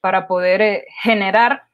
para 0.00 0.26
poder 0.26 0.62
eh, 0.62 0.86
generar, 1.02 1.64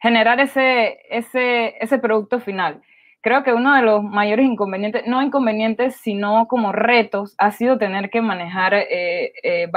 generar 0.00 0.40
ese, 0.40 0.98
ese, 1.10 1.76
ese 1.80 1.98
producto 1.98 2.40
final 2.40 2.82
creo 3.20 3.42
que 3.42 3.52
uno 3.52 3.74
de 3.74 3.82
los 3.82 4.02
mayores 4.02 4.46
inconvenientes, 4.46 5.06
no 5.06 5.22
inconvenientes, 5.22 5.96
sino 5.96 6.46
como 6.48 6.72
retos, 6.72 7.34
ha 7.38 7.50
sido 7.52 7.78
tener 7.78 8.10
que 8.10 8.22
manejar 8.22 8.74
eh, 8.74 9.32
eh 9.42 9.70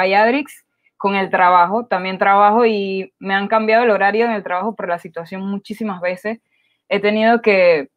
con 0.97 1.15
el 1.15 1.29
trabajo. 1.29 1.85
También 1.87 2.17
trabajo 2.17 2.65
y 2.65 3.13
me 3.19 3.33
han 3.33 3.47
cambiado 3.47 3.83
el 3.83 3.89
horario 3.89 4.25
en 4.25 4.31
el 4.31 4.43
trabajo 4.43 4.75
por 4.75 4.87
la 4.87 4.99
situación 4.99 5.41
muchísimas 5.41 6.01
veces. 6.01 6.39
He 6.89 6.99
tenido 6.99 7.41
que, 7.41 7.89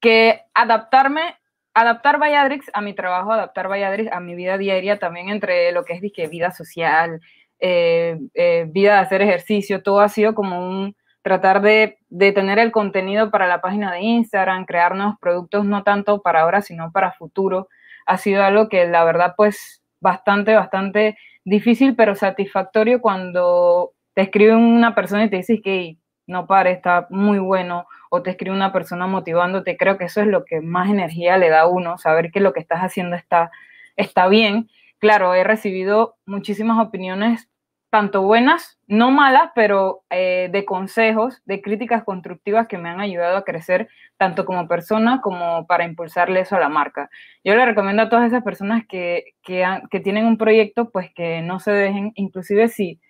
que 0.00 0.42
adaptarme, 0.54 1.36
adaptar 1.74 2.20
Valladrix 2.20 2.70
a 2.74 2.80
mi 2.80 2.94
trabajo, 2.94 3.32
adaptar 3.32 3.68
Valladrix 3.68 4.12
a 4.12 4.20
mi 4.20 4.34
vida 4.34 4.58
diaria, 4.58 4.98
también 4.98 5.30
entre 5.30 5.72
lo 5.72 5.84
que 5.84 5.94
es 5.94 6.30
vida 6.30 6.52
social, 6.52 7.20
eh, 7.58 8.18
eh, 8.34 8.66
vida 8.68 8.94
de 8.94 9.00
hacer 9.00 9.22
ejercicio, 9.22 9.82
todo 9.82 10.00
ha 10.00 10.08
sido 10.08 10.34
como 10.34 10.60
un 10.60 10.96
tratar 11.22 11.60
de, 11.62 11.98
de, 12.08 12.32
tener 12.32 12.58
el 12.58 12.72
contenido 12.72 13.30
para 13.30 13.46
la 13.46 13.60
página 13.60 13.92
de 13.92 14.00
Instagram, 14.00 14.64
crear 14.64 14.94
nuevos 14.94 15.16
productos, 15.20 15.64
no 15.64 15.82
tanto 15.82 16.22
para 16.22 16.42
ahora, 16.42 16.62
sino 16.62 16.90
para 16.92 17.12
futuro, 17.12 17.68
ha 18.06 18.16
sido 18.16 18.42
algo 18.42 18.68
que 18.68 18.86
la 18.86 19.04
verdad 19.04 19.34
pues 19.36 19.82
bastante, 20.00 20.54
bastante 20.54 21.16
difícil, 21.44 21.94
pero 21.96 22.14
satisfactorio 22.14 23.00
cuando 23.00 23.92
te 24.14 24.22
escribe 24.22 24.54
una 24.54 24.94
persona 24.94 25.24
y 25.24 25.30
te 25.30 25.36
dice 25.36 25.60
que 25.62 25.98
no 26.26 26.46
pare, 26.46 26.72
está 26.72 27.06
muy 27.10 27.38
bueno, 27.38 27.86
o 28.08 28.22
te 28.22 28.30
escribe 28.30 28.54
una 28.54 28.72
persona 28.72 29.06
motivándote, 29.06 29.76
creo 29.76 29.98
que 29.98 30.04
eso 30.04 30.20
es 30.20 30.26
lo 30.26 30.44
que 30.44 30.60
más 30.60 30.88
energía 30.88 31.38
le 31.38 31.48
da 31.48 31.62
a 31.62 31.68
uno, 31.68 31.98
saber 31.98 32.30
que 32.30 32.40
lo 32.40 32.52
que 32.52 32.60
estás 32.60 32.80
haciendo 32.80 33.16
está, 33.16 33.50
está 33.96 34.28
bien. 34.28 34.68
Claro, 34.98 35.34
he 35.34 35.44
recibido 35.44 36.16
muchísimas 36.26 36.84
opiniones, 36.84 37.48
tanto 37.90 38.22
buenas, 38.22 38.78
no 38.86 39.10
malas, 39.10 39.50
pero 39.54 40.04
eh, 40.10 40.48
de 40.52 40.64
consejos, 40.64 41.42
de 41.44 41.60
críticas 41.60 42.04
constructivas 42.04 42.68
que 42.68 42.78
me 42.78 42.88
han 42.88 43.00
ayudado 43.00 43.36
a 43.36 43.44
crecer, 43.44 43.88
tanto 44.16 44.44
como 44.44 44.68
persona 44.68 45.20
como 45.20 45.66
para 45.66 45.84
impulsarle 45.84 46.40
eso 46.40 46.56
a 46.56 46.60
la 46.60 46.68
marca. 46.68 47.10
Yo 47.42 47.56
le 47.56 47.66
recomiendo 47.66 48.02
a 48.02 48.08
todas 48.08 48.28
esas 48.28 48.44
personas 48.44 48.84
que, 48.88 49.34
que, 49.42 49.66
que 49.90 50.00
tienen 50.00 50.24
un 50.24 50.38
proyecto, 50.38 50.90
pues 50.90 51.12
que 51.12 51.42
no 51.42 51.58
se 51.58 51.72
dejen, 51.72 52.12
inclusive 52.14 52.68
si 52.68 53.00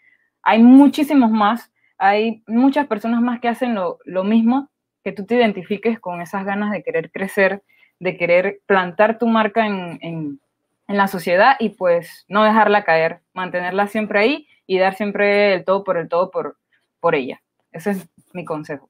hay 0.43 0.62
muchísimos 0.62 1.31
más, 1.31 1.70
hay 1.99 2.43
muchas 2.47 2.87
personas 2.87 3.20
más 3.20 3.41
que 3.41 3.49
hacen 3.49 3.74
lo, 3.74 3.99
lo 4.07 4.24
mismo, 4.24 4.70
que 5.05 5.12
tú 5.12 5.26
te 5.26 5.37
identifiques 5.37 6.01
con 6.01 6.22
esas 6.22 6.47
ganas 6.47 6.72
de 6.72 6.83
querer 6.83 7.11
crecer, 7.11 7.62
de 7.99 8.16
querer 8.16 8.61
plantar 8.64 9.18
tu 9.18 9.26
marca 9.26 9.66
en, 9.66 9.99
en, 10.01 10.41
en, 10.89 10.97
la 10.97 11.07
sociedad 11.07 11.57
y 11.59 11.70
pues 11.70 12.24
no 12.28 12.43
dejarla 12.45 12.85
caer, 12.85 13.20
mantenerla 13.35 13.87
siempre 13.87 14.20
ahí 14.20 14.47
y 14.71 14.79
dar 14.79 14.95
siempre 14.95 15.53
el 15.55 15.64
todo 15.64 15.83
por 15.83 15.99
el 15.99 16.09
todo 16.09 16.31
por, 16.31 16.57
por 17.01 17.16
ella. 17.16 17.43
Ese 17.73 17.91
es 17.91 18.09
mi 18.33 18.45
consejo. 18.45 18.89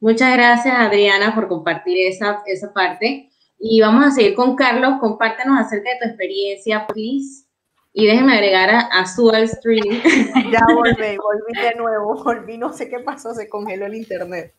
Muchas 0.00 0.36
gracias, 0.36 0.74
Adriana, 0.76 1.32
por 1.32 1.46
compartir 1.46 2.08
esa, 2.08 2.42
esa 2.46 2.72
parte. 2.72 3.30
Y 3.60 3.80
vamos 3.80 4.04
a 4.04 4.10
seguir 4.10 4.34
con 4.34 4.56
Carlos. 4.56 4.98
Compártenos 4.98 5.60
acerca 5.60 5.90
de 5.90 5.98
tu 6.00 6.08
experiencia, 6.08 6.88
please. 6.88 7.46
Y 7.92 8.08
déjenme 8.08 8.34
agregar 8.34 8.70
a, 8.70 8.80
a 8.80 9.06
su 9.06 9.30
al 9.30 9.48
stream. 9.48 10.02
Ya 10.50 10.60
volví, 10.74 11.16
volví 11.18 11.62
de 11.62 11.74
nuevo, 11.76 12.20
volví, 12.24 12.58
no 12.58 12.72
sé 12.72 12.88
qué 12.88 12.98
pasó, 12.98 13.32
se 13.32 13.48
congeló 13.48 13.86
el 13.86 13.94
internet. 13.94 14.52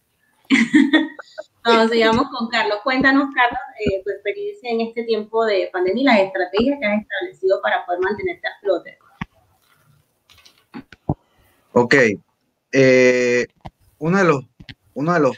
no, 1.68 1.88
sigamos 1.88 2.28
con 2.30 2.47
Carlos. 2.49 2.80
Cuéntanos, 2.84 3.30
Carlos, 3.36 3.59
eh, 3.80 4.01
tu 4.03 4.11
experiencia 4.11 4.72
en 4.72 4.82
este 4.82 5.03
tiempo 5.03 5.45
de 5.45 5.70
pandemia 5.72 6.01
y 6.01 6.05
las 6.05 6.20
estrategias 6.20 6.80
que 6.80 6.86
has 6.86 7.01
establecido 7.01 7.61
para 7.61 7.86
poder 7.86 8.01
mantenerte 8.01 8.47
a 8.47 8.59
flote. 8.61 8.97
Ok. 11.74 11.95
Eh, 12.72 13.45
uno, 13.99 14.18
de 14.18 14.24
los, 14.24 14.45
uno 14.93 15.13
de 15.13 15.20
los 15.20 15.38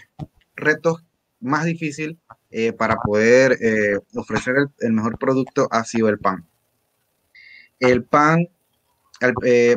retos 0.56 1.04
más 1.40 1.66
difíciles 1.66 2.18
eh, 2.50 2.72
para 2.74 2.96
poder 2.96 3.58
eh, 3.62 4.00
ofrecer 4.16 4.56
el, 4.80 4.94
mejor 4.94 5.20
producto 5.20 5.68
ha 5.70 5.84
sido 5.84 6.10
el 6.10 6.18
pan 6.18 6.46
el 7.80 8.04
pan, 8.04 8.50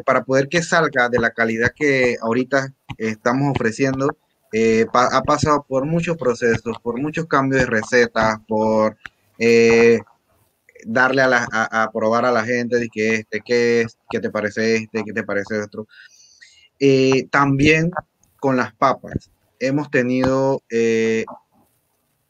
para 0.04 0.24
poder 0.24 0.48
que 0.48 0.62
salga 0.62 1.08
de 1.08 1.20
la 1.20 1.30
calidad 1.30 1.72
que 1.74 2.16
ahorita 2.20 2.72
estamos 2.96 3.52
ofreciendo, 3.54 4.16
eh, 4.52 4.86
pa 4.92 5.06
ha 5.06 5.22
pasado 5.22 5.64
por 5.66 5.84
muchos 5.86 6.16
procesos, 6.16 6.76
por 6.82 7.00
muchos 7.00 7.26
cambios 7.26 7.62
de 7.62 7.66
recetas, 7.66 8.38
por 8.46 8.96
eh, 9.38 10.00
darle 10.84 11.22
a, 11.22 11.28
la, 11.28 11.48
a, 11.50 11.82
a, 11.82 11.90
probar 11.90 12.24
a 12.24 12.32
la 12.32 12.44
gente 12.44 12.78
de 12.78 12.88
que 12.88 13.14
este, 13.16 13.40
qué 13.44 13.82
es, 13.82 13.98
qué 14.10 14.20
te 14.20 14.30
parece 14.30 14.76
este, 14.76 15.04
qué 15.04 15.12
te 15.12 15.22
parece 15.22 15.60
otro. 15.60 15.86
Eh, 16.78 17.26
también 17.30 17.90
con 18.40 18.56
las 18.56 18.74
papas. 18.74 19.30
Hemos 19.60 19.90
tenido 19.90 20.62
eh, 20.68 21.24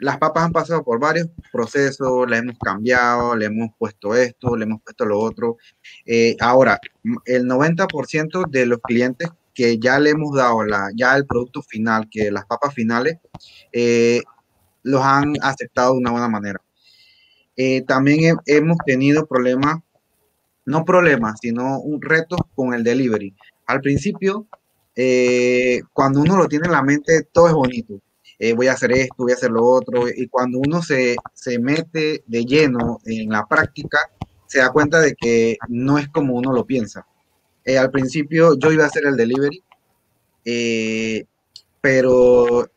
las 0.03 0.18
papas 0.18 0.45
han 0.45 0.53
pasado 0.53 0.83
por 0.83 0.99
varios 0.99 1.29
procesos, 1.53 2.29
le 2.29 2.39
hemos 2.39 2.59
cambiado, 2.59 3.37
le 3.37 3.47
hemos 3.47 3.70
puesto 3.79 4.16
esto, 4.16 4.57
le 4.57 4.64
hemos 4.64 4.83
puesto 4.83 5.05
lo 5.05 5.20
otro. 5.20 5.59
Eh, 6.05 6.37
ahora, 6.41 6.81
el 7.25 7.47
90% 7.47 8.51
de 8.51 8.66
los 8.66 8.81
clientes 8.81 9.31
que 9.55 9.79
ya 9.79 9.99
le 9.99 10.11
hemos 10.11 10.35
dado 10.37 10.65
la, 10.65 10.91
ya 10.97 11.17
el 11.17 11.27
producto 11.27 11.63
final, 11.63 12.09
que 12.11 12.31
las 12.31 12.47
papas 12.47 12.75
finales, 12.75 13.19
eh, 13.73 14.21
los 14.83 15.03
han 15.03 15.35
aceptado 15.43 15.93
de 15.93 15.99
una 15.99 16.11
buena 16.11 16.29
manera. 16.29 16.61
Eh, 17.57 17.83
también 17.83 18.39
he, 18.47 18.57
hemos 18.57 18.79
tenido 18.87 19.27
problemas, 19.27 19.81
no 20.65 20.85
problemas, 20.85 21.39
sino 21.41 21.81
un 21.81 22.01
reto 22.01 22.37
con 22.55 22.75
el 22.75 22.85
delivery. 22.85 23.35
Al 23.67 23.81
principio, 23.81 24.47
eh, 24.97 25.81
cuando 25.93 26.21
uno 26.21 26.37
lo 26.37 26.49
tiene 26.49 26.67
en 26.67 26.73
la 26.73 26.83
mente, 26.83 27.29
todo 27.33 27.49
es 27.49 27.55
bonito 27.55 28.01
eh, 28.43 28.55
voy 28.55 28.67
a 28.67 28.73
hacer 28.73 28.91
esto, 28.91 29.15
voy 29.19 29.31
a 29.31 29.37
hacer 29.37 29.53
lo 29.53 29.65
otro, 29.65 30.09
y 30.09 30.27
cuando 30.27 30.59
uno 30.59 30.83
se, 30.83 31.15
se 31.33 31.61
mete 31.61 32.25
de 32.27 32.45
lleno 32.45 32.99
en 33.05 33.29
la 33.31 33.47
práctica, 33.47 33.99
se 34.49 34.59
da 34.59 34.73
cuenta 34.73 34.99
de 34.99 35.15
que 35.15 35.57
no 35.69 35.97
es 35.97 36.09
como 36.09 36.35
uno 36.35 36.53
lo 36.53 36.67
piensa. 36.67 37.07
Eh, 37.65 37.79
al 37.79 37.91
principio 37.91 38.59
yo 38.59 38.73
iba 38.73 38.85
a 38.85 38.89
hacer 38.89 39.07
el 39.07 39.17
delivery, 39.17 39.63
eh, 40.45 41.25
pero 41.81 42.69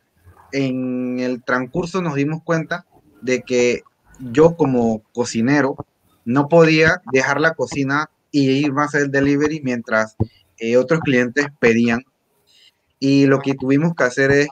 en 0.51 1.19
el 1.19 1.43
transcurso 1.43 2.01
nos 2.01 2.15
dimos 2.15 2.43
cuenta 2.43 2.85
de 3.21 3.41
que 3.41 3.81
yo 4.19 4.55
como 4.55 5.01
cocinero 5.13 5.75
no 6.23 6.47
podía 6.47 7.01
dejar 7.11 7.41
la 7.41 7.55
cocina 7.55 8.09
y 8.31 8.49
ir 8.49 8.73
más 8.73 8.85
a 8.85 8.87
hacer 8.89 9.01
el 9.03 9.11
delivery 9.11 9.61
mientras 9.63 10.15
eh, 10.57 10.77
otros 10.77 10.99
clientes 11.01 11.47
pedían. 11.59 12.03
Y 12.99 13.25
lo 13.25 13.39
que 13.39 13.55
tuvimos 13.55 13.93
que 13.95 14.03
hacer 14.03 14.31
es 14.31 14.47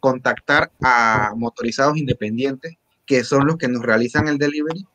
contactar 0.00 0.72
a 0.82 1.34
motorizados 1.36 1.98
independientes, 1.98 2.76
que 3.04 3.22
son 3.22 3.46
los 3.46 3.56
que 3.56 3.68
nos 3.68 3.82
realizan 3.82 4.26
el 4.26 4.38
delivery, 4.38 4.86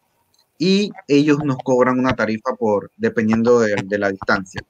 y 0.61 0.91
ellos 1.07 1.39
nos 1.43 1.57
cobran 1.57 1.97
una 1.97 2.15
tarifa 2.15 2.53
por 2.53 2.91
dependiendo 2.95 3.61
de, 3.61 3.97
la 3.97 4.11
distancia. 4.11 4.61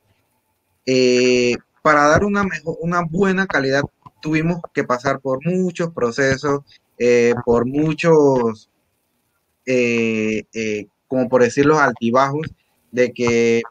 Eh, 0.85 1.57
para 1.81 2.07
dar 2.07 2.23
una, 2.23 2.45
mejor, 2.45 2.77
una 2.79 3.01
buena 3.01 3.45
calidad 3.45 3.81
tuvimos 4.21 4.61
que 4.73 4.85
pasar 4.85 5.19
por 5.19 5.45
muchos 5.45 5.91
procesos, 5.91 6.61
eh, 6.97 7.33
por 7.43 7.65
muchos, 7.65 8.69
eh, 9.65 10.45
como 11.09 11.27
por 11.27 11.41
decir, 11.41 11.65
los 11.65 11.79
altibajos, 11.79 12.47
de 12.93 13.11
que 13.11 13.61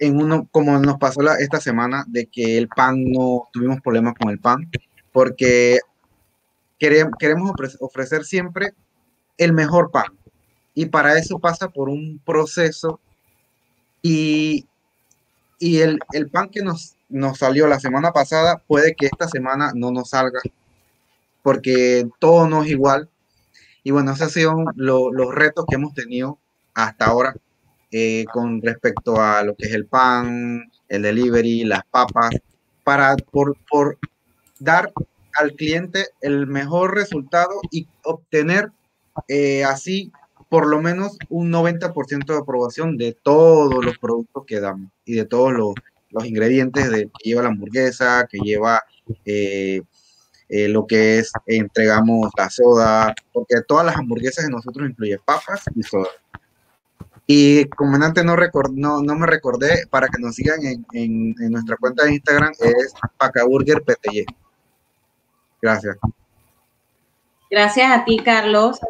en 0.00 0.20
uno, 0.20 0.48
como 0.50 0.78
nos 0.80 0.98
pasó 0.98 1.22
esta 1.38 1.62
semana, 1.62 2.04
de 2.08 2.26
que 2.26 2.58
el 2.58 2.68
pan 2.68 3.10
no 3.10 3.48
tuvimos 3.54 3.80
problemas 3.80 4.12
con 4.20 4.28
el 4.28 4.38
pan, 4.38 4.70
porque 5.12 5.78
queremos 6.78 7.52
ofrecer 7.80 8.24
siempre 8.24 8.74
el 9.38 9.54
mejor 9.54 9.90
pan. 9.90 10.19
Y 10.74 10.86
para 10.86 11.18
eso 11.18 11.38
pasa 11.38 11.68
por 11.68 11.88
un 11.88 12.20
proceso 12.24 13.00
y, 14.02 14.66
y 15.58 15.80
el, 15.80 15.98
el, 16.12 16.30
pan 16.30 16.48
que 16.48 16.62
nos, 16.62 16.96
nos 17.08 17.38
salió 17.38 17.66
la 17.66 17.80
semana 17.80 18.12
pasada 18.12 18.62
puede 18.66 18.94
que 18.94 19.06
esta 19.06 19.28
semana 19.28 19.72
no 19.74 19.90
nos 19.90 20.10
salga 20.10 20.40
porque 21.42 22.08
todo 22.18 22.48
no 22.48 22.62
es 22.62 22.70
igual. 22.70 23.08
Y 23.82 23.90
bueno, 23.90 24.12
esos 24.12 24.22
han 24.22 24.30
sido 24.30 24.54
lo, 24.76 25.12
los 25.12 25.34
retos 25.34 25.64
que 25.68 25.76
hemos 25.76 25.94
tenido 25.94 26.38
hasta 26.74 27.06
ahora 27.06 27.34
eh, 27.90 28.24
con 28.32 28.62
respecto 28.62 29.20
a 29.20 29.42
lo 29.42 29.54
que 29.56 29.66
es 29.66 29.74
el 29.74 29.86
pan, 29.86 30.70
el 30.88 31.02
delivery, 31.02 31.64
las 31.64 31.84
papas, 31.90 32.30
para 32.84 33.16
por, 33.16 33.56
por 33.70 33.98
dar 34.58 34.92
al 35.34 35.54
cliente 35.54 36.08
el 36.20 36.46
mejor 36.46 36.94
resultado 36.94 37.60
y 37.70 37.88
obtener 38.04 38.70
eh, 39.28 39.64
así 39.64 40.12
por 40.50 40.66
lo 40.66 40.82
menos 40.82 41.16
un 41.28 41.50
90% 41.50 42.26
de 42.26 42.38
aprobación 42.38 42.98
de 42.98 43.16
todos 43.22 43.82
los 43.82 43.96
productos 43.98 44.44
que 44.46 44.60
damos 44.60 44.90
y 45.04 45.14
de 45.14 45.24
todos 45.24 45.52
los, 45.52 45.74
los 46.10 46.26
ingredientes 46.26 46.90
de, 46.90 47.04
que 47.04 47.30
lleva 47.30 47.42
la 47.42 47.48
hamburguesa, 47.48 48.26
que 48.28 48.38
lleva 48.38 48.82
eh, 49.24 49.80
eh, 50.48 50.68
lo 50.68 50.88
que 50.88 51.20
es, 51.20 51.32
entregamos 51.46 52.30
la 52.36 52.50
soda, 52.50 53.14
porque 53.32 53.62
todas 53.66 53.86
las 53.86 53.96
hamburguesas 53.96 54.44
de 54.44 54.50
nosotros 54.50 54.90
incluyen 54.90 55.20
papas 55.24 55.64
y 55.76 55.84
soda. 55.84 56.08
Y 57.28 57.66
comandante, 57.66 58.24
no, 58.24 58.34
record, 58.34 58.72
no, 58.72 59.00
no 59.02 59.14
me 59.14 59.28
recordé, 59.28 59.86
para 59.88 60.08
que 60.08 60.20
nos 60.20 60.34
sigan 60.34 60.66
en, 60.66 60.84
en, 60.92 61.34
en 61.40 61.52
nuestra 61.52 61.76
cuenta 61.76 62.04
de 62.04 62.14
Instagram, 62.14 62.52
es 62.58 62.92
Pacaburger 63.16 63.84
PTY. 63.84 64.26
Gracias. 65.62 65.96
Gracias 67.48 67.88
a 67.92 68.04
ti, 68.04 68.18
Carlos. 68.18 68.80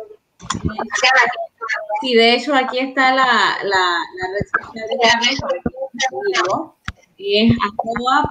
Sí, 2.00 2.14
de 2.14 2.34
hecho, 2.34 2.54
aquí 2.54 2.78
está 2.78 3.14
la, 3.14 3.58
la, 3.62 3.98
la 4.16 4.26
red 4.32 4.46
social 4.62 4.86
de 4.88 4.96
Carlos, 5.08 6.72
y 7.16 7.46
es 7.46 7.56
arroba 7.62 8.28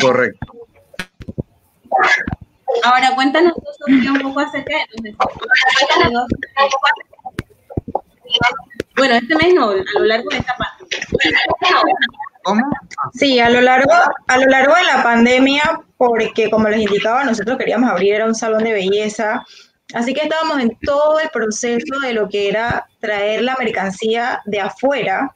Correcto. 0.00 0.52
Ahora, 2.84 3.14
cuéntanos 3.14 3.54
un 3.86 4.22
poco 4.22 4.40
acerca 4.40 4.76
de 5.02 5.14
los 6.10 6.26
Bueno, 8.96 9.14
este 9.14 9.36
mes 9.36 9.54
no, 9.54 9.70
a 9.70 9.74
lo 9.74 10.04
largo 10.04 10.28
de 10.30 10.38
esta 10.38 10.56
pandemia. 10.56 10.90
¿Cómo? 12.42 12.62
Sí, 13.12 13.38
a 13.38 13.50
lo 13.50 13.60
largo, 13.60 13.92
a 14.26 14.38
lo 14.38 14.46
largo 14.46 14.74
de 14.74 14.84
la 14.84 15.02
pandemia, 15.02 15.62
porque 15.96 16.50
como 16.50 16.68
les 16.68 16.80
indicaba, 16.80 17.24
nosotros 17.24 17.58
queríamos 17.58 17.90
abrir 17.90 18.22
un 18.22 18.34
salón 18.34 18.64
de 18.64 18.72
belleza, 18.72 19.44
así 19.92 20.14
que 20.14 20.22
estábamos 20.22 20.60
en 20.60 20.76
todo 20.80 21.20
el 21.20 21.28
proceso 21.30 22.00
de 22.00 22.14
lo 22.14 22.28
que 22.28 22.48
era 22.48 22.86
traer 23.00 23.42
la 23.42 23.56
mercancía 23.58 24.40
de 24.46 24.60
afuera 24.60 25.34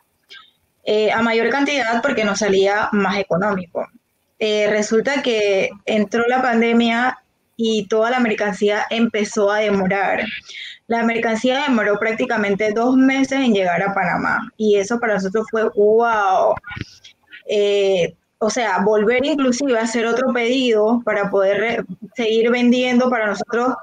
eh, 0.84 1.10
a 1.12 1.22
mayor 1.22 1.50
cantidad 1.50 2.02
porque 2.02 2.24
nos 2.24 2.38
salía 2.40 2.88
más 2.92 3.18
económico. 3.18 3.86
Eh, 4.38 4.68
resulta 4.68 5.22
que 5.22 5.70
entró 5.86 6.26
la 6.26 6.42
pandemia 6.42 7.18
y 7.56 7.86
toda 7.86 8.10
la 8.10 8.20
mercancía 8.20 8.84
empezó 8.90 9.50
a 9.50 9.60
demorar. 9.60 10.24
La 10.86 11.02
mercancía 11.02 11.62
demoró 11.66 11.98
prácticamente 11.98 12.72
dos 12.72 12.96
meses 12.96 13.38
en 13.38 13.54
llegar 13.54 13.82
a 13.82 13.94
Panamá 13.94 14.52
y 14.56 14.76
eso 14.76 14.98
para 15.00 15.14
nosotros 15.14 15.46
fue 15.50 15.68
wow. 15.70 16.54
Eh, 17.48 18.14
o 18.38 18.50
sea, 18.50 18.80
volver 18.84 19.24
inclusive 19.24 19.78
a 19.78 19.82
hacer 19.82 20.06
otro 20.06 20.32
pedido 20.32 21.00
para 21.04 21.30
poder 21.30 21.84
seguir 22.14 22.50
vendiendo 22.50 23.08
para 23.08 23.26
nosotros 23.26 23.74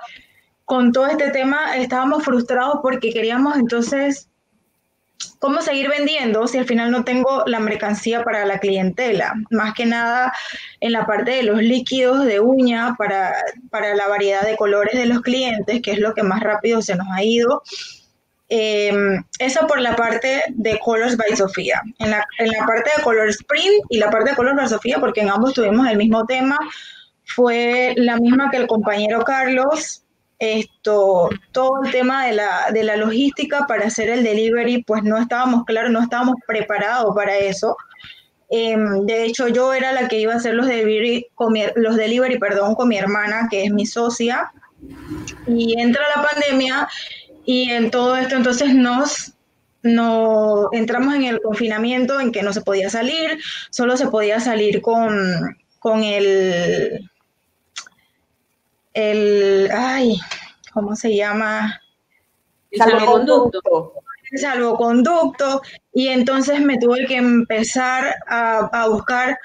con 0.66 0.94
todo 0.94 1.08
este 1.08 1.32
tema 1.32 1.76
estábamos 1.76 2.24
frustrados 2.24 2.80
porque 2.82 3.12
queríamos 3.12 3.58
entonces 3.58 4.30
¿Cómo 5.40 5.62
seguir 5.62 5.90
vendiendo 5.90 6.48
si 6.48 6.58
al 6.58 6.66
final 6.66 6.92
no 6.92 7.04
tengo 7.04 7.44
la 7.46 7.60
mercancía 7.60 8.24
para 8.24 8.46
la 8.46 8.60
clientela? 8.60 9.34
Más 9.50 9.74
que 9.74 9.86
nada 9.86 10.34
en 10.80 10.92
la 10.92 11.06
parte 11.06 11.32
de 11.32 11.44
los 11.44 11.62
líquidos 11.62 12.26
de 12.26 12.40
uña 12.40 12.96
para, 12.98 13.34
para 13.70 13.96
la 13.96 14.08
variedad 14.08 14.42
de 14.42 14.56
colores 14.56 14.94
de 14.94 15.06
los 15.06 15.22
clientes, 15.22 15.82
que 15.82 15.92
es 15.92 16.00
lo 16.00 16.14
que 16.14 16.24
más 16.24 16.42
rápido 16.42 16.82
se 16.82 16.96
nos 16.96 17.08
ha 17.12 17.24
ido. 17.24 17.64
Em, 18.54 19.24
eso 19.40 19.66
por 19.66 19.80
la 19.80 19.96
parte 19.96 20.44
de 20.50 20.78
Colors 20.80 21.16
by 21.16 21.36
Sofía. 21.38 21.82
En 22.00 22.12
la, 22.12 22.26
en 22.38 22.50
la 22.50 22.66
parte 22.66 22.92
de 22.98 23.02
Color 23.02 23.30
Spring 23.30 23.82
y 23.90 23.98
la 23.98 24.10
parte 24.10 24.32
de 24.32 24.36
Colors 24.36 24.58
by 24.58 24.68
Sofía, 24.68 24.98
porque 25.00 25.22
en 25.22 25.30
ambos 25.30 25.54
tuvimos 25.54 25.88
el 25.88 25.98
mismo 25.98 26.26
tema, 26.26 26.58
fue 27.24 27.94
la 27.96 28.18
misma 28.18 28.52
que 28.52 28.58
el 28.58 28.68
compañero 28.68 29.24
Carlos, 29.24 30.01
esto, 30.42 31.30
todo 31.52 31.84
el 31.84 31.92
tema 31.92 32.26
de 32.26 32.34
la, 32.34 32.72
de 32.74 32.84
la 32.84 32.98
logística 32.98 33.68
para 33.68 33.86
hacer 33.86 34.10
el 34.10 34.24
delivery, 34.24 34.84
pues 34.84 35.04
no 35.04 35.20
estábamos 35.20 35.66
claros, 35.66 35.92
no 35.92 36.02
estábamos 36.02 36.36
preparados 36.48 37.16
para 37.16 37.38
eso. 37.38 37.78
Em, 38.50 39.06
de 39.06 39.24
hecho, 39.24 39.48
yo 39.48 39.72
era 39.72 39.92
la 39.92 40.08
que 40.08 40.20
iba 40.20 40.34
a 40.34 40.38
hacer 40.38 40.56
los 40.56 40.66
delivery, 40.66 41.28
con 41.36 41.54
mi, 41.54 41.64
los 41.76 41.96
delivery 41.96 42.40
perdón, 42.40 42.74
con 42.74 42.88
mi 42.90 42.98
hermana, 42.98 43.48
que 43.52 43.66
es 43.66 43.72
mi 43.72 43.86
socia, 43.86 44.52
y 45.46 45.80
entra 45.80 46.02
la 46.16 46.28
pandemia 46.28 46.90
y 47.46 47.70
en 47.70 47.92
todo 47.92 48.18
esto 48.18 48.36
entonces 48.36 48.74
nos, 48.74 49.34
nos 49.84 50.70
entramos 50.72 51.14
en 51.14 51.26
el 51.26 51.40
confinamiento 51.40 52.20
en 52.20 52.32
que 52.32 52.42
no 52.42 52.52
se 52.52 52.62
podía 52.62 52.90
salir, 52.90 53.40
solo 53.70 53.96
se 53.96 54.08
podía 54.08 54.40
salir 54.40 54.82
con, 54.82 55.56
con 55.78 56.04
el 56.04 57.11
el, 58.94 59.70
ay, 59.72 60.20
¿cómo 60.74 60.96
se 60.96 61.16
llama? 61.16 61.82
El 62.72 62.80
salvoconducto. 62.80 63.94
El 64.32 64.40
salvoconducto. 64.40 65.62
Y 65.94 66.08
entonces 66.08 66.62
me 66.62 66.78
tuve 66.78 67.06
que 67.06 67.18
empezar 67.18 68.16
a, 68.28 68.88
buscar, 68.88 69.38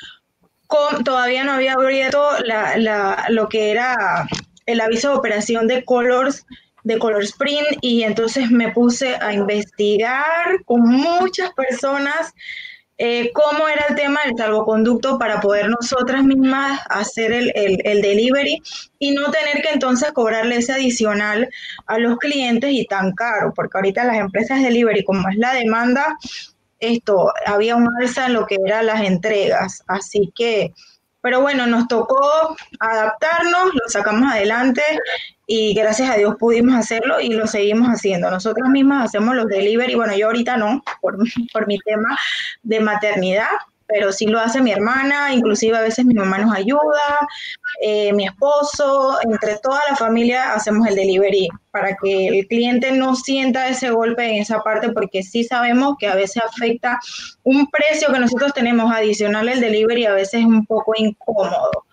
con, 0.66 1.04
todavía 1.04 1.44
no 1.44 1.52
había 1.52 1.74
abierto 1.74 2.28
la, 2.44 2.76
la, 2.76 3.26
lo 3.28 3.48
que 3.48 3.70
era 3.70 4.26
el 4.66 4.80
aviso 4.80 5.10
de 5.10 5.16
operación 5.16 5.66
de 5.66 5.84
Colors 5.84 6.44
de 6.86 7.00
Color 7.00 7.24
Sprint 7.24 7.78
y 7.80 8.04
entonces 8.04 8.48
me 8.52 8.70
puse 8.70 9.16
a 9.16 9.32
investigar 9.32 10.62
con 10.66 10.82
muchas 10.82 11.52
personas 11.52 12.32
eh, 12.98 13.30
cómo 13.32 13.68
era 13.68 13.84
el 13.90 13.94
tema 13.94 14.20
del 14.24 14.36
salvoconducto 14.36 15.18
para 15.18 15.40
poder 15.40 15.68
nosotras 15.68 16.24
mismas 16.24 16.80
hacer 16.88 17.32
el, 17.32 17.52
el, 17.54 18.00
delivery 18.00 18.62
y 18.98 19.10
no 19.10 19.30
tener 19.30 19.62
que 19.62 19.70
entonces 19.74 20.12
cobrarle 20.12 20.56
ese 20.56 20.72
adicional 20.72 21.48
a 21.86 21.98
los 21.98 22.16
clientes 22.16 22.70
y 22.72 22.86
tan 22.86 23.12
caro, 23.12 23.52
porque 23.54 23.76
ahorita 23.76 24.04
las 24.04 24.16
empresas 24.16 24.58
de 24.58 24.64
delivery, 24.64 25.04
como 25.04 25.28
es 25.28 25.36
la 25.36 25.52
demanda, 25.52 26.16
esto, 26.78 27.32
había 27.44 27.76
un 27.76 27.88
alza 28.00 28.26
en 28.26 28.34
lo 28.34 28.46
que 28.46 28.56
eran 28.64 28.86
las 28.86 29.02
entregas, 29.02 29.82
así 29.86 30.32
que, 30.34 30.72
pero 31.26 31.40
bueno, 31.40 31.66
nos 31.66 31.88
tocó 31.88 32.56
adaptarnos, 32.78 33.74
lo 33.74 33.88
sacamos 33.88 34.32
adelante 34.32 34.80
y 35.44 35.74
gracias 35.74 36.08
a 36.08 36.14
Dios 36.14 36.36
pudimos 36.38 36.76
hacerlo 36.76 37.20
y 37.20 37.30
lo 37.30 37.48
seguimos 37.48 37.88
haciendo. 37.88 38.30
Nosotras 38.30 38.70
mismas 38.70 39.06
hacemos 39.06 39.34
los 39.34 39.48
delivery, 39.48 39.96
bueno, 39.96 40.16
yo 40.16 40.26
ahorita 40.26 40.56
no, 40.56 40.84
por, 41.00 41.18
por 41.52 41.66
mi 41.66 41.80
tema 41.80 42.16
de 42.62 42.78
maternidad, 42.78 43.48
pero 43.86 44.12
sí 44.12 44.26
lo 44.26 44.40
hace 44.40 44.60
mi 44.60 44.72
hermana, 44.72 45.32
inclusive 45.32 45.76
a 45.76 45.82
veces 45.82 46.04
mi 46.04 46.14
mamá 46.14 46.38
nos 46.38 46.54
ayuda, 46.54 47.18
eh, 47.82 48.12
mi 48.12 48.26
esposo, 48.26 49.18
entre 49.22 49.58
toda 49.58 49.80
la 49.88 49.96
familia 49.96 50.54
hacemos 50.54 50.86
el 50.88 50.96
delivery 50.96 51.48
para 51.70 51.96
que 52.02 52.28
el 52.28 52.46
cliente 52.46 52.92
no 52.92 53.14
sienta 53.14 53.68
ese 53.68 53.90
golpe 53.90 54.24
en 54.24 54.42
esa 54.42 54.60
parte, 54.60 54.90
porque 54.90 55.22
sí 55.22 55.44
sabemos 55.44 55.96
que 55.98 56.08
a 56.08 56.14
veces 56.14 56.42
afecta 56.42 56.98
un 57.44 57.68
precio 57.70 58.12
que 58.12 58.18
nosotros 58.18 58.52
tenemos 58.54 58.92
adicional 58.92 59.48
al 59.48 59.60
delivery, 59.60 60.06
a 60.06 60.12
veces 60.12 60.40
es 60.40 60.46
un 60.46 60.66
poco 60.66 60.92
incómodo. 60.96 61.84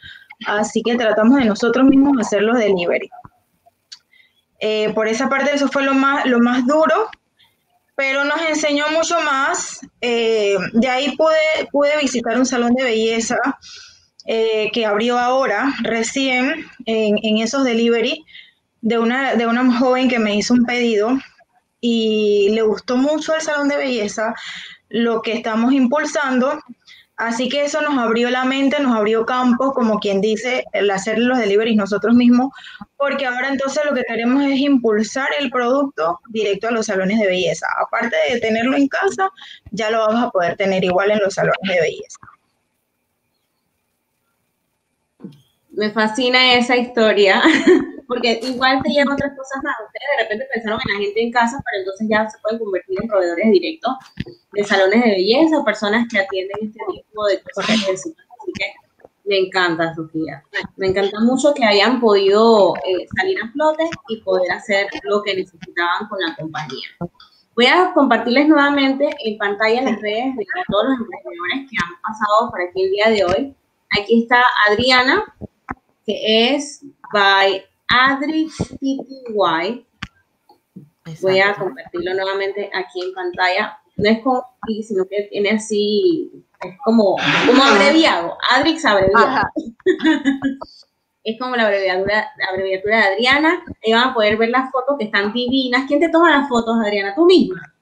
Así 0.48 0.82
que 0.82 0.96
tratamos 0.96 1.40
de 1.40 1.46
nosotros 1.46 1.86
mismos 1.86 2.18
hacer 2.20 2.42
los 2.42 2.58
delivery. 2.58 3.10
Eh, 4.60 4.94
por 4.94 5.08
esa 5.08 5.28
parte 5.28 5.54
eso 5.54 5.68
fue 5.68 5.84
lo 5.84 5.94
más, 5.94 6.26
lo 6.26 6.40
más 6.40 6.66
duro, 6.66 7.10
pero 7.96 8.26
nos 8.26 8.42
enseñó 8.42 8.86
mucho 8.90 9.20
más. 9.22 9.82
Eh, 10.02 10.58
de 10.74 10.90
ahí 10.90 11.16
pude, 11.16 11.68
pude 11.72 11.98
visitar 12.02 12.38
un 12.38 12.46
salón 12.46 12.74
de 12.74 12.84
belleza 12.84 13.38
eh, 14.26 14.70
que 14.74 14.86
abrió 14.86 15.20
ahora, 15.20 15.74
recién, 15.82 16.66
en, 16.86 17.18
en, 17.22 17.38
esos 17.38 17.64
delivery, 17.64 18.24
de 18.82 19.00
una, 19.00 19.36
de 19.36 19.48
una 19.48 19.78
joven 19.78 20.10
que 20.10 20.20
me 20.20 20.36
hizo 20.36 20.54
un 20.54 20.66
pedido 20.66 21.18
y 21.80 22.50
le 22.52 22.62
gustó 22.62 22.96
mucho 22.96 23.36
el 23.36 23.42
salón 23.42 23.68
de 23.68 23.78
belleza, 23.78 24.34
lo 24.90 25.22
que 25.22 25.34
estamos 25.34 25.74
impulsando 25.74 26.60
Así 27.24 27.48
que 27.48 27.64
eso 27.64 27.80
nos 27.80 27.98
abrió 27.98 28.30
la 28.30 28.44
mente, 28.44 28.82
nos 28.82 28.94
abrió 28.94 29.26
campo, 29.26 29.72
como 29.72 29.98
quien 30.00 30.20
dice, 30.20 30.66
el 30.74 30.92
hacer 30.92 31.18
los 31.18 31.38
deliveries 31.38 31.78
nosotros 31.78 32.16
mismos, 32.16 32.52
porque 32.98 33.26
ahora 33.26 33.48
entonces 33.48 33.82
lo 33.86 33.96
que 33.96 34.04
queremos 34.04 34.44
es 34.44 34.60
impulsar 34.60 35.30
el 35.40 35.50
producto 35.50 36.20
directo 36.28 36.68
a 36.68 36.72
los 36.72 36.88
salones 36.88 37.20
de 37.20 37.28
belleza. 37.28 37.66
Aparte 37.82 38.18
de 38.30 38.42
tenerlo 38.42 38.76
en 38.76 38.90
casa, 38.90 39.30
ya 39.72 39.90
lo 39.90 40.00
vamos 40.00 40.22
a 40.22 40.32
poder 40.32 40.58
tener 40.58 40.84
igual 40.84 41.12
en 41.12 41.20
los 41.20 41.36
salones 41.36 41.62
de 41.64 41.80
belleza. 41.80 42.20
Me 45.72 45.92
fascina 45.92 46.56
esa 46.56 46.76
historia. 46.76 47.42
porque 48.14 48.40
igual 48.44 48.82
te 48.84 48.90
llevan 48.90 49.14
otras 49.14 49.32
cosas 49.36 49.64
más. 49.64 49.76
Ustedes 49.86 50.10
de 50.18 50.24
repente 50.24 50.46
pensaron 50.54 50.80
en 50.86 50.94
la 50.94 51.00
gente 51.00 51.24
en 51.24 51.32
casa, 51.32 51.64
pero 51.66 51.82
entonces 51.82 52.08
ya 52.10 52.30
se 52.30 52.38
pueden 52.40 52.60
convertir 52.60 52.98
en 53.02 53.08
proveedores 53.08 53.52
directos 53.52 53.94
de 54.52 54.64
salones 54.64 55.04
de 55.04 55.10
belleza 55.10 55.64
personas 55.64 56.08
que 56.12 56.20
atienden 56.20 56.58
este 56.62 56.80
tipo 56.92 57.26
de 57.26 57.42
cosas. 57.42 57.76
Así 57.92 58.14
que 58.54 58.66
me 59.26 59.40
encanta, 59.40 59.94
Sofía. 59.96 60.44
Me 60.78 60.88
encanta 60.88 61.20
mucho 61.22 61.54
que 61.54 61.64
hayan 61.64 62.00
podido 62.00 62.76
eh, 62.78 63.08
salir 63.18 63.38
a 63.42 63.52
flote 63.52 63.90
y 64.10 64.22
poder 64.22 64.52
hacer 64.52 64.88
lo 65.04 65.24
que 65.24 65.36
necesitaban 65.36 66.08
con 66.08 66.20
la 66.20 66.36
compañía. 66.36 66.90
Voy 67.56 67.68
a 67.68 67.94
compartirles 67.94 68.48
nuevamente 68.48 69.10
en 69.26 69.38
pantalla 69.38 69.84
las 69.84 70.02
redes 70.02 70.36
de 70.36 70.46
todos 70.68 70.86
los 70.90 71.00
emprendedores 71.00 71.70
que 71.70 71.78
han 71.84 72.02
pasado 72.02 72.50
por 72.50 72.62
aquí 72.62 72.84
el 72.84 72.92
día 72.92 73.10
de 73.10 73.26
hoy. 73.26 73.56
Aquí 74.00 74.24
está 74.24 74.44
Adriana, 74.68 75.24
que 76.06 76.56
es 76.56 76.84
by 77.14 77.64
Adrix 77.88 78.58
PTY. 78.80 79.86
Voy 81.22 81.40
a 81.40 81.54
compartirlo 81.56 82.14
nuevamente 82.14 82.70
aquí 82.74 83.02
en 83.02 83.14
pantalla. 83.14 83.78
No 83.98 84.10
es 84.10 84.20
con 84.24 84.42
sino 84.82 85.06
que 85.06 85.28
tiene 85.30 85.52
así, 85.52 86.32
es 86.62 86.76
como, 86.84 87.18
como 87.46 87.64
abreviado. 87.64 88.38
Adrix 88.52 88.84
abreviado. 88.86 89.48
es 91.24 91.40
como 91.40 91.56
la 91.56 91.66
abreviatura, 91.66 92.32
la 92.38 92.46
abreviatura 92.52 92.98
de 92.98 93.04
Adriana. 93.14 93.64
Ahí 93.84 93.94
van 93.94 94.10
a 94.10 94.14
poder 94.14 94.38
ver 94.38 94.50
las 94.50 94.72
fotos 94.72 94.98
que 94.98 95.06
están 95.06 95.34
divinas. 95.34 95.86
¿Quién 95.88 96.00
te 96.00 96.10
toma 96.10 96.38
las 96.38 96.50
fotos, 96.50 96.76
Adriana? 96.80 97.14
¿Tú 97.16 97.26
misma? 97.26 97.73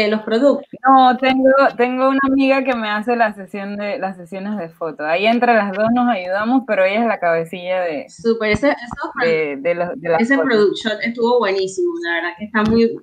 De 0.00 0.08
los 0.08 0.22
productos. 0.22 0.66
No, 0.86 1.16
tengo, 1.16 1.50
tengo 1.76 2.08
una 2.08 2.20
amiga 2.28 2.64
que 2.64 2.74
me 2.74 2.88
hace 2.88 3.16
la 3.16 3.32
sesión 3.34 3.76
de 3.76 3.98
las 3.98 4.16
sesiones 4.16 4.58
de 4.58 4.68
fotos. 4.68 5.06
Ahí 5.06 5.26
entre 5.26 5.54
las 5.54 5.72
dos 5.72 5.88
nos 5.94 6.08
ayudamos, 6.08 6.62
pero 6.66 6.84
ella 6.84 7.02
es 7.02 7.06
la 7.06 7.20
cabecilla 7.20 7.80
de. 7.82 8.06
Súper, 8.08 8.52
ese, 8.52 8.70
eso, 8.70 9.12
de, 9.22 9.56
de, 9.60 9.74
los, 9.74 9.88
de 9.96 10.16
ese 10.18 10.36
product 10.36 10.76
estuvo 11.02 11.38
buenísimo, 11.38 11.92
la 12.02 12.14
verdad 12.14 12.30
que 12.38 12.44
está 12.44 12.62
muy 12.64 12.96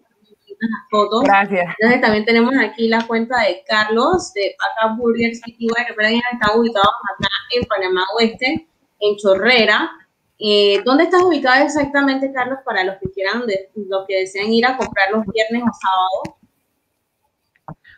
las 0.62 0.90
fotos. 0.92 1.24
Gracias. 1.24 1.76
Entonces 1.80 2.02
también 2.02 2.26
tenemos 2.26 2.54
aquí 2.60 2.88
la 2.88 3.06
cuenta 3.08 3.42
de 3.42 3.64
Carlos 3.68 4.32
de 4.34 4.56
Paca 4.60 4.94
Burgers 4.96 5.42
que 5.44 5.52
están 5.54 6.60
ubicados 6.60 6.94
acá 7.16 7.30
en 7.56 7.64
Panamá 7.66 8.04
Oeste, 8.18 8.68
en 9.00 9.16
Chorrera. 9.18 9.90
Eh, 10.38 10.82
¿Dónde 10.86 11.06
estás 11.06 11.24
ubicado 11.24 11.64
exactamente, 11.64 12.32
Carlos, 12.32 12.60
para 12.66 12.84
los 12.84 12.98
que 12.98 13.12
quieran, 13.12 13.44
los 13.76 14.06
que 14.08 14.20
desean 14.20 14.52
ir 14.52 14.66
a 14.66 14.78
comprar 14.78 15.12
los 15.12 15.26
viernes 15.28 15.64
o 15.64 15.72
sábados? 15.74 16.41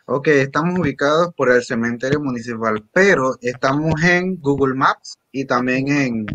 Ok, 0.05 0.27
estamos 0.27 0.77
ubicados 0.79 1.33
por 1.33 1.49
el 1.49 1.63
cementerio 1.63 2.19
municipal, 2.19 2.83
pero 2.91 3.37
estamos 3.41 3.93
en 4.03 4.35
Google 4.41 4.75
Maps 4.75 5.17
y 5.31 5.45
también 5.45 5.87
en, 5.87 6.25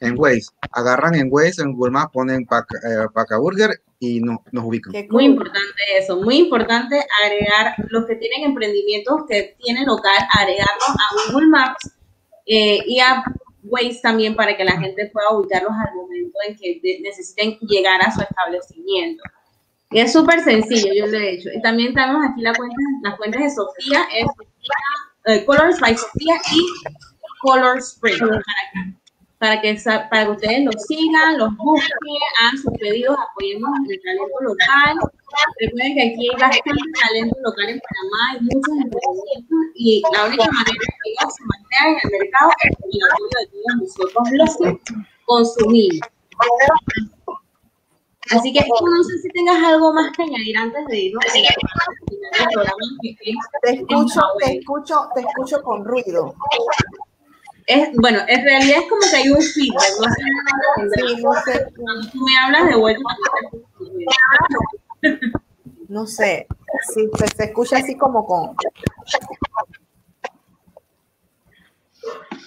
en 0.00 0.18
Waze. 0.18 0.48
Agarran 0.72 1.14
en 1.14 1.28
Waze, 1.30 1.62
en 1.62 1.74
Google 1.74 1.92
Maps, 1.92 2.12
ponen 2.12 2.44
Paca, 2.44 2.76
eh, 2.82 3.36
Burger 3.38 3.80
y 4.00 4.20
no, 4.20 4.42
nos 4.50 4.64
ubican. 4.64 4.92
Muy 5.10 5.26
importante 5.26 5.82
eso, 5.96 6.20
muy 6.20 6.38
importante 6.38 7.00
agregar 7.24 7.76
los 7.88 8.04
que 8.06 8.16
tienen 8.16 8.50
emprendimientos 8.50 9.22
que 9.28 9.56
tienen 9.62 9.86
local, 9.86 10.16
agregarlos 10.32 10.88
a 10.88 11.30
Google 11.32 11.46
Maps 11.46 11.92
eh, 12.46 12.80
y 12.84 12.98
a 12.98 13.22
Waze 13.62 14.00
también 14.02 14.34
para 14.34 14.56
que 14.56 14.64
la 14.64 14.76
gente 14.80 15.08
pueda 15.12 15.30
ubicarlos 15.30 15.70
al 15.70 15.94
momento 15.94 16.36
en 16.48 16.56
que 16.56 16.98
necesiten 17.00 17.58
llegar 17.60 18.00
a 18.04 18.10
su 18.10 18.22
establecimiento. 18.22 19.22
Y 19.94 20.00
es 20.00 20.12
súper 20.12 20.40
sencillo, 20.40 20.92
yo 20.92 21.06
lo 21.06 21.16
he 21.16 21.34
hecho. 21.34 21.50
Y 21.54 21.62
también 21.62 21.94
tenemos 21.94 22.20
aquí 22.28 22.42
la 22.42 22.52
cuenta, 22.52 22.76
las 23.04 23.16
cuentas 23.16 23.42
de 23.44 23.50
Sofía, 23.50 24.02
es 24.12 24.26
eh, 25.26 25.44
Colors 25.44 25.78
by 25.78 25.96
Sofía 25.96 26.34
y 26.52 26.66
Color 27.40 27.78
Spring, 27.78 28.18
para 29.38 29.60
que, 29.60 29.78
para 30.10 30.24
que 30.24 30.30
ustedes 30.32 30.64
los 30.64 30.74
sigan, 30.88 31.38
los 31.38 31.56
busquen, 31.58 31.88
hagan 32.40 32.58
sus 32.58 32.72
pedidos, 32.80 33.16
apoyemos 33.30 33.70
el 33.88 34.02
talento 34.02 34.40
local. 34.40 34.96
Recuerden 35.60 35.94
que 35.94 36.02
aquí 36.10 36.28
hay 36.28 36.40
bastante 36.40 36.90
talento 37.00 37.36
local 37.44 37.68
en 37.68 37.80
Panamá, 37.86 38.32
hay 38.32 38.40
muchos 38.40 38.74
emprendimientos 38.74 39.58
y 39.76 40.02
la 40.12 40.26
única 40.26 40.50
manera 40.50 40.74
que 40.74 41.10
ellos 41.10 41.34
se 41.36 41.44
mantengan 41.46 41.90
en 41.92 42.00
el 42.02 42.18
mercado 42.18 42.50
es 42.64 42.76
con 42.78 42.90
el 42.90 43.00
apoyo 43.12 43.36
de 43.38 43.46
todos 43.46 43.74
nosotros 43.78 44.24
los 44.32 44.56
que 44.58 44.68
consumimos. 45.24 46.08
Así 48.30 48.52
que 48.52 48.60
no 48.60 49.04
sé 49.04 49.18
si 49.18 49.28
tengas 49.30 49.62
algo 49.62 49.92
más 49.92 50.10
que 50.16 50.22
añadir 50.22 50.56
antes 50.56 50.86
de 50.86 50.98
irnos. 50.98 51.24
Te 53.62 53.70
escucho, 53.72 54.20
te 54.38 54.58
escucho, 54.58 55.08
te 55.14 55.20
escucho 55.20 55.62
con 55.62 55.84
ruido. 55.84 56.34
Es, 57.66 57.90
bueno, 57.94 58.20
en 58.28 58.44
realidad 58.44 58.78
es 58.82 58.88
como 58.88 59.00
que 59.10 59.16
hay 59.16 59.28
un 59.30 59.40
feedback, 59.40 59.90
no 59.98 60.04
sé, 60.12 60.22
sí, 60.94 61.22
no 61.22 61.32
sé. 61.44 61.66
Cuando 61.76 62.10
tú 62.10 62.18
me 62.18 62.36
hablas 62.38 62.68
de 62.68 62.76
vuelta, 62.76 63.02
no 65.88 66.06
sé, 66.06 66.46
sí, 66.92 67.08
se, 67.18 67.26
se 67.28 67.44
escucha 67.44 67.78
así 67.78 67.96
como 67.96 68.26
con 68.26 68.54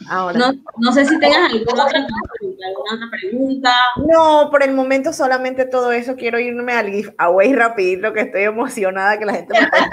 No, 0.09 0.53
no, 0.77 0.91
sé 0.93 1.05
si 1.05 1.19
tengas 1.19 1.51
alguna 1.51 1.85
otra, 1.85 1.99
alguna 1.99 2.95
otra 2.95 3.09
pregunta. 3.11 3.73
No, 4.09 4.49
por 4.49 4.63
el 4.63 4.73
momento 4.73 5.11
solamente 5.11 5.65
todo 5.65 5.91
eso. 5.91 6.15
Quiero 6.15 6.39
irme 6.39 6.73
al 6.73 6.89
giveaway 6.89 7.53
rapidito, 7.53 8.13
que 8.13 8.21
estoy 8.21 8.43
emocionada 8.43 9.19
que 9.19 9.25
la 9.25 9.33
gente 9.33 9.53
me 9.53 9.65
está 9.65 9.89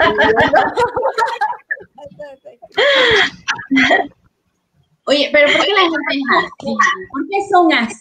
Oye, 5.07 5.29
pero 5.31 5.45
¿por 5.51 5.63
qué 5.63 5.71
la 5.71 5.81
gente 5.81 5.97
es 6.09 6.23
así? 6.35 6.75
¿Por 7.11 7.21
qué 7.29 7.37
son 7.51 7.71
así? 7.73 7.99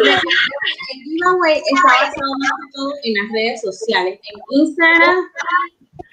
bueno, 0.00 0.20
el 0.92 0.98
giveaway 1.04 1.56
está 1.58 1.86
basado 1.86 2.32
más 2.40 2.50
que 2.50 2.66
todo 2.74 2.90
en 3.04 3.12
las 3.14 3.28
redes 3.32 3.60
sociales, 3.60 4.18
en 4.20 4.36
Instagram 4.60 5.16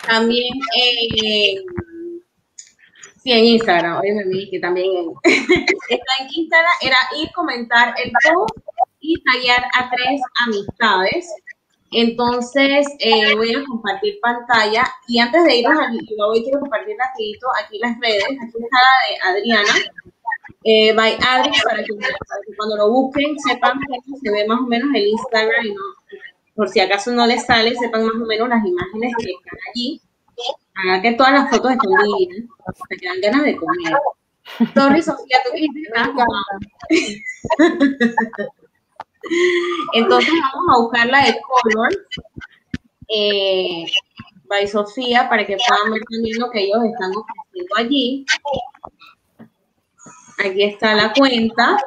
también 0.07 0.53
en, 0.75 1.63
sí, 3.21 3.31
en 3.31 3.45
Instagram, 3.45 3.99
oye, 3.99 4.49
que 4.49 4.59
también 4.59 4.91
está 5.23 6.13
en 6.19 6.27
Instagram, 6.35 6.71
era 6.81 6.97
ir, 7.17 7.31
comentar 7.33 7.93
el 8.03 8.11
post 8.11 8.57
y 8.99 9.21
tallar 9.23 9.63
a 9.75 9.89
tres 9.89 10.21
amistades. 10.45 11.27
Entonces, 11.91 12.87
eh, 12.99 13.35
voy 13.35 13.53
a 13.53 13.63
compartir 13.65 14.19
pantalla 14.19 14.83
y 15.07 15.19
antes 15.19 15.43
de 15.43 15.57
irnos 15.57 15.79
al 15.79 15.91
voy 16.17 16.43
quiero 16.43 16.59
compartir 16.61 16.95
rapidito 16.97 17.47
aquí 17.63 17.77
las 17.77 17.99
redes. 17.99 18.23
Aquí 18.23 18.57
está 18.63 18.77
la 18.81 19.35
de 19.35 19.39
Adriana, 19.39 19.73
eh, 20.63 20.93
by 20.93 21.17
Adri, 21.27 21.51
para 21.63 21.83
que, 21.83 21.93
cuando 22.57 22.77
lo 22.77 22.89
busquen 22.89 23.37
sepan 23.39 23.79
que 23.79 24.17
se 24.17 24.31
ve 24.31 24.47
más 24.47 24.59
o 24.59 24.63
menos 24.63 24.89
el 24.95 25.07
Instagram 25.07 25.65
y 25.65 25.73
no, 25.73 25.81
por 26.55 26.69
si 26.69 26.79
acaso 26.79 27.11
no 27.11 27.25
les 27.25 27.45
sale, 27.45 27.75
sepan 27.75 28.05
más 28.05 28.15
o 28.15 28.25
menos 28.25 28.49
las 28.49 28.65
imágenes 28.65 29.13
que 29.17 29.31
están 29.31 29.59
allí. 29.69 30.01
Haga 30.75 31.01
que 31.01 31.13
todas 31.13 31.33
las 31.33 31.49
fotos 31.49 31.71
estén 31.71 31.91
divinas, 31.91 32.49
para 32.65 32.99
que 32.99 33.07
dan 33.07 33.21
ganas 33.21 33.43
de 33.43 33.55
comer. 33.55 33.93
Sorry, 34.73 35.01
Sofía, 35.01 35.37
tú 35.45 35.51
dijiste 35.53 35.89
Entonces 39.93 40.33
vamos 40.53 40.75
a 40.75 40.81
buscar 40.81 41.07
la 41.07 41.25
de 41.25 41.39
color 41.41 41.89
eh, 43.07 43.85
by 44.45 44.67
Sofía 44.67 45.29
para 45.29 45.45
que 45.45 45.57
puedan 45.57 45.93
ver 45.93 46.01
también 46.11 46.39
lo 46.39 46.49
que 46.49 46.59
ellos 46.61 46.83
están 46.83 47.11
ofreciendo 47.15 47.75
allí. 47.77 48.25
Aquí 50.39 50.63
está 50.63 50.93
la 50.93 51.13
cuenta. 51.13 51.77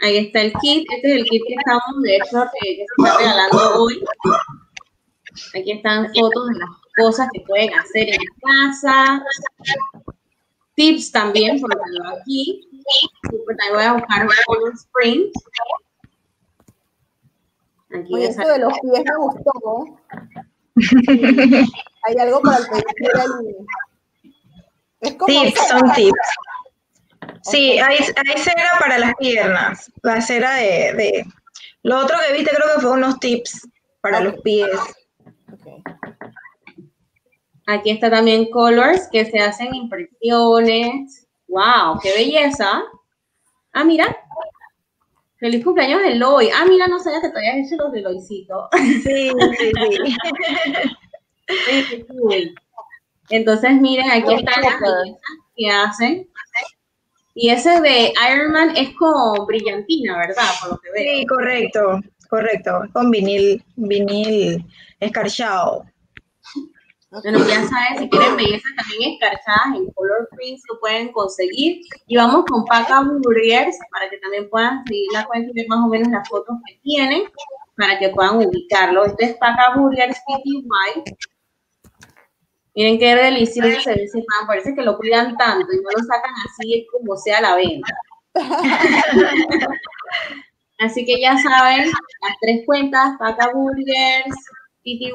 Ahí 0.00 0.16
está 0.16 0.40
el 0.40 0.52
kit. 0.54 0.86
Este 0.90 1.08
es 1.08 1.16
el 1.18 1.24
kit 1.24 1.42
que 1.46 1.54
estamos, 1.54 2.02
de 2.02 2.16
hecho, 2.16 2.44
que 2.60 2.76
se 2.76 2.82
está 2.82 3.18
regalando 3.18 3.82
hoy. 3.82 4.02
Aquí 5.54 5.72
están 5.72 6.06
fotos 6.14 6.48
de 6.48 6.58
las 6.58 6.70
cosas 6.96 7.28
que 7.32 7.40
pueden 7.40 7.72
hacer 7.74 8.08
en 8.08 8.20
casa. 8.40 9.22
Tips 10.74 11.12
también, 11.12 11.60
por 11.60 11.70
ejemplo, 11.74 12.18
aquí. 12.18 12.66
También 13.22 13.74
voy 13.74 13.84
a 13.84 13.92
buscar 13.92 14.26
Color 14.46 14.72
Spring. 14.74 15.30
Aquí 17.92 18.14
Oye, 18.14 18.26
esto 18.26 18.48
de 18.48 18.58
los 18.58 18.72
pies 18.80 19.04
me 19.04 19.16
gustó. 19.16 19.98
Hay 22.04 22.16
algo 22.18 22.40
para 22.40 22.58
el 22.58 22.64
que 22.64 22.82
quiera 22.94 23.24
Es 25.00 25.14
como 25.14 25.26
tips, 25.26 25.68
son 25.68 25.92
tips. 25.92 26.18
Sí, 27.42 27.78
hay, 27.78 27.96
hay, 27.96 28.38
cera 28.38 28.72
para 28.78 28.98
las 28.98 29.14
piernas, 29.16 29.90
la 30.02 30.20
cera 30.20 30.54
de, 30.54 30.92
de, 30.94 31.24
Lo 31.82 31.98
otro 31.98 32.16
que 32.26 32.32
viste 32.34 32.54
creo 32.54 32.74
que 32.74 32.80
fue 32.80 32.92
unos 32.92 33.18
tips 33.20 33.68
para 34.00 34.20
los 34.20 34.34
pies. 34.42 34.68
Aquí 37.66 37.90
está 37.90 38.10
también 38.10 38.50
Colors, 38.50 39.08
que 39.12 39.24
se 39.24 39.38
hacen 39.38 39.74
impresiones. 39.74 41.28
¡Wow! 41.46 42.00
¡Qué 42.02 42.12
belleza! 42.12 42.82
Ah, 43.72 43.84
mira. 43.84 44.16
Feliz 45.38 45.64
cumpleaños 45.64 46.02
Eloy. 46.04 46.50
Ah, 46.54 46.64
mira, 46.68 46.86
no 46.86 46.98
sabía 46.98 47.20
que 47.20 47.30
te 47.30 47.38
habías 47.38 47.66
hecho 47.66 47.76
los 47.82 47.92
de 47.92 48.00
Eloycito. 48.00 48.68
Sí, 48.72 49.30
sí, 49.58 49.72
sí. 52.28 52.54
Entonces, 53.30 53.72
miren, 53.80 54.10
aquí 54.10 54.34
están 54.34 54.62
las 54.62 54.74
que 55.56 55.70
hacen. 55.70 56.29
Y 57.34 57.50
ese 57.50 57.80
de 57.80 58.12
Iron 58.32 58.52
Man 58.52 58.76
es 58.76 58.94
con 58.96 59.46
brillantina, 59.46 60.18
¿verdad? 60.18 60.50
Por 60.60 60.70
lo 60.70 60.78
que 60.78 60.90
veo. 60.90 61.18
Sí, 61.18 61.26
correcto, 61.26 62.00
correcto. 62.28 62.82
Con 62.92 63.10
vinil, 63.10 63.64
vinil 63.76 64.64
escarchado. 64.98 65.84
Bueno, 67.10 67.40
ya 67.40 67.66
saben, 67.66 67.98
si 67.98 68.08
quieren 68.08 68.36
bellezas 68.36 68.70
también 68.76 69.12
escarchadas 69.12 69.74
en 69.74 69.90
color 69.90 70.28
prints 70.30 70.62
lo 70.72 70.78
pueden 70.78 71.10
conseguir. 71.10 71.80
Y 72.06 72.16
vamos 72.16 72.44
con 72.44 72.64
Paca 72.66 73.02
Burgers 73.02 73.76
para 73.90 74.08
que 74.08 74.18
también 74.18 74.48
puedan 74.48 74.84
seguir 74.86 75.08
la 75.12 75.26
cuenta 75.26 75.50
y 75.50 75.54
ver 75.54 75.66
más 75.68 75.84
o 75.84 75.88
menos 75.88 76.08
las 76.08 76.28
fotos 76.28 76.56
que 76.66 76.78
tienen 76.82 77.24
para 77.76 77.98
que 77.98 78.10
puedan 78.10 78.36
ubicarlo. 78.36 79.06
Este 79.06 79.24
es 79.24 79.36
Paca 79.38 79.74
Burgers 79.74 80.20
White. 80.28 81.16
Miren 82.80 82.98
qué 82.98 83.14
delicioso 83.14 83.78
se 83.82 83.94
ve 83.94 84.04
ese 84.04 84.20
pan. 84.20 84.46
Parece 84.46 84.74
que 84.74 84.80
lo 84.80 84.96
cuidan 84.96 85.36
tanto 85.36 85.70
y 85.70 85.76
no 85.82 85.90
lo 85.90 86.02
sacan 86.02 86.32
así 86.48 86.86
como 86.90 87.14
sea 87.14 87.36
a 87.36 87.42
la 87.42 87.56
venta. 87.56 87.94
así 90.78 91.04
que 91.04 91.20
ya 91.20 91.36
saben, 91.36 91.84
las 91.90 92.36
tres 92.40 92.62
cuentas, 92.64 93.18
Paca 93.18 93.50
Burgers, 93.52 94.34
PTY 94.82 95.12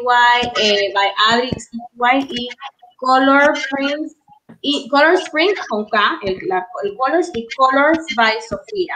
eh, 0.61 0.93
by 0.93 1.11
Adri 1.31 1.49
y 2.29 2.49
Color 2.97 3.57
Prints 3.71 4.15
y 4.61 4.87
Color 4.89 5.15
Springs 5.15 5.59
con 5.67 5.89
K, 5.89 6.19
el, 6.21 6.35
el 6.35 6.97
Colors 6.97 7.31
y 7.33 7.47
Colors 7.55 8.05
by 8.15 8.35
Sofía. 8.47 8.95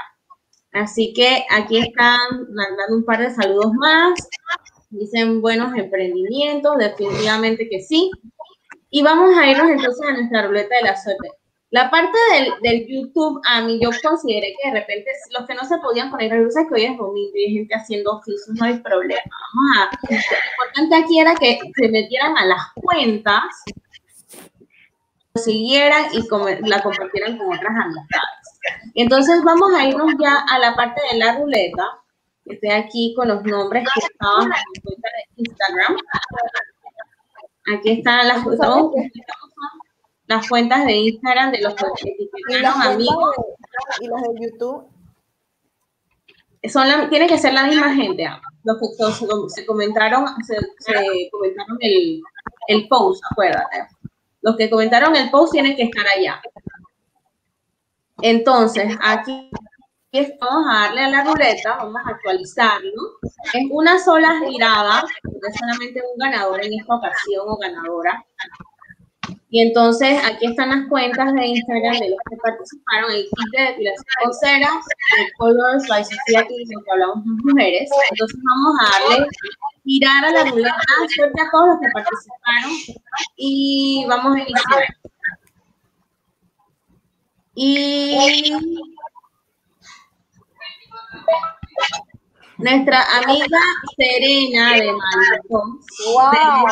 Así 0.73 1.11
que 1.15 1.43
aquí 1.49 1.79
están 1.79 2.19
mandando 2.53 2.97
un 2.97 3.03
par 3.03 3.17
de 3.17 3.33
saludos 3.33 3.73
más. 3.73 4.29
Dicen 4.91 5.41
buenos 5.41 5.75
emprendimientos, 5.75 6.77
definitivamente 6.77 7.67
que 7.67 7.81
sí. 7.81 8.11
Y 8.89 9.03
vamos 9.03 9.37
a 9.37 9.47
irnos 9.47 9.69
entonces 9.69 10.07
a 10.07 10.13
nuestra 10.13 10.47
ruleta 10.47 10.75
de 10.75 10.83
la 10.83 10.97
suerte. 10.97 11.29
La 11.71 11.91
parte 11.91 12.17
del, 12.31 12.51
del, 12.63 12.87
YouTube, 12.87 13.39
a 13.45 13.61
mí 13.61 13.79
yo 13.79 13.91
consideré 14.01 14.55
que 14.59 14.71
de 14.71 14.79
repente 14.79 15.11
los 15.37 15.45
que 15.45 15.53
no 15.53 15.63
se 15.65 15.77
podían 15.77 16.09
poner 16.09 16.33
a 16.33 16.37
que 16.37 16.73
hoy 16.73 16.85
es 16.85 16.97
domingo 16.97 17.31
y 17.35 17.45
hay 17.45 17.53
gente 17.53 17.75
haciendo 17.75 18.13
oficios, 18.13 18.57
no 18.59 18.65
hay 18.65 18.79
problema. 18.79 19.21
Vamos 19.53 19.77
a, 19.77 20.09
lo 20.09 20.17
importante 20.17 20.95
aquí 20.95 21.19
era 21.19 21.35
que 21.35 21.59
se 21.75 21.89
metieran 21.89 22.35
a 22.37 22.45
las 22.47 22.61
cuentas 22.73 23.43
siguieran 25.35 26.05
y 26.13 26.67
la 26.67 26.81
compartieran 26.81 27.37
con 27.37 27.47
otras 27.47 27.71
amistades. 27.71 28.59
Entonces 28.95 29.41
vamos 29.43 29.73
a 29.75 29.85
irnos 29.85 30.13
ya 30.19 30.45
a 30.49 30.59
la 30.59 30.75
parte 30.75 31.01
de 31.11 31.17
la 31.17 31.37
ruleta. 31.37 31.83
Estoy 32.45 32.71
aquí 32.71 33.13
con 33.15 33.27
los 33.27 33.43
nombres 33.43 33.87
que 33.93 33.99
estaban 33.99 34.45
en 34.45 34.63
mi 34.73 34.81
cuenta 34.81 35.09
de 35.15 35.41
Instagram. 35.43 35.97
Aquí 37.77 37.91
están 37.91 38.27
las, 38.27 38.43
las 40.27 40.49
cuentas 40.49 40.85
de 40.85 40.95
Instagram 40.95 41.51
de 41.51 41.61
los 41.61 41.75
que 41.75 41.85
etiquetaron 42.09 42.81
amigos. 42.81 43.35
y 44.01 44.07
las 44.07 44.21
de 44.21 44.29
YouTube. 44.41 44.87
Son 46.69 46.87
la, 46.87 47.09
tiene 47.09 47.27
que 47.27 47.37
ser 47.37 47.53
la 47.53 47.63
misma 47.63 47.93
gente. 47.93 48.25
Ah. 48.25 48.41
Los 48.63 48.77
que 48.79 48.87
se 49.49 49.65
comentaron, 49.65 50.25
se, 50.43 50.55
comentaron 51.31 51.77
el, 51.79 52.21
el 52.67 52.87
post, 52.87 53.23
acuérdate. 53.31 53.87
Los 54.41 54.57
que 54.57 54.69
comentaron 54.69 55.15
el 55.15 55.29
post 55.29 55.53
tienen 55.53 55.75
que 55.75 55.83
estar 55.83 56.05
allá. 56.07 56.41
Entonces, 58.21 58.93
aquí 59.01 59.49
vamos 60.39 60.65
a 60.69 60.79
darle 60.85 61.01
a 61.01 61.09
la 61.09 61.23
ruleta, 61.23 61.77
vamos 61.77 62.01
a 62.05 62.09
actualizarlo. 62.09 63.19
Es 63.53 63.63
una 63.71 63.99
sola 63.99 64.39
girada, 64.47 65.05
porque 65.23 65.57
solamente 65.57 66.01
un 66.01 66.17
ganador 66.17 66.63
en 66.63 66.73
esta 66.79 66.95
ocasión 66.95 67.43
o 67.47 67.57
ganadora. 67.57 68.25
Y 69.51 69.61
entonces 69.61 70.19
aquí 70.25 70.45
están 70.45 70.69
las 70.69 70.87
cuentas 70.89 71.33
de 71.33 71.47
Instagram 71.47 71.97
de 71.99 72.09
los 72.11 72.19
que 72.29 72.37
participaron, 72.37 73.11
el 73.11 73.23
kit 73.23 73.57
de 73.57 73.63
depilación 73.63 74.05
con 74.23 74.33
cera, 74.33 74.69
el 75.17 75.33
Colors 75.37 75.87
by 75.87 76.03
Sofía, 76.03 76.43
que 76.47 76.55
que 76.55 76.91
hablamos 76.91 77.25
de 77.25 77.31
mujeres. 77.43 77.89
Entonces 78.11 78.39
vamos 78.43 78.75
a 78.79 79.11
darle 79.11 79.27
girar 79.83 80.25
a 80.25 80.31
la 80.31 80.43
ruleta, 80.51 80.75
suerte 81.15 81.41
a 81.41 81.51
todos 81.51 81.67
los 81.69 81.79
que 81.79 81.87
participaron 81.93 82.71
y 83.37 84.05
vamos 84.07 84.35
a 84.35 84.39
iniciar. 84.39 84.83
Y 87.55 88.53
nuestra 92.59 93.01
amiga 93.21 93.59
Serena 93.97 94.73
de 94.73 94.91
Malecón. 94.91 95.79
Wow. 96.13 96.67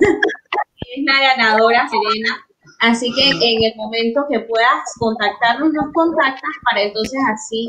es 0.00 1.04
la 1.04 1.20
ganadora, 1.20 1.88
Serena. 1.88 2.44
Así 2.80 3.12
que 3.12 3.30
en 3.30 3.64
el 3.64 3.76
momento 3.76 4.24
que 4.30 4.40
puedas 4.40 4.82
contactarnos, 4.98 5.72
nos 5.72 5.92
contactas 5.92 6.52
para 6.64 6.82
entonces 6.82 7.20
así 7.32 7.68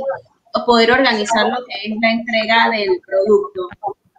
poder 0.66 0.92
organizar 0.92 1.48
lo 1.48 1.58
que 1.66 1.92
es 1.92 1.96
la 2.02 2.12
entrega 2.12 2.70
del 2.70 3.02
producto. 3.06 3.68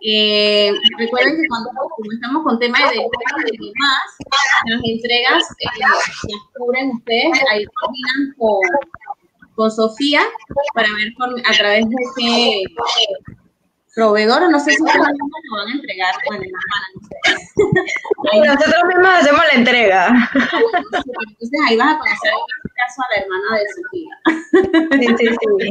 Eh, 0.03 0.73
recuerden 0.99 1.37
que 1.37 1.49
cuando 1.49 1.71
estamos 2.15 2.43
con 2.43 2.59
temas 2.59 2.81
de 2.91 2.97
delivery 2.97 3.51
y 3.53 3.69
demás, 3.69 4.03
las 4.65 4.81
entregas 4.83 5.45
eh, 5.61 5.67
las 5.79 6.41
cubren 6.57 6.91
ustedes, 6.97 7.39
ahí 7.51 7.65
coordinan 7.67 8.35
con, 8.39 8.61
con 9.61 9.71
Sofía 9.71 10.23
para 10.73 10.89
ver 10.95 11.13
a 11.45 11.53
través 11.53 11.87
de 11.87 11.97
qué 12.17 12.63
proveedor, 13.95 14.51
no 14.51 14.59
sé 14.59 14.71
si 14.71 14.83
ustedes 14.83 14.97
lo 14.97 15.57
van 15.59 15.69
a 15.69 15.73
entregar, 15.73 16.15
bueno, 16.27 16.45
Nosotros 18.47 18.85
mismos 18.89 19.11
hacemos 19.21 19.43
la 19.53 19.59
entrega. 19.59 20.31
Entonces 20.33 21.61
ahí 21.69 21.77
vas 21.77 21.95
a 21.95 21.99
conocer 21.99 22.33
en 22.33 22.39
este 22.57 22.71
caso 22.81 23.03
a 23.03 23.09
la 23.11 23.17
hermana 23.23 23.49
de 23.59 23.67
Sofía. 23.77 24.15
Sí, 24.99 25.07
sí, 25.19 25.27
sí. 25.29 25.69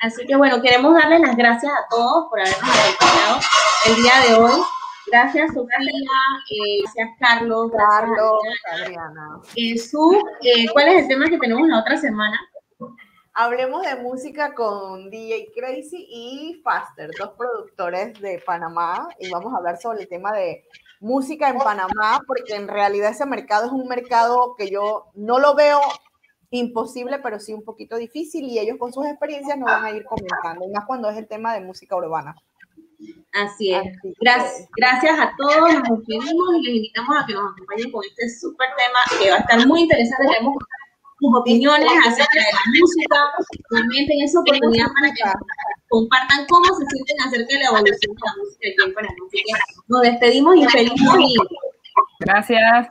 Así 0.00 0.26
que 0.26 0.36
bueno, 0.36 0.60
queremos 0.60 0.92
darles 0.92 1.20
las 1.20 1.34
gracias 1.34 1.72
a 1.72 1.88
todos 1.88 2.26
por 2.28 2.40
habernos 2.40 2.60
acompañado 2.60 3.40
el 3.86 3.96
día 4.02 4.20
de 4.28 4.34
hoy. 4.34 4.60
Gracias, 5.06 5.54
Sofía. 5.54 5.78
Eh, 6.50 6.82
gracias, 6.82 7.08
Carlos. 7.20 7.72
Carlos, 7.74 8.42
Adriana. 8.72 9.40
Eh, 9.54 9.78
Su, 9.78 10.20
eh, 10.42 10.66
¿cuál 10.74 10.88
es 10.88 11.02
el 11.02 11.08
tema 11.08 11.26
que 11.26 11.38
tenemos 11.38 11.66
la 11.68 11.80
otra 11.80 11.96
semana? 11.96 12.38
Hablemos 13.38 13.82
de 13.82 13.96
música 13.96 14.54
con 14.54 15.10
DJ 15.10 15.52
Crazy 15.54 16.06
y 16.08 16.62
Faster, 16.64 17.10
dos 17.18 17.32
productores 17.36 18.18
de 18.18 18.42
Panamá, 18.46 19.10
y 19.20 19.28
vamos 19.28 19.52
a 19.52 19.58
hablar 19.58 19.76
sobre 19.76 20.00
el 20.00 20.08
tema 20.08 20.32
de 20.32 20.64
música 21.00 21.50
en 21.50 21.58
Panamá, 21.58 22.18
porque 22.26 22.54
en 22.54 22.66
realidad 22.66 23.10
ese 23.10 23.26
mercado 23.26 23.66
es 23.66 23.72
un 23.72 23.86
mercado 23.88 24.54
que 24.56 24.70
yo 24.70 25.08
no 25.12 25.38
lo 25.38 25.54
veo 25.54 25.80
imposible, 26.48 27.18
pero 27.18 27.38
sí 27.38 27.52
un 27.52 27.62
poquito 27.62 27.98
difícil, 27.98 28.46
y 28.46 28.58
ellos 28.58 28.78
con 28.78 28.90
sus 28.90 29.04
experiencias 29.04 29.58
nos 29.58 29.66
van 29.66 29.84
a 29.84 29.90
ir 29.90 30.06
comentando, 30.06 30.64
y 30.64 30.72
más 30.72 30.86
cuando 30.86 31.10
es 31.10 31.18
el 31.18 31.28
tema 31.28 31.52
de 31.52 31.60
música 31.60 31.94
urbana. 31.94 32.34
Así 33.34 33.74
es. 33.74 33.84
Gracias, 34.18 34.66
gracias 34.74 35.18
a 35.18 35.30
todos, 35.36 35.74
nos 35.74 35.98
despedimos 35.98 36.54
y 36.54 36.62
les 36.62 36.76
invitamos 36.76 37.14
a 37.14 37.26
que 37.26 37.34
nos 37.34 37.52
acompañen 37.52 37.92
con 37.92 38.02
este 38.02 38.30
súper 38.30 38.68
tema 38.78 39.20
que 39.20 39.30
va 39.30 39.36
a 39.36 39.40
estar 39.40 39.66
muy 39.66 39.82
interesante. 39.82 40.26
Tenemos 40.26 40.56
sus 41.18 41.30
opiniones 41.34 41.90
acerca 42.06 42.38
de 42.38 42.52
la 42.52 42.64
música, 42.78 43.18
comenten 43.70 44.20
esa 44.22 44.40
oportunidad 44.40 44.86
para 45.00 45.14
que 45.14 45.22
compartan 45.88 46.46
cómo 46.48 46.64
se 46.64 46.84
sienten 46.86 47.16
acerca 47.26 47.54
de 47.54 47.58
la 47.60 47.68
evolución 47.68 48.14
de 48.14 48.22
la 48.24 48.32
música 48.42 48.68
aquí 48.68 48.82
en 48.84 48.94
Panamá. 48.94 49.14
Así 49.26 49.38
que 49.38 49.52
nos 49.88 50.02
despedimos 50.02 50.56
y 50.56 50.66
feliz. 50.68 50.92
Gracias. 52.20 52.84